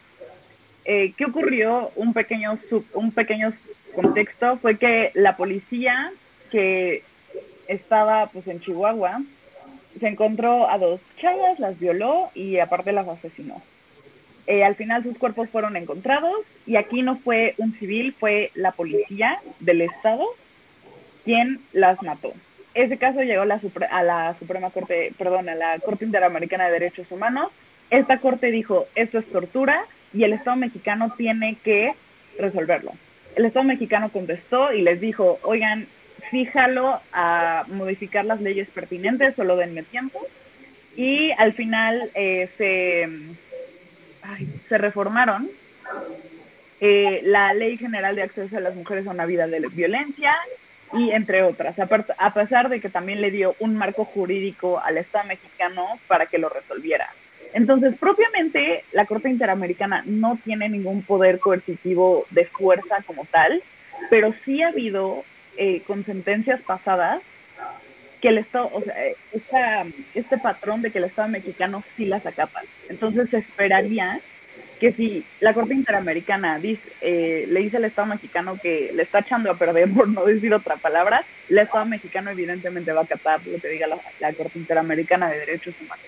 Eh, 0.87 1.13
¿Qué 1.15 1.27
ocurrió? 1.27 1.93
Un 1.95 2.15
pequeño, 2.15 2.59
un 2.95 3.13
pequeño 3.13 3.53
contexto 3.95 4.57
fue 4.57 4.79
que 4.79 5.11
la 5.13 5.37
policía 5.37 6.11
que 6.51 7.03
estaba 7.67 8.29
pues 8.29 8.47
en 8.49 8.61
Chihuahua 8.61 9.21
se 10.01 10.09
encontró 10.09 10.71
a 10.71 10.79
dos 10.79 11.03
chavas, 11.21 11.59
las 11.59 11.79
violó 11.79 12.31
y 12.35 12.61
aparte 12.61 12.93
las 12.93 13.09
asesinó. 13.09 13.61
Eh, 14.51 14.65
al 14.65 14.77
final 14.77 15.03
sus 15.03 15.19
cuerpos 15.19 15.51
fueron 15.51 15.77
encontrados 15.77 16.35
y 16.67 16.77
aquí 16.77 17.03
no 17.03 17.19
fue 17.19 17.55
un 17.59 17.75
civil, 17.75 18.15
fue 18.19 18.51
la 18.55 18.73
policía 18.73 19.39
del 19.61 19.83
estado 19.83 20.25
quien 21.23 21.61
las 21.75 22.03
mató. 22.03 22.33
Ese 22.73 22.97
caso 22.97 23.21
llegó 23.21 23.43
a 23.43 23.45
la, 23.45 23.61
a 23.91 24.03
la 24.03 24.37
Suprema 24.39 24.71
Corte, 24.71 25.13
perdón, 25.19 25.51
a 25.51 25.55
la 25.55 25.79
Corte 25.81 26.07
Interamericana 26.07 26.65
de 26.65 26.73
Derechos 26.73 27.13
Humanos. 27.13 27.51
Esta 27.91 28.21
corte 28.21 28.51
dijo, 28.51 28.87
esto 28.95 29.19
es 29.19 29.27
tortura 29.27 29.85
y 30.15 30.25
el 30.25 30.33
Estado 30.33 30.57
mexicano 30.57 31.13
tiene 31.19 31.59
que 31.63 31.93
resolverlo. 32.39 32.93
El 33.37 33.45
Estado 33.45 33.67
mexicano 33.67 34.09
contestó 34.09 34.73
y 34.73 34.81
les 34.81 34.99
dijo, 34.99 35.39
oigan, 35.43 35.89
fíjalo 36.31 37.03
a 37.13 37.65
modificar 37.69 38.25
las 38.25 38.41
leyes 38.41 38.69
pertinentes, 38.71 39.35
solo 39.37 39.57
denme 39.57 39.83
tiempo. 39.83 40.27
Y 40.97 41.33
al 41.33 41.53
final 41.53 42.11
eh, 42.15 42.49
se, 42.57 43.09
se 44.69 44.79
reformaron 44.79 45.49
eh, 46.81 47.21
la 47.25 47.53
Ley 47.55 47.77
General 47.77 48.15
de 48.15 48.23
Acceso 48.23 48.57
a 48.57 48.61
las 48.61 48.75
Mujeres 48.75 49.07
a 49.07 49.11
una 49.11 49.27
Vida 49.27 49.47
de 49.47 49.61
Violencia 49.69 50.35
y 50.93 51.11
entre 51.11 51.43
otras, 51.43 51.77
a 51.79 52.35
pesar 52.35 52.69
de 52.69 52.81
que 52.81 52.89
también 52.89 53.21
le 53.21 53.31
dio 53.31 53.55
un 53.59 53.77
marco 53.77 54.05
jurídico 54.05 54.81
al 54.81 54.97
Estado 54.97 55.27
mexicano 55.27 55.87
para 56.07 56.27
que 56.27 56.39
lo 56.39 56.49
resolviera. 56.49 57.11
Entonces, 57.53 57.95
propiamente, 57.99 58.85
la 58.93 59.07
Corte 59.07 59.29
Interamericana 59.29 60.03
no 60.07 60.39
tiene 60.45 60.69
ningún 60.69 61.03
poder 61.03 61.39
coercitivo 61.41 62.27
de 62.31 62.47
fuerza 62.47 63.03
como 63.07 63.25
tal, 63.27 63.63
pero 64.11 64.35
sí 64.45 64.63
ha 64.63 64.69
habido 64.69 65.25
eh, 65.57 65.83
con 65.87 66.05
sentencias 66.05 66.61
pasadas 66.63 67.21
que 68.21 68.29
el 68.29 68.39
Estado, 68.39 68.71
o 68.73 68.83
sea, 69.51 69.87
este 70.15 70.39
patrón 70.39 70.83
de 70.83 70.91
que 70.91 70.99
el 70.99 71.05
Estado 71.05 71.29
mexicano 71.29 71.85
sí 71.97 72.05
las 72.05 72.27
acapa. 72.27 72.63
Entonces, 72.89 73.31
se 73.31 73.39
esperaría 73.39 74.21
que 74.79 74.93
si 74.93 75.25
la 75.41 75.55
Corte 75.55 75.75
Interamericana 75.75 76.59
dice, 76.59 76.83
eh, 77.01 77.47
le 77.49 77.61
dice 77.61 77.79
al 77.79 77.85
Estado 77.85 78.09
mexicano 78.09 78.59
que 78.61 78.93
le 78.95 79.03
está 79.03 79.21
echando 79.21 79.51
a 79.51 79.59
perder, 79.59 79.91
por 79.95 80.09
no 80.09 80.25
decir 80.25 80.55
otra 80.55 80.77
palabra, 80.77 81.25
el 81.49 81.59
Estado 81.59 81.85
mexicano 81.87 82.31
evidentemente 82.31 82.93
va 82.93 83.01
a 83.01 83.05
acatar 83.05 83.41
lo 83.47 83.59
que 83.59 83.69
diga 83.69 83.87
la 83.87 84.33
Corte 84.33 84.59
Interamericana 84.59 85.29
de 85.29 85.39
Derechos 85.41 85.75
Humanos. 85.81 86.05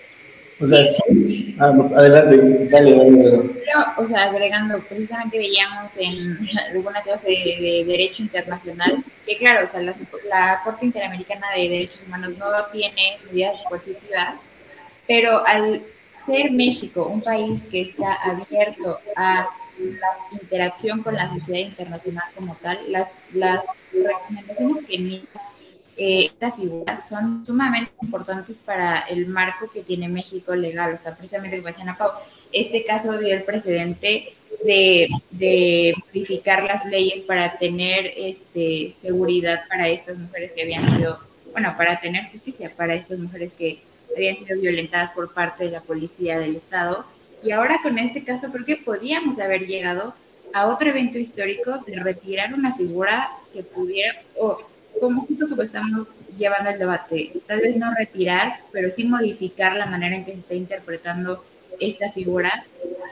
O 0.61 0.67
sea, 0.67 0.83
sí. 0.83 1.55
Ah, 1.59 1.73
adelante, 1.95 2.37
dale, 2.69 2.95
dale. 2.95 3.49
Pero, 3.65 3.79
o 3.97 4.07
sea, 4.07 4.29
agregando, 4.29 4.77
precisamente 4.79 5.39
veíamos 5.39 5.91
en 5.97 6.37
alguna 6.75 7.01
clase 7.01 7.29
de, 7.29 7.83
Derecho 7.87 8.21
Internacional 8.21 9.03
que, 9.25 9.37
claro, 9.37 9.67
o 9.67 9.71
sea, 9.71 9.81
la, 9.81 9.95
la, 10.29 10.61
Corte 10.63 10.85
Interamericana 10.85 11.47
de 11.55 11.69
Derechos 11.69 12.01
Humanos 12.05 12.37
no 12.37 12.45
tiene 12.71 13.17
medidas 13.25 13.63
coercitivas, 13.67 14.35
pero 15.07 15.45
al 15.45 15.81
ser 16.25 16.51
México 16.51 17.07
un 17.07 17.21
país 17.21 17.65
que 17.65 17.81
está 17.81 18.13
abierto 18.15 18.99
a 19.15 19.47
la 19.79 20.37
interacción 20.41 21.01
con 21.01 21.15
la 21.15 21.33
sociedad 21.33 21.69
internacional 21.69 22.25
como 22.35 22.55
tal, 22.61 22.79
las, 22.91 23.11
las 23.33 23.63
recomendaciones 23.91 24.85
que 24.85 24.95
emite 24.95 25.27
eh, 25.97 26.25
estas 26.33 26.55
figuras 26.55 27.07
son 27.07 27.45
sumamente 27.45 27.91
importantes 28.01 28.57
para 28.65 29.01
el 29.01 29.27
marco 29.27 29.69
que 29.69 29.83
tiene 29.83 30.07
México 30.07 30.55
legal. 30.55 30.93
O 30.93 30.97
sea, 30.97 31.15
precisamente 31.15 31.57
como 31.57 31.67
decía 31.67 31.95
Pau, 31.97 32.11
este 32.51 32.85
caso 32.85 33.17
dio 33.17 33.33
el 33.33 33.43
precedente 33.43 34.33
de, 34.65 35.09
de 35.31 35.93
modificar 36.07 36.63
las 36.63 36.85
leyes 36.85 37.21
para 37.21 37.57
tener 37.57 38.13
este, 38.15 38.95
seguridad 39.01 39.61
para 39.67 39.89
estas 39.89 40.17
mujeres 40.17 40.53
que 40.53 40.63
habían 40.63 40.89
sido, 40.95 41.19
bueno, 41.51 41.73
para 41.77 41.99
tener 41.99 42.31
justicia 42.31 42.71
para 42.75 42.95
estas 42.95 43.19
mujeres 43.19 43.53
que 43.53 43.79
habían 44.15 44.37
sido 44.37 44.59
violentadas 44.59 45.11
por 45.11 45.33
parte 45.33 45.65
de 45.65 45.71
la 45.71 45.81
policía 45.81 46.39
del 46.39 46.55
Estado. 46.55 47.05
Y 47.43 47.51
ahora 47.51 47.79
con 47.81 47.97
este 47.97 48.23
caso 48.23 48.51
creo 48.51 48.65
que 48.65 48.77
podíamos 48.77 49.39
haber 49.39 49.65
llegado 49.67 50.13
a 50.53 50.67
otro 50.67 50.89
evento 50.89 51.17
histórico 51.17 51.79
de 51.85 51.95
retirar 51.99 52.53
una 52.53 52.75
figura 52.75 53.31
que 53.53 53.63
pudiera, 53.63 54.21
o 54.37 54.59
como 54.99 55.25
justo 55.25 55.47
como 55.49 55.61
estamos 55.61 56.07
llevando 56.37 56.69
el 56.69 56.79
debate, 56.79 57.31
tal 57.47 57.61
vez 57.61 57.75
no 57.77 57.93
retirar, 57.95 58.59
pero 58.71 58.89
sí 58.91 59.05
modificar 59.05 59.75
la 59.75 59.85
manera 59.85 60.15
en 60.15 60.25
que 60.25 60.33
se 60.33 60.39
está 60.39 60.53
interpretando 60.53 61.43
esta 61.79 62.11
figura. 62.11 62.65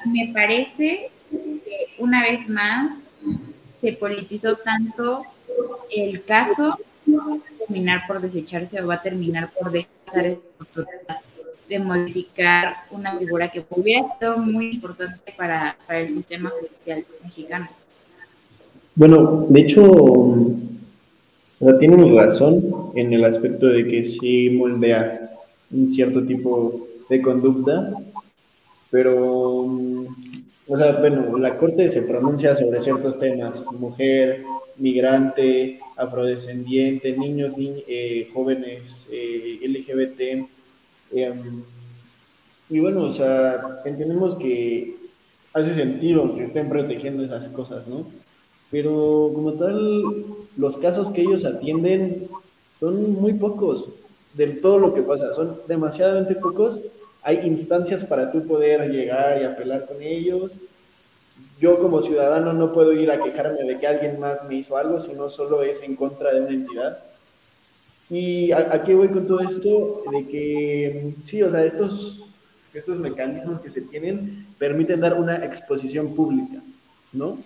Me 0.06 0.32
parece 0.34 1.12
que 1.32 1.88
una 1.98 2.22
vez 2.24 2.48
más 2.50 2.98
se 3.82 3.94
politizó 3.94 4.58
tanto 4.58 5.26
el 5.90 6.24
caso, 6.24 6.78
va 7.08 7.36
a 7.36 7.66
terminar 7.66 8.04
por 8.08 8.22
desecharse 8.22 8.82
o 8.82 8.88
va 8.88 8.96
a 8.96 9.02
terminar 9.02 9.52
por 9.52 9.72
dejar 9.72 9.99
de 10.14 11.80
modificar 11.80 12.76
una 12.92 13.18
figura 13.18 13.50
que 13.52 13.64
hubiera 13.70 14.08
sido 14.18 14.38
muy 14.38 14.72
importante 14.72 15.34
para, 15.38 15.78
para 15.86 16.00
el 16.02 16.10
sistema 16.10 16.50
judicial 16.50 17.06
mexicano. 17.24 17.70
Bueno, 18.96 19.46
de 19.50 19.62
hecho, 19.62 20.56
tienen 21.80 22.16
razón 22.16 22.92
en 22.96 23.14
el 23.14 23.24
aspecto 23.24 23.68
de 23.68 23.88
que 23.88 24.04
sí 24.04 24.50
moldea 24.50 25.30
un 25.72 25.88
cierto 25.88 26.26
tipo 26.26 26.88
de 27.10 27.22
conducta, 27.22 27.94
pero, 28.90 29.16
o 29.16 30.78
sea, 30.78 30.94
bueno, 31.00 31.38
la 31.38 31.58
Corte 31.58 31.88
se 31.88 32.02
pronuncia 32.02 32.56
sobre 32.56 32.82
ciertos 32.82 33.20
temas, 33.20 33.64
mujer, 33.72 34.44
migrante, 34.78 35.80
afrodescendiente, 36.00 37.18
niños, 37.18 37.54
eh, 37.58 38.30
jóvenes, 38.34 39.08
eh, 39.12 39.60
LGBT, 39.62 40.48
em, 41.12 41.64
y 42.70 42.80
bueno, 42.80 43.04
o 43.04 43.12
sea, 43.12 43.82
entendemos 43.86 44.36
que 44.36 44.96
hace 45.54 45.74
sentido 45.74 46.36
que 46.36 46.44
estén 46.46 46.70
protegiendo 46.70 47.24
esas 47.24 47.50
cosas, 47.50 47.88
¿no? 47.88 48.06
Pero 48.72 49.32
como 49.34 49.54
tal, 49.54 50.04
los 50.56 50.78
casos 50.78 51.10
que 51.10 51.22
ellos 51.22 51.46
atienden 51.46 52.28
son 52.80 53.14
muy 53.14 53.34
pocos 53.34 53.90
del 54.36 54.62
todo 54.62 54.80
lo 54.80 54.94
que 54.94 55.02
pasa, 55.02 55.34
son 55.34 55.60
demasiadamente 55.68 56.36
pocos. 56.36 56.82
Hay 57.24 57.40
instancias 57.46 58.04
para 58.04 58.32
tú 58.32 58.46
poder 58.46 58.90
llegar 58.92 59.42
y 59.42 59.46
apelar 59.46 59.86
con 59.88 60.02
ellos. 60.02 60.62
Yo 61.60 61.80
como 61.80 62.02
ciudadano 62.02 62.54
no 62.54 62.72
puedo 62.72 62.94
ir 62.94 63.12
a 63.12 63.22
quejarme 63.22 63.64
de 63.64 63.80
que 63.80 63.88
alguien 63.88 64.20
más 64.20 64.48
me 64.48 64.56
hizo 64.56 64.78
algo, 64.78 65.00
sino 65.00 65.28
solo 65.28 65.62
es 65.62 65.84
en 65.84 65.96
contra 65.96 66.34
de 66.34 66.42
una 66.42 66.52
entidad. 66.52 67.00
¿Y 68.10 68.52
a, 68.52 68.84
qué 68.84 68.96
voy 68.96 69.10
con 69.10 69.28
todo 69.28 69.40
esto? 69.42 70.04
De 70.12 70.28
que, 70.28 71.14
sí, 71.24 71.44
o 71.44 71.50
sea, 71.50 71.64
estos, 71.64 72.24
estos 72.74 72.98
mecanismos 72.98 73.60
que 73.60 73.70
se 73.70 73.82
tienen 73.82 74.48
permiten 74.58 75.02
dar 75.02 75.20
una 75.20 75.44
exposición 75.46 76.16
pública, 76.16 76.62
¿no? 77.14 77.38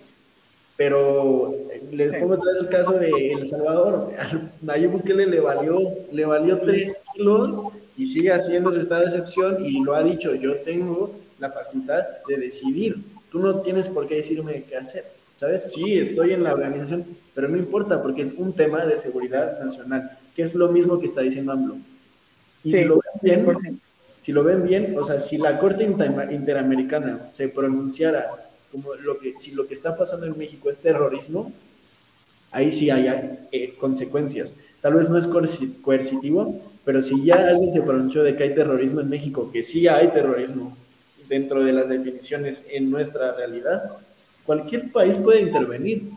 Pero 0.76 1.54
les 1.92 2.14
pongo 2.14 2.34
otra 2.34 2.50
vez 2.52 2.60
el 2.62 2.68
caso 2.68 2.92
de 2.94 3.32
El 3.32 3.46
Salvador. 3.46 4.12
A 4.18 4.50
Nayib 4.62 4.92
Bukele 4.92 5.26
le 5.26 5.40
valió, 5.40 5.78
le 6.10 6.24
valió 6.24 6.60
tres 6.60 6.96
kilos 7.14 7.62
y 7.96 8.06
sigue 8.06 8.32
haciendo 8.32 8.72
su 8.72 8.80
estado 8.80 9.02
de 9.02 9.06
excepción 9.06 9.64
y 9.64 9.84
lo 9.84 9.94
ha 9.94 10.02
dicho, 10.02 10.34
yo 10.34 10.56
tengo 10.62 11.12
la 11.38 11.50
facultad 11.52 12.02
de 12.26 12.38
decidir. 12.38 12.96
Tú 13.34 13.40
no 13.40 13.62
tienes 13.62 13.88
por 13.88 14.06
qué 14.06 14.14
decirme 14.14 14.62
qué 14.62 14.76
hacer. 14.76 15.06
¿Sabes? 15.34 15.72
Sí, 15.72 15.98
estoy 15.98 16.34
en 16.34 16.44
la 16.44 16.54
organización, 16.54 17.04
pero 17.34 17.48
no 17.48 17.56
importa 17.56 18.00
porque 18.00 18.22
es 18.22 18.30
un 18.30 18.52
tema 18.52 18.86
de 18.86 18.96
seguridad 18.96 19.58
nacional, 19.58 20.16
que 20.36 20.42
es 20.42 20.54
lo 20.54 20.68
mismo 20.68 21.00
que 21.00 21.06
está 21.06 21.20
diciendo 21.20 21.50
AMLO. 21.50 21.78
Y 22.62 22.74
si 22.74 22.84
lo 22.84 23.00
ven 23.00 23.44
bien, 23.44 23.80
si 24.20 24.30
lo 24.30 24.44
ven 24.44 24.62
bien, 24.62 24.94
o 24.96 25.04
sea, 25.04 25.18
si 25.18 25.36
la 25.36 25.58
Corte 25.58 25.82
Interamericana 25.82 27.26
se 27.32 27.48
pronunciara 27.48 28.52
como 28.70 28.94
lo 28.94 29.18
que, 29.18 29.34
si 29.36 29.50
lo 29.50 29.66
que 29.66 29.74
está 29.74 29.96
pasando 29.96 30.26
en 30.26 30.38
México 30.38 30.70
es 30.70 30.78
terrorismo, 30.78 31.52
ahí 32.52 32.70
sí 32.70 32.88
hay 32.90 33.08
eh, 33.50 33.74
consecuencias. 33.80 34.54
Tal 34.80 34.94
vez 34.94 35.08
no 35.08 35.18
es 35.18 35.26
coercitivo, 35.26 36.56
pero 36.84 37.02
si 37.02 37.24
ya 37.24 37.48
alguien 37.48 37.72
se 37.72 37.82
pronunció 37.82 38.22
de 38.22 38.36
que 38.36 38.44
hay 38.44 38.54
terrorismo 38.54 39.00
en 39.00 39.08
México, 39.08 39.50
que 39.52 39.64
sí 39.64 39.88
hay 39.88 40.06
terrorismo 40.12 40.76
dentro 41.28 41.64
de 41.64 41.72
las 41.72 41.88
definiciones 41.88 42.64
en 42.70 42.90
nuestra 42.90 43.32
realidad, 43.34 43.98
cualquier 44.44 44.90
país 44.92 45.16
puede 45.16 45.42
intervenir 45.42 46.10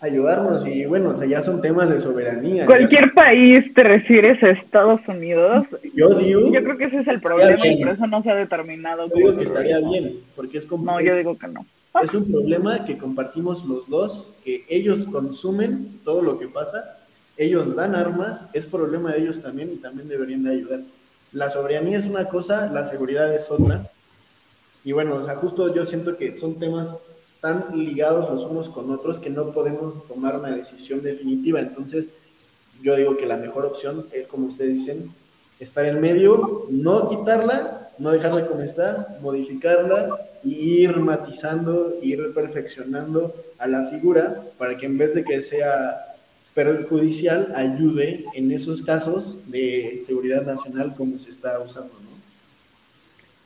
ayudarnos 0.00 0.66
y 0.66 0.84
bueno, 0.84 1.10
o 1.10 1.16
sea, 1.16 1.26
ya 1.26 1.40
son 1.40 1.60
temas 1.60 1.88
de 1.88 1.98
soberanía. 1.98 2.66
Cualquier 2.66 3.12
país 3.14 3.72
te 3.74 3.82
refieres 3.82 4.42
a 4.42 4.50
Estados 4.50 5.00
Unidos. 5.08 5.66
Yo 5.94 6.10
digo. 6.18 6.52
Yo 6.52 6.62
creo 6.62 6.76
que 6.76 6.84
ese 6.84 7.00
es 7.00 7.08
el 7.08 7.20
problema 7.20 7.66
y 7.66 7.82
por 7.82 7.94
eso 7.94 8.06
no 8.06 8.22
se 8.22 8.30
ha 8.30 8.34
determinado. 8.34 9.08
Yo 9.08 9.14
digo 9.14 9.36
que 9.36 9.44
estaría 9.44 9.80
bien, 9.80 10.20
porque 10.34 10.58
es 10.58 10.66
como. 10.66 10.84
No, 10.84 11.00
yo 11.00 11.16
digo 11.16 11.38
que 11.38 11.48
no. 11.48 11.64
es 12.02 12.14
un 12.14 12.30
problema 12.30 12.84
que 12.84 12.98
compartimos 12.98 13.64
los 13.64 13.88
dos, 13.88 14.34
que 14.44 14.64
ellos 14.68 15.06
consumen 15.06 16.00
todo 16.04 16.22
lo 16.22 16.38
que 16.38 16.48
pasa, 16.48 16.98
ellos 17.38 17.74
dan 17.74 17.94
armas, 17.94 18.48
es 18.52 18.66
problema 18.66 19.12
de 19.12 19.22
ellos 19.22 19.40
también 19.40 19.72
y 19.72 19.76
también 19.76 20.08
deberían 20.08 20.44
de 20.44 20.50
ayudar. 20.52 20.80
La 21.32 21.50
soberanía 21.50 21.98
es 21.98 22.08
una 22.08 22.28
cosa, 22.28 22.66
la 22.66 22.84
seguridad 22.84 23.34
es 23.34 23.50
otra. 23.50 23.90
Y 24.84 24.92
bueno, 24.92 25.16
o 25.16 25.22
sea, 25.22 25.36
justo 25.36 25.74
yo 25.74 25.84
siento 25.84 26.16
que 26.16 26.36
son 26.36 26.58
temas 26.58 26.90
tan 27.40 27.66
ligados 27.74 28.30
los 28.30 28.44
unos 28.44 28.68
con 28.68 28.90
otros 28.90 29.20
que 29.20 29.30
no 29.30 29.52
podemos 29.52 30.06
tomar 30.06 30.36
una 30.36 30.54
decisión 30.54 31.02
definitiva. 31.02 31.60
Entonces, 31.60 32.08
yo 32.82 32.96
digo 32.96 33.16
que 33.16 33.26
la 33.26 33.36
mejor 33.36 33.64
opción 33.64 34.06
es, 34.12 34.26
como 34.26 34.46
ustedes 34.46 34.74
dicen, 34.74 35.12
estar 35.58 35.86
en 35.86 36.00
medio, 36.00 36.66
no 36.70 37.08
quitarla, 37.08 37.90
no 37.98 38.10
dejarla 38.10 38.46
como 38.46 38.62
está, 38.62 39.18
modificarla 39.20 40.20
y 40.44 40.82
ir 40.82 40.96
matizando, 40.98 41.94
ir 42.02 42.32
perfeccionando 42.34 43.34
a 43.58 43.66
la 43.66 43.86
figura 43.86 44.44
para 44.58 44.76
que 44.76 44.86
en 44.86 44.98
vez 44.98 45.14
de 45.14 45.24
que 45.24 45.40
sea 45.40 46.05
perjudicial, 46.56 47.52
ayude 47.54 48.24
en 48.32 48.50
esos 48.50 48.82
casos 48.82 49.48
de 49.50 49.98
seguridad 50.00 50.42
nacional 50.42 50.94
como 50.96 51.18
se 51.18 51.28
está 51.28 51.60
usando, 51.60 51.92
¿no? 52.00 52.16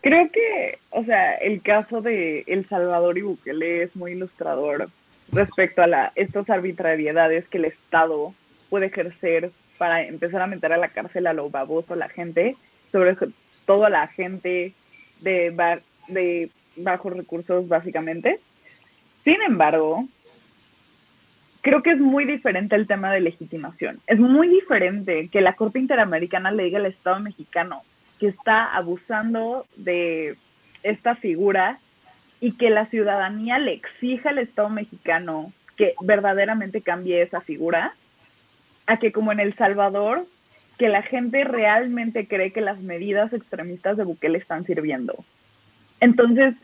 Creo 0.01 0.31
que, 0.31 0.79
o 0.91 1.05
sea, 1.05 1.35
el 1.35 1.61
caso 1.61 2.01
de 2.03 2.45
El 2.47 2.69
Salvador 2.69 3.19
y 3.19 3.23
Bukele 3.23 3.83
es 3.83 3.97
muy 3.97 4.13
ilustrador 4.13 4.89
respecto 5.33 5.83
a 5.83 5.89
la, 5.89 6.13
estas 6.15 6.49
arbitrariedades 6.49 7.49
que 7.49 7.59
el 7.59 7.65
Estado 7.65 8.33
puede 8.71 8.87
ejercer 8.87 9.51
para 9.77 10.05
empezar 10.05 10.43
a 10.43 10.47
meter 10.47 10.73
a 10.73 10.79
la 10.79 10.89
cárcel 10.89 11.27
a 11.27 11.33
lo 11.33 11.51
baboso 11.51 11.95
a 11.95 11.97
la 11.97 12.09
gente, 12.09 12.57
sobre 12.93 13.17
todo 13.67 13.87
a 13.87 13.91
la 13.91 14.07
gente 14.07 14.73
de, 15.21 15.81
de 16.07 16.51
bajos 16.77 17.17
recursos 17.17 17.67
básicamente. 17.67 18.39
Sin 19.25 19.43
embargo, 19.43 20.07
creo 21.61 21.83
que 21.83 21.91
es 21.91 21.99
muy 21.99 22.25
diferente 22.25 22.77
el 22.77 22.87
tema 22.87 23.13
de 23.13 23.21
legitimación. 23.21 24.01
Es 24.07 24.19
muy 24.19 24.49
diferente 24.49 25.29
que 25.29 25.41
la 25.41 25.55
Corte 25.55 25.79
Interamericana 25.79 26.51
le 26.51 26.65
diga 26.65 26.79
al 26.79 26.87
Estado 26.87 27.21
mexicano 27.21 27.83
que 28.19 28.29
está 28.29 28.75
abusando 28.75 29.67
de 29.77 30.37
esta 30.83 31.17
figura 31.17 31.79
y 32.41 32.53
que 32.53 32.71
la 32.71 32.87
ciudadanía 32.87 33.59
le 33.59 33.73
exija 33.73 34.31
al 34.31 34.39
Estado 34.39 34.71
mexicano 34.71 35.53
que 35.77 35.95
verdaderamente 36.03 36.83
cambie 36.83 37.23
esa 37.23 37.41
figura, 37.41 37.95
a 38.87 38.99
que 38.99 39.13
como 39.13 39.33
en 39.33 39.41
El 39.41 39.55
Salvador, 39.57 40.27
que 40.79 40.89
la 40.89 41.03
gente 41.03 41.45
realmente 41.45 42.27
cree 42.27 42.53
que 42.53 42.61
las 42.61 42.81
medidas 42.81 43.33
extremistas 43.33 43.97
de 43.97 44.05
Bukele 44.05 44.39
están 44.39 44.65
sirviendo. 44.65 45.25
Entonces, 46.01 46.55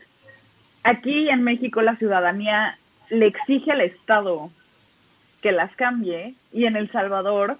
aquí 0.83 1.29
en 1.29 1.43
México 1.43 1.81
la 1.81 1.95
ciudadanía 1.97 2.77
le 3.09 3.27
exige 3.27 3.71
al 3.71 3.81
Estado 3.81 4.51
que 5.41 5.51
las 5.51 5.75
cambie 5.75 6.35
y 6.51 6.65
en 6.65 6.75
El 6.75 6.91
Salvador 6.91 7.57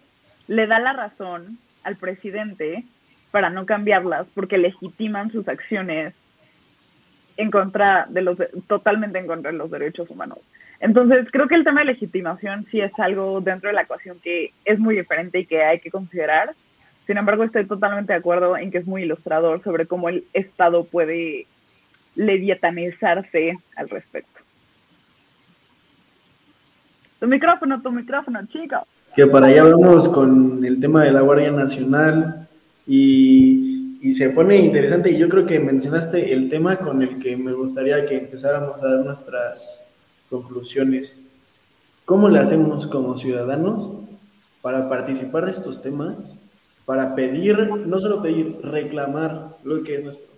le 0.48 0.68
da 0.68 0.80
la 0.80 0.94
razón 0.94 1.58
al 1.84 1.96
presidente 1.96 2.84
para 3.32 3.50
no 3.50 3.66
cambiarlas 3.66 4.28
porque 4.34 4.58
legitiman 4.58 5.32
sus 5.32 5.48
acciones 5.48 6.14
en 7.38 7.52
contra 7.52 8.08
de 8.10 8.22
los 8.22 8.38
totalmente 8.68 9.20
en 9.20 9.28
contra 9.28 9.52
de 9.52 9.58
los 9.58 9.70
derechos 9.70 10.10
humanos. 10.10 10.40
Entonces, 10.80 11.28
creo 11.32 11.48
que 11.48 11.56
el 11.56 11.64
tema 11.64 11.82
de 11.82 11.88
legitimación 11.88 12.66
sí 12.70 12.82
es 12.82 12.92
algo 13.00 13.42
dentro 13.42 13.70
de 13.70 13.76
la 13.76 13.84
ecuación 13.84 14.20
que 14.20 14.52
es 14.66 14.80
muy 14.80 14.96
diferente 14.96 15.40
y 15.40 15.46
que 15.46 15.64
hay 15.64 15.80
que 15.80 15.92
considerar. 15.92 16.54
Sin 17.06 17.18
embargo, 17.18 17.44
estoy 17.44 17.66
totalmente 17.66 18.14
de 18.14 18.20
acuerdo 18.20 18.58
en 18.58 18.70
que 18.70 18.80
es 18.80 18.86
muy 18.86 19.04
ilustrador 19.04 19.64
sobre 19.64 19.88
cómo 19.88 20.10
el 20.10 20.26
Estado 20.34 20.84
puede 20.84 21.48
leviatanizarse 22.16 23.58
al 23.76 23.90
respecto. 23.90 24.37
Tu 27.20 27.28
micrófono, 27.28 27.82
tu 27.82 27.92
micrófono, 27.92 28.40
chico. 28.48 28.76
Que 29.16 29.26
para 29.26 29.48
allá 29.48 29.64
vamos 29.64 30.08
con 30.08 30.64
el 30.64 30.80
tema 30.80 31.04
de 31.04 31.12
la 31.12 31.22
Guardia 31.22 31.52
Nacional 31.52 32.48
y, 32.86 33.98
y, 34.02 34.14
se 34.14 34.30
pone 34.30 34.58
interesante 34.58 35.12
y 35.12 35.18
yo 35.18 35.28
creo 35.28 35.46
que 35.46 35.60
mencionaste 35.60 36.32
el 36.32 36.50
tema 36.50 36.76
con 36.78 37.02
el 37.02 37.18
que 37.20 37.36
me 37.36 37.54
gustaría 37.54 38.06
que 38.06 38.18
empezáramos 38.20 38.84
a 38.84 38.96
dar 38.96 39.06
nuestras 39.06 39.88
conclusiones. 40.30 41.20
¿Cómo 42.06 42.30
le 42.30 42.40
hacemos 42.40 42.86
como 42.86 43.18
ciudadanos 43.18 43.92
para 44.62 44.88
participar 44.88 45.46
de 45.46 45.52
estos 45.52 45.82
temas? 45.82 46.40
Para 46.86 47.16
pedir, 47.16 47.58
no 47.86 48.00
solo 48.00 48.22
pedir, 48.22 48.60
reclamar 48.62 49.58
lo 49.64 49.84
que 49.84 49.96
es 49.96 50.04
nuestro 50.04 50.37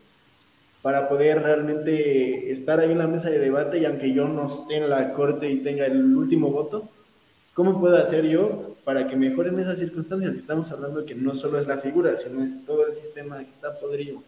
para 0.81 1.09
poder 1.09 1.41
realmente 1.41 2.51
estar 2.51 2.79
ahí 2.79 2.91
en 2.91 2.99
la 2.99 3.07
mesa 3.07 3.29
de 3.29 3.39
debate 3.39 3.79
y 3.79 3.85
aunque 3.85 4.13
yo 4.13 4.27
no 4.27 4.45
esté 4.45 4.77
en 4.77 4.89
la 4.89 5.13
corte 5.13 5.49
y 5.49 5.57
tenga 5.57 5.85
el 5.85 6.15
último 6.15 6.49
voto, 6.51 6.89
¿cómo 7.53 7.79
puedo 7.79 7.97
hacer 7.97 8.27
yo 8.27 8.75
para 8.85 9.07
que 9.07 9.17
mejoren 9.17 9.59
esas 9.59 9.79
circunstancias? 9.79 10.35
Estamos 10.35 10.71
hablando 10.71 11.05
que 11.05 11.15
no 11.15 11.35
solo 11.35 11.59
es 11.59 11.67
la 11.67 11.77
figura, 11.77 12.17
sino 12.17 12.43
es 12.43 12.63
todo 12.65 12.87
el 12.87 12.93
sistema 12.93 13.43
que 13.43 13.51
está 13.51 13.77
podrido. 13.77 14.23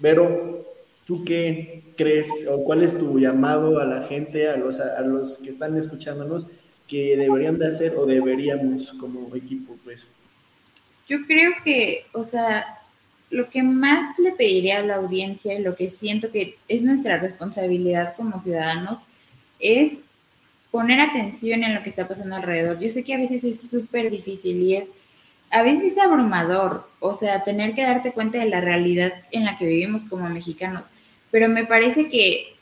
Pero, 0.00 0.66
¿tú 1.06 1.24
qué 1.24 1.84
crees 1.96 2.46
o 2.50 2.64
cuál 2.64 2.82
es 2.82 2.98
tu 2.98 3.18
llamado 3.18 3.78
a 3.78 3.84
la 3.84 4.02
gente, 4.02 4.48
a 4.48 4.56
los, 4.56 4.80
a 4.80 5.00
los 5.02 5.38
que 5.38 5.50
están 5.50 5.76
escuchándonos, 5.76 6.46
que 6.88 7.16
deberían 7.16 7.58
de 7.58 7.68
hacer 7.68 7.94
o 7.96 8.06
deberíamos 8.06 8.92
como 8.94 9.34
equipo, 9.36 9.76
pues? 9.84 10.10
Yo 11.08 11.18
creo 11.26 11.52
que, 11.64 12.04
o 12.12 12.24
sea, 12.24 12.78
lo 13.30 13.50
que 13.50 13.62
más 13.62 14.18
le 14.18 14.32
pediría 14.32 14.78
a 14.78 14.82
la 14.82 14.96
audiencia 14.96 15.54
y 15.54 15.62
lo 15.62 15.76
que 15.76 15.90
siento 15.90 16.30
que 16.30 16.56
es 16.68 16.82
nuestra 16.82 17.18
responsabilidad 17.18 18.14
como 18.16 18.40
ciudadanos 18.40 18.98
es 19.58 20.00
poner 20.70 21.00
atención 21.00 21.62
en 21.62 21.74
lo 21.74 21.82
que 21.82 21.90
está 21.90 22.08
pasando 22.08 22.36
alrededor. 22.36 22.78
Yo 22.78 22.90
sé 22.90 23.04
que 23.04 23.14
a 23.14 23.18
veces 23.18 23.44
es 23.44 23.60
súper 23.62 24.10
difícil 24.10 24.62
y 24.62 24.76
es, 24.76 24.90
a 25.50 25.62
veces 25.62 25.92
es 25.92 25.98
abrumador, 25.98 26.88
o 27.00 27.14
sea, 27.14 27.44
tener 27.44 27.74
que 27.74 27.82
darte 27.82 28.12
cuenta 28.12 28.38
de 28.38 28.46
la 28.48 28.60
realidad 28.60 29.12
en 29.30 29.44
la 29.44 29.56
que 29.58 29.66
vivimos 29.66 30.04
como 30.04 30.28
mexicanos, 30.28 30.84
pero 31.30 31.48
me 31.48 31.66
parece 31.66 32.08
que 32.08 32.54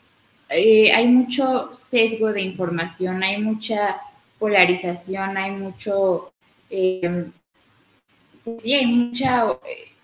eh, 0.49 0.91
hay 0.93 1.07
mucho 1.07 1.71
sesgo 1.89 2.31
de 2.31 2.41
información, 2.41 3.23
hay 3.23 3.41
mucha 3.41 3.97
polarización, 4.39 5.37
hay 5.37 5.51
mucho, 5.51 6.31
eh, 6.69 7.25
sí, 8.57 8.73
hay 8.73 8.85
mucha... 8.85 9.51
Eh, 9.65 9.96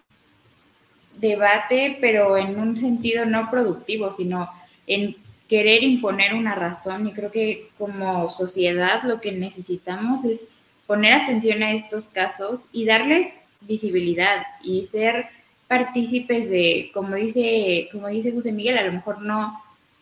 debate, 1.18 1.98
pero 2.02 2.38
en 2.38 2.60
un 2.60 2.78
sentido 2.78 3.26
no 3.26 3.50
productivo, 3.50 4.12
sino 4.12 4.50
en 4.88 5.16
querer 5.48 5.84
imponer 5.84 6.34
una 6.34 6.56
razón. 6.56 7.08
Y 7.08 7.14
creo 7.14 7.32
que 7.32 7.70
como 7.78 8.30
sociedad 8.32 9.04
lo 9.04 9.22
que 9.22 9.32
necesitamos 9.32 10.26
es 10.26 10.46
poner 10.88 11.14
atención 11.14 11.64
a 11.64 11.74
estos 11.74 12.06
casos 12.06 12.60
y 12.72 12.86
darles 12.86 13.28
visibilidad 13.62 14.44
y 14.64 14.84
ser 14.86 15.28
partícipes 15.68 16.50
de, 16.50 16.92
como 16.94 17.16
dice, 17.16 17.90
como 17.92 18.08
dice 18.08 18.34
José 18.34 18.52
Miguel, 18.52 18.78
a 18.78 18.84
lo 18.84 18.92
mejor 18.92 19.22
no, 19.22 19.62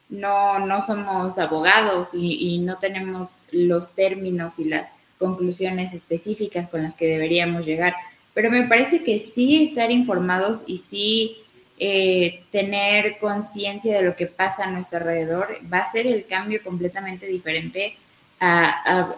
no, 0.10 0.66
no 0.66 0.86
somos 0.86 1.38
abogados 1.38 2.10
y, 2.14 2.56
y 2.56 2.58
no 2.60 2.78
tenemos 2.78 3.30
los 3.52 3.94
términos 3.94 4.54
y 4.58 4.66
las 4.66 4.90
conclusiones 5.18 5.94
específicas 5.94 6.68
con 6.70 6.84
las 6.84 6.96
que 6.96 7.06
deberíamos 7.06 7.66
llegar, 7.66 7.94
pero 8.34 8.50
me 8.50 8.64
parece 8.64 9.04
que 9.04 9.20
sí 9.20 9.64
estar 9.64 9.92
informados 9.92 10.64
y 10.68 10.78
sí 10.78 11.38
eh, 11.80 12.44
tener 12.52 13.18
conciencia 13.20 13.98
de 13.98 14.04
lo 14.04 14.16
que 14.16 14.28
pasa 14.28 14.66
a 14.66 14.72
nuestro 14.72 15.00
alrededor 15.00 15.58
va 15.72 15.80
a 15.80 15.92
ser 15.92 16.08
el 16.08 16.26
cambio 16.26 16.62
completamente 16.64 17.26
diferente 17.26 17.96
a, 18.40 19.14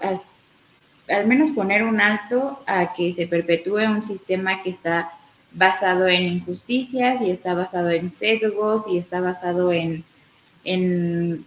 al 1.09 1.27
menos 1.27 1.51
poner 1.51 1.83
un 1.83 1.99
alto 2.01 2.61
a 2.65 2.93
que 2.93 3.13
se 3.13 3.27
perpetúe 3.27 3.79
un 3.79 4.03
sistema 4.03 4.63
que 4.63 4.69
está 4.69 5.11
basado 5.51 6.07
en 6.07 6.23
injusticias 6.23 7.21
y 7.21 7.29
está 7.29 7.53
basado 7.53 7.89
en 7.89 8.11
sesgos 8.11 8.83
y 8.87 8.97
está 8.97 9.21
basado 9.21 9.71
en, 9.71 10.03
en 10.63 11.45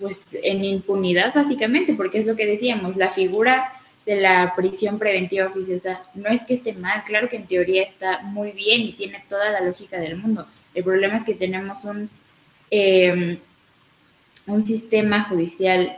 pues 0.00 0.26
en 0.32 0.64
impunidad 0.64 1.34
básicamente, 1.34 1.94
porque 1.94 2.20
es 2.20 2.26
lo 2.26 2.36
que 2.36 2.46
decíamos, 2.46 2.96
la 2.96 3.10
figura 3.10 3.72
de 4.06 4.20
la 4.20 4.52
prisión 4.54 4.98
preventiva 4.98 5.46
oficiosa 5.46 6.02
no 6.14 6.28
es 6.28 6.42
que 6.42 6.54
esté 6.54 6.74
mal, 6.74 7.04
claro 7.04 7.28
que 7.28 7.36
en 7.36 7.46
teoría 7.46 7.82
está 7.82 8.20
muy 8.22 8.52
bien 8.52 8.82
y 8.82 8.92
tiene 8.92 9.24
toda 9.28 9.50
la 9.50 9.60
lógica 9.62 9.98
del 9.98 10.16
mundo. 10.16 10.46
El 10.74 10.84
problema 10.84 11.16
es 11.16 11.24
que 11.24 11.34
tenemos 11.34 11.84
un, 11.84 12.10
em, 12.70 13.38
un 14.46 14.66
sistema 14.66 15.24
judicial, 15.24 15.96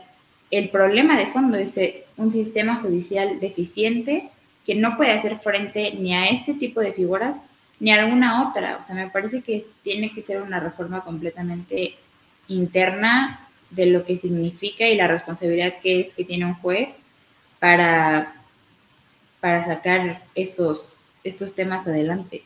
el 0.50 0.68
problema 0.70 1.18
de 1.18 1.26
fondo 1.26 1.56
es 1.58 1.76
eh, 1.78 2.04
un 2.16 2.32
sistema 2.32 2.76
judicial 2.76 3.40
deficiente 3.40 4.30
que 4.64 4.74
no 4.74 4.96
puede 4.96 5.12
hacer 5.12 5.38
frente 5.40 5.92
ni 5.94 6.14
a 6.14 6.26
este 6.26 6.54
tipo 6.54 6.80
de 6.80 6.92
figuras 6.92 7.40
ni 7.80 7.90
a 7.90 8.02
alguna 8.02 8.48
otra. 8.48 8.78
O 8.82 8.86
sea, 8.86 8.94
me 8.94 9.10
parece 9.10 9.42
que 9.42 9.64
tiene 9.82 10.12
que 10.12 10.22
ser 10.22 10.42
una 10.42 10.60
reforma 10.60 11.02
completamente 11.02 11.94
interna 12.48 13.48
de 13.70 13.86
lo 13.86 14.04
que 14.04 14.16
significa 14.16 14.86
y 14.86 14.96
la 14.96 15.08
responsabilidad 15.08 15.74
que 15.82 16.00
es 16.00 16.12
que 16.14 16.24
tiene 16.24 16.46
un 16.46 16.54
juez 16.54 17.00
para, 17.58 18.34
para 19.40 19.64
sacar 19.64 20.22
estos, 20.34 20.94
estos 21.24 21.54
temas 21.54 21.86
adelante. 21.86 22.42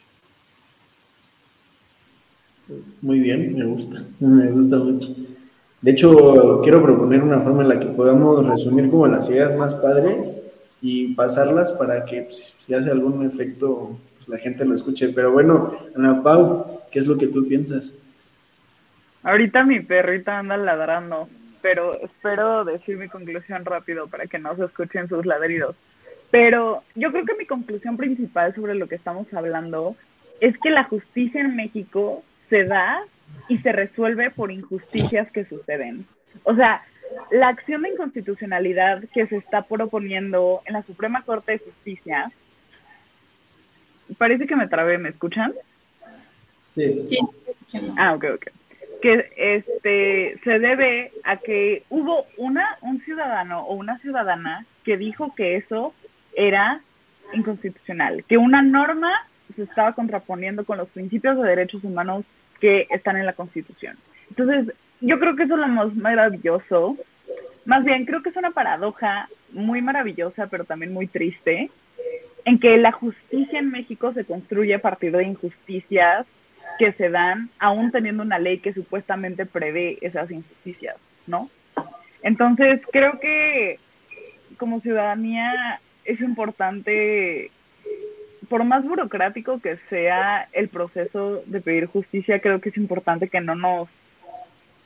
Muy 3.03 3.21
bien, 3.21 3.57
me 3.57 3.65
gusta, 3.65 3.99
me 4.21 4.47
gusta 4.49 4.77
mucho. 4.77 5.15
De 5.83 5.91
hecho, 5.91 6.61
quiero 6.63 6.83
proponer 6.83 7.23
una 7.23 7.41
forma 7.41 7.63
en 7.63 7.71
la 7.71 7.81
que 7.81 7.87
podamos 7.87 8.47
resumir 8.47 8.91
como 8.91 9.07
las 9.07 9.29
ideas 9.29 9.57
más 9.57 9.75
padres 9.75 10.37
y 10.83 11.15
pasarlas 11.15 11.73
para 11.73 12.05
que 12.05 12.23
pues, 12.23 12.55
si 12.59 12.75
hace 12.75 12.91
algún 12.91 13.27
efecto, 13.27 13.99
pues 14.17 14.29
la 14.29 14.39
gente 14.39 14.65
lo 14.65 14.75
escuche. 14.75 15.09
Pero 15.09 15.33
bueno, 15.33 15.73
Ana 15.97 16.23
Pau, 16.23 16.67
¿qué 16.91 16.99
es 16.99 17.07
lo 17.07 17.17
que 17.17 17.29
tú 17.29 17.47
piensas? 17.47 17.95
Ahorita 19.23 19.65
mi 19.65 19.81
perrita 19.81 20.39
anda 20.39 20.57
ladrando, 20.57 21.29
pero 21.63 21.95
espero 22.03 22.65
decir 22.65 22.97
mi 22.97 23.09
conclusión 23.09 23.65
rápido 23.65 24.07
para 24.09 24.27
que 24.27 24.39
no 24.39 24.57
se 24.57 24.65
escuchen 24.65 25.09
sus 25.09 25.27
ladridos. 25.27 25.77
Pero 26.31 26.83
yo 26.95 27.11
creo 27.11 27.25
que 27.25 27.35
mi 27.35 27.47
conclusión 27.47 27.97
principal 27.97 28.55
sobre 28.55 28.75
lo 28.75 28.87
que 28.87 28.95
estamos 28.95 29.33
hablando 29.35 29.97
es 30.41 30.57
que 30.59 30.71
la 30.71 30.85
justicia 30.85 31.41
en 31.41 31.57
México 31.57 32.23
se 32.49 32.65
da 32.65 33.03
y 33.49 33.59
se 33.59 33.73
resuelve 33.73 34.31
por 34.31 34.51
injusticias 34.51 35.31
que 35.33 35.45
suceden. 35.45 36.07
O 36.45 36.55
sea, 36.55 36.83
la 37.31 37.49
acción 37.49 37.83
de 37.83 37.91
inconstitucionalidad 37.91 39.05
que 39.13 39.27
se 39.27 39.37
está 39.37 39.63
proponiendo 39.63 40.63
en 40.65 40.75
la 40.75 40.83
Suprema 40.83 41.23
Corte 41.23 41.53
de 41.53 41.59
Justicia, 41.59 42.31
parece 44.19 44.47
que 44.47 44.57
me 44.57 44.69
trabé, 44.69 44.99
¿me 44.99 45.11
escuchan? 45.11 45.53
Sí. 46.73 47.07
Ah, 47.97 48.15
ok, 48.15 48.25
ok. 48.35 48.47
Que 49.03 49.31
este 49.37 50.39
se 50.45 50.59
debe 50.59 51.13
a 51.25 51.37
que 51.37 51.85
hubo 51.89 52.27
una 52.37 52.77
un 52.83 53.01
ciudadano 53.01 53.63
o 53.63 53.75
una 53.75 53.99
ciudadana 53.99 54.67
que 54.85 54.97
dijo 54.97 55.35
que 55.35 55.57
eso 55.57 55.95
era 56.35 56.81
inconstitucional, 57.33 58.25
que 58.29 58.37
una 58.37 58.63
norma 58.63 59.27
se 59.55 59.63
estaba 59.63 59.93
contraponiendo 59.93 60.65
con 60.65 60.79
los 60.79 60.89
principios 60.89 61.37
de 61.37 61.49
derechos 61.49 61.85
humanos 61.85 62.25
que 62.61 62.87
están 62.91 63.17
en 63.17 63.27
la 63.27 63.33
Constitución. 63.33 63.97
Entonces, 64.29 64.75
yo 65.01 65.19
creo 65.19 65.35
que 65.35 65.45
eso 65.45 65.55
es 65.55 65.61
lo 65.61 65.69
más 65.69 65.95
maravilloso. 65.95 66.97
Más 67.65 67.85
bien, 67.85 68.05
creo 68.05 68.23
que 68.23 68.31
es 68.31 68.37
una 68.37 68.51
paradoja 68.51 69.29
muy 69.53 69.83
maravillosa, 69.83 70.47
pero 70.47 70.65
también 70.65 70.93
muy 70.93 71.07
triste, 71.07 71.71
en 72.45 72.59
que 72.59 72.77
la 72.77 72.93
justicia 72.93 73.59
en 73.59 73.71
México 73.71 74.13
se 74.13 74.25
construye 74.25 74.75
a 74.75 74.83
partir 74.83 75.13
de 75.13 75.25
injusticias 75.25 76.27
que 76.81 76.93
se 76.93 77.11
dan, 77.11 77.51
aún 77.59 77.93
teniendo 77.93 78.23
una 78.23 78.39
ley 78.39 78.61
que 78.61 78.73
supuestamente 78.73 79.45
prevé 79.45 79.99
esas 80.01 80.31
injusticias, 80.31 80.97
¿no? 81.27 81.51
Entonces, 82.23 82.81
creo 82.91 83.21
que 83.21 83.79
como 84.57 84.81
ciudadanía 84.81 85.79
es 86.07 86.23
importante 86.23 87.51
por 88.49 88.65
más 88.65 88.83
burocrático 88.83 89.61
que 89.61 89.77
sea 89.91 90.49
el 90.55 90.71
proceso 90.71 91.43
de 91.45 91.61
pedir 91.61 91.85
justicia, 91.85 92.41
creo 92.41 92.63
que 92.63 92.71
es 92.71 92.79
importante 92.79 93.29
que 93.29 93.43
no 93.43 93.55
nos, 93.55 93.91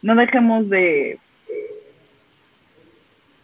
no 0.02 0.16
dejemos 0.16 0.68
de 0.68 1.20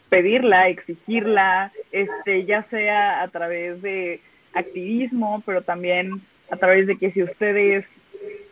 pedirla, 0.09 0.69
exigirla, 0.71 1.71
este, 1.93 2.47
ya 2.47 2.65
sea 2.65 3.23
a 3.23 3.29
través 3.29 3.81
de 3.81 4.21
activismo, 4.55 5.41
pero 5.47 5.63
también 5.63 6.21
a 6.51 6.57
través 6.57 6.89
de 6.89 6.99
que 6.99 7.13
si 7.13 7.23
ustedes, 7.23 7.87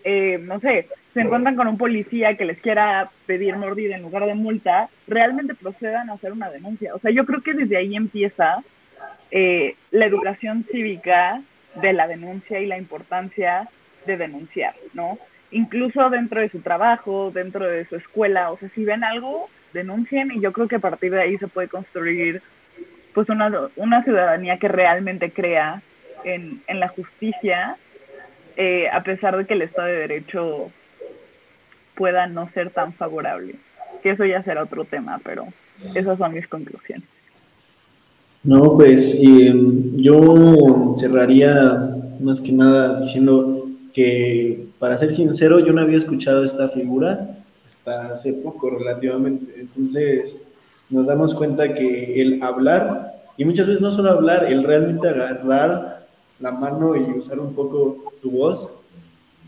eh, 0.04 0.38
no 0.42 0.60
sé, 0.60 0.88
se 1.14 1.20
encuentran 1.20 1.56
con 1.56 1.68
un 1.68 1.78
policía 1.78 2.36
que 2.36 2.44
les 2.44 2.58
quiera 2.60 3.10
pedir 3.26 3.56
mordida 3.56 3.96
en 3.96 4.02
lugar 4.02 4.26
de 4.26 4.34
multa, 4.34 4.88
realmente 5.06 5.54
procedan 5.54 6.10
a 6.10 6.14
hacer 6.14 6.32
una 6.32 6.50
denuncia. 6.50 6.94
O 6.94 6.98
sea, 6.98 7.10
yo 7.10 7.24
creo 7.26 7.42
que 7.42 7.54
desde 7.54 7.76
ahí 7.76 7.96
empieza 7.96 8.62
eh, 9.30 9.74
la 9.90 10.06
educación 10.06 10.64
cívica 10.70 11.42
de 11.74 11.92
la 11.92 12.06
denuncia 12.06 12.60
y 12.60 12.66
la 12.66 12.78
importancia 12.78 13.68
de 14.06 14.16
denunciar, 14.16 14.74
¿no? 14.94 15.18
Incluso 15.50 16.10
dentro 16.10 16.40
de 16.40 16.50
su 16.50 16.60
trabajo, 16.60 17.30
dentro 17.30 17.66
de 17.66 17.84
su 17.86 17.96
escuela, 17.96 18.50
o 18.50 18.58
sea, 18.58 18.68
si 18.74 18.84
ven 18.84 19.04
algo, 19.04 19.48
denuncien 19.72 20.30
y 20.32 20.40
yo 20.40 20.52
creo 20.52 20.68
que 20.68 20.76
a 20.76 20.80
partir 20.80 21.12
de 21.12 21.20
ahí 21.20 21.38
se 21.38 21.48
puede 21.48 21.68
construir 21.68 22.42
pues 23.14 23.28
una, 23.28 23.50
una 23.76 24.04
ciudadanía 24.04 24.58
que 24.58 24.68
realmente 24.68 25.30
crea 25.30 25.82
en, 26.24 26.62
en 26.66 26.80
la 26.80 26.88
justicia, 26.88 27.76
eh, 28.58 28.88
a 28.92 29.04
pesar 29.04 29.36
de 29.36 29.46
que 29.46 29.54
el 29.54 29.62
Estado 29.62 29.86
de 29.86 29.98
Derecho 29.98 30.72
pueda 31.94 32.26
no 32.26 32.50
ser 32.50 32.70
tan 32.70 32.92
favorable. 32.92 33.54
Que 34.02 34.10
eso 34.10 34.24
ya 34.24 34.42
será 34.42 34.64
otro 34.64 34.84
tema, 34.84 35.20
pero 35.24 35.46
esas 35.94 36.18
son 36.18 36.34
mis 36.34 36.46
conclusiones. 36.48 37.06
No, 38.42 38.76
pues 38.76 39.20
eh, 39.22 39.54
yo 39.96 40.94
cerraría 40.96 41.94
más 42.20 42.40
que 42.40 42.50
nada 42.50 43.00
diciendo 43.00 43.68
que, 43.94 44.66
para 44.80 44.98
ser 44.98 45.12
sincero, 45.12 45.60
yo 45.60 45.72
no 45.72 45.82
había 45.82 45.98
escuchado 45.98 46.42
esta 46.42 46.68
figura 46.68 47.38
hasta 47.68 48.12
hace 48.12 48.32
poco 48.34 48.70
relativamente. 48.70 49.54
Entonces 49.60 50.44
nos 50.90 51.06
damos 51.06 51.32
cuenta 51.32 51.74
que 51.74 52.20
el 52.20 52.42
hablar, 52.42 53.22
y 53.36 53.44
muchas 53.44 53.68
veces 53.68 53.80
no 53.80 53.92
solo 53.92 54.10
hablar, 54.10 54.46
el 54.46 54.64
realmente 54.64 55.08
agarrar 55.08 55.97
la 56.40 56.52
mano 56.52 56.96
y 56.96 57.02
usar 57.16 57.38
un 57.40 57.54
poco 57.54 58.12
tu 58.20 58.30
voz, 58.30 58.70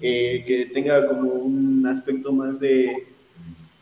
eh, 0.01 0.45
que 0.47 0.66
tenga 0.72 1.07
como 1.07 1.30
un 1.30 1.86
aspecto 1.86 2.32
más 2.32 2.61
de 2.61 3.07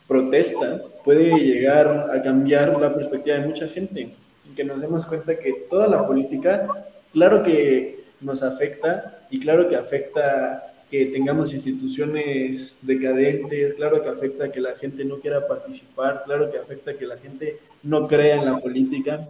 protesta, 0.07 0.83
puede 1.05 1.39
llegar 1.39 2.11
a 2.13 2.23
cambiar 2.23 2.81
la 2.81 2.95
perspectiva 2.95 3.39
de 3.39 3.47
mucha 3.47 3.69
gente 3.69 4.15
que 4.59 4.65
nos 4.65 4.81
demos 4.81 5.07
cuenta 5.07 5.39
que 5.39 5.53
toda 5.71 5.87
la 5.87 6.05
política, 6.05 6.67
claro 7.13 7.45
que 7.45 8.03
nos 8.21 8.43
afecta 8.43 9.21
y 9.31 9.39
claro 9.39 9.69
que 9.69 9.77
afecta 9.77 10.75
que 10.91 11.07
tengamos 11.07 11.53
instituciones 11.53 12.79
decadentes, 12.83 13.75
claro 13.75 14.03
que 14.03 14.09
afecta 14.09 14.51
que 14.51 14.61
la 14.61 14.75
gente 14.75 15.05
no 15.05 15.21
quiera 15.21 15.47
participar, 15.47 16.25
claro 16.25 16.51
que 16.51 16.59
afecta 16.59 16.97
que 16.97 17.07
la 17.07 17.19
gente 17.19 17.61
no 17.85 18.09
crea 18.09 18.35
en 18.35 18.47
la 18.47 18.59
política. 18.59 19.29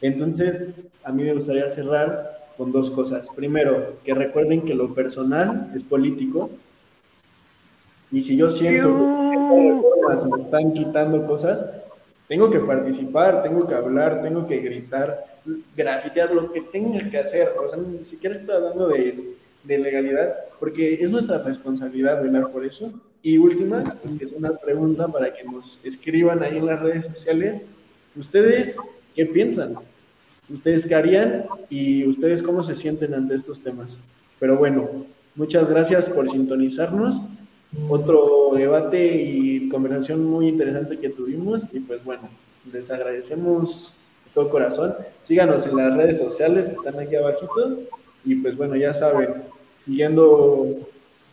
Entonces, 0.00 0.62
a 1.02 1.12
mí 1.12 1.24
me 1.24 1.34
gustaría 1.34 1.68
cerrar 1.68 2.41
con 2.56 2.72
dos 2.72 2.90
cosas. 2.90 3.28
Primero, 3.34 3.96
que 4.04 4.14
recuerden 4.14 4.62
que 4.62 4.74
lo 4.74 4.94
personal 4.94 5.70
es 5.74 5.82
político. 5.82 6.50
Y 8.10 8.20
si 8.20 8.36
yo 8.36 8.50
siento 8.50 8.88
que 8.88 10.26
me 10.30 10.38
están 10.38 10.72
quitando 10.72 11.26
cosas, 11.26 11.66
tengo 12.28 12.50
que 12.50 12.60
participar, 12.60 13.42
tengo 13.42 13.66
que 13.66 13.74
hablar, 13.74 14.22
tengo 14.22 14.46
que 14.46 14.58
gritar, 14.58 15.38
grafitear, 15.76 16.34
lo 16.34 16.52
que 16.52 16.62
tenga 16.62 17.10
que 17.10 17.18
hacer. 17.18 17.50
O 17.62 17.68
sea, 17.68 17.78
ni 17.78 18.02
siquiera 18.04 18.34
estoy 18.34 18.54
hablando 18.54 18.88
de, 18.88 19.36
legalidad, 19.64 20.34
porque 20.58 20.94
es 20.94 21.10
nuestra 21.10 21.38
responsabilidad 21.38 22.22
velar 22.22 22.50
por 22.50 22.64
eso. 22.64 22.92
Y 23.22 23.38
última, 23.38 23.84
pues 24.02 24.14
que 24.14 24.24
es 24.24 24.32
una 24.32 24.56
pregunta 24.56 25.08
para 25.08 25.32
que 25.32 25.44
nos 25.44 25.78
escriban 25.84 26.42
ahí 26.42 26.58
en 26.58 26.66
las 26.66 26.80
redes 26.80 27.06
sociales. 27.06 27.62
¿Ustedes 28.16 28.78
qué 29.14 29.26
piensan? 29.26 29.76
¿Ustedes 30.48 30.86
qué 30.86 30.94
harían? 30.94 31.44
¿Y 31.70 32.06
ustedes 32.06 32.42
cómo 32.42 32.62
se 32.62 32.74
sienten 32.74 33.14
ante 33.14 33.34
estos 33.34 33.62
temas? 33.62 33.98
Pero 34.40 34.56
bueno, 34.58 35.06
muchas 35.34 35.68
gracias 35.68 36.08
por 36.08 36.28
sintonizarnos 36.28 37.20
otro 37.88 38.50
debate 38.54 39.22
y 39.22 39.68
conversación 39.68 40.24
muy 40.24 40.48
interesante 40.48 40.98
que 40.98 41.08
tuvimos 41.08 41.66
y 41.72 41.80
pues 41.80 42.04
bueno, 42.04 42.28
les 42.70 42.90
agradecemos 42.90 43.94
de 44.26 44.30
todo 44.34 44.50
corazón. 44.50 44.94
Síganos 45.20 45.66
en 45.66 45.76
las 45.76 45.96
redes 45.96 46.18
sociales 46.18 46.68
que 46.68 46.74
están 46.74 46.98
aquí 46.98 47.16
abajito 47.16 47.80
y 48.24 48.34
pues 48.36 48.56
bueno, 48.56 48.76
ya 48.76 48.92
saben, 48.92 49.44
siguiendo 49.76 50.76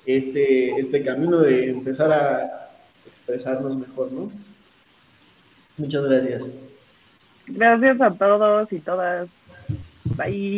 este, 0.06 0.72
este 0.80 1.04
camino 1.04 1.40
de 1.40 1.70
empezar 1.70 2.12
a 2.12 2.72
expresarnos 3.08 3.76
mejor, 3.76 4.12
¿no? 4.12 4.32
Muchas 5.78 6.06
gracias. 6.06 6.50
Gracias 7.50 8.02
a 8.02 8.12
todos 8.12 8.72
y 8.72 8.80
todas. 8.80 9.28
Bye. 10.16 10.50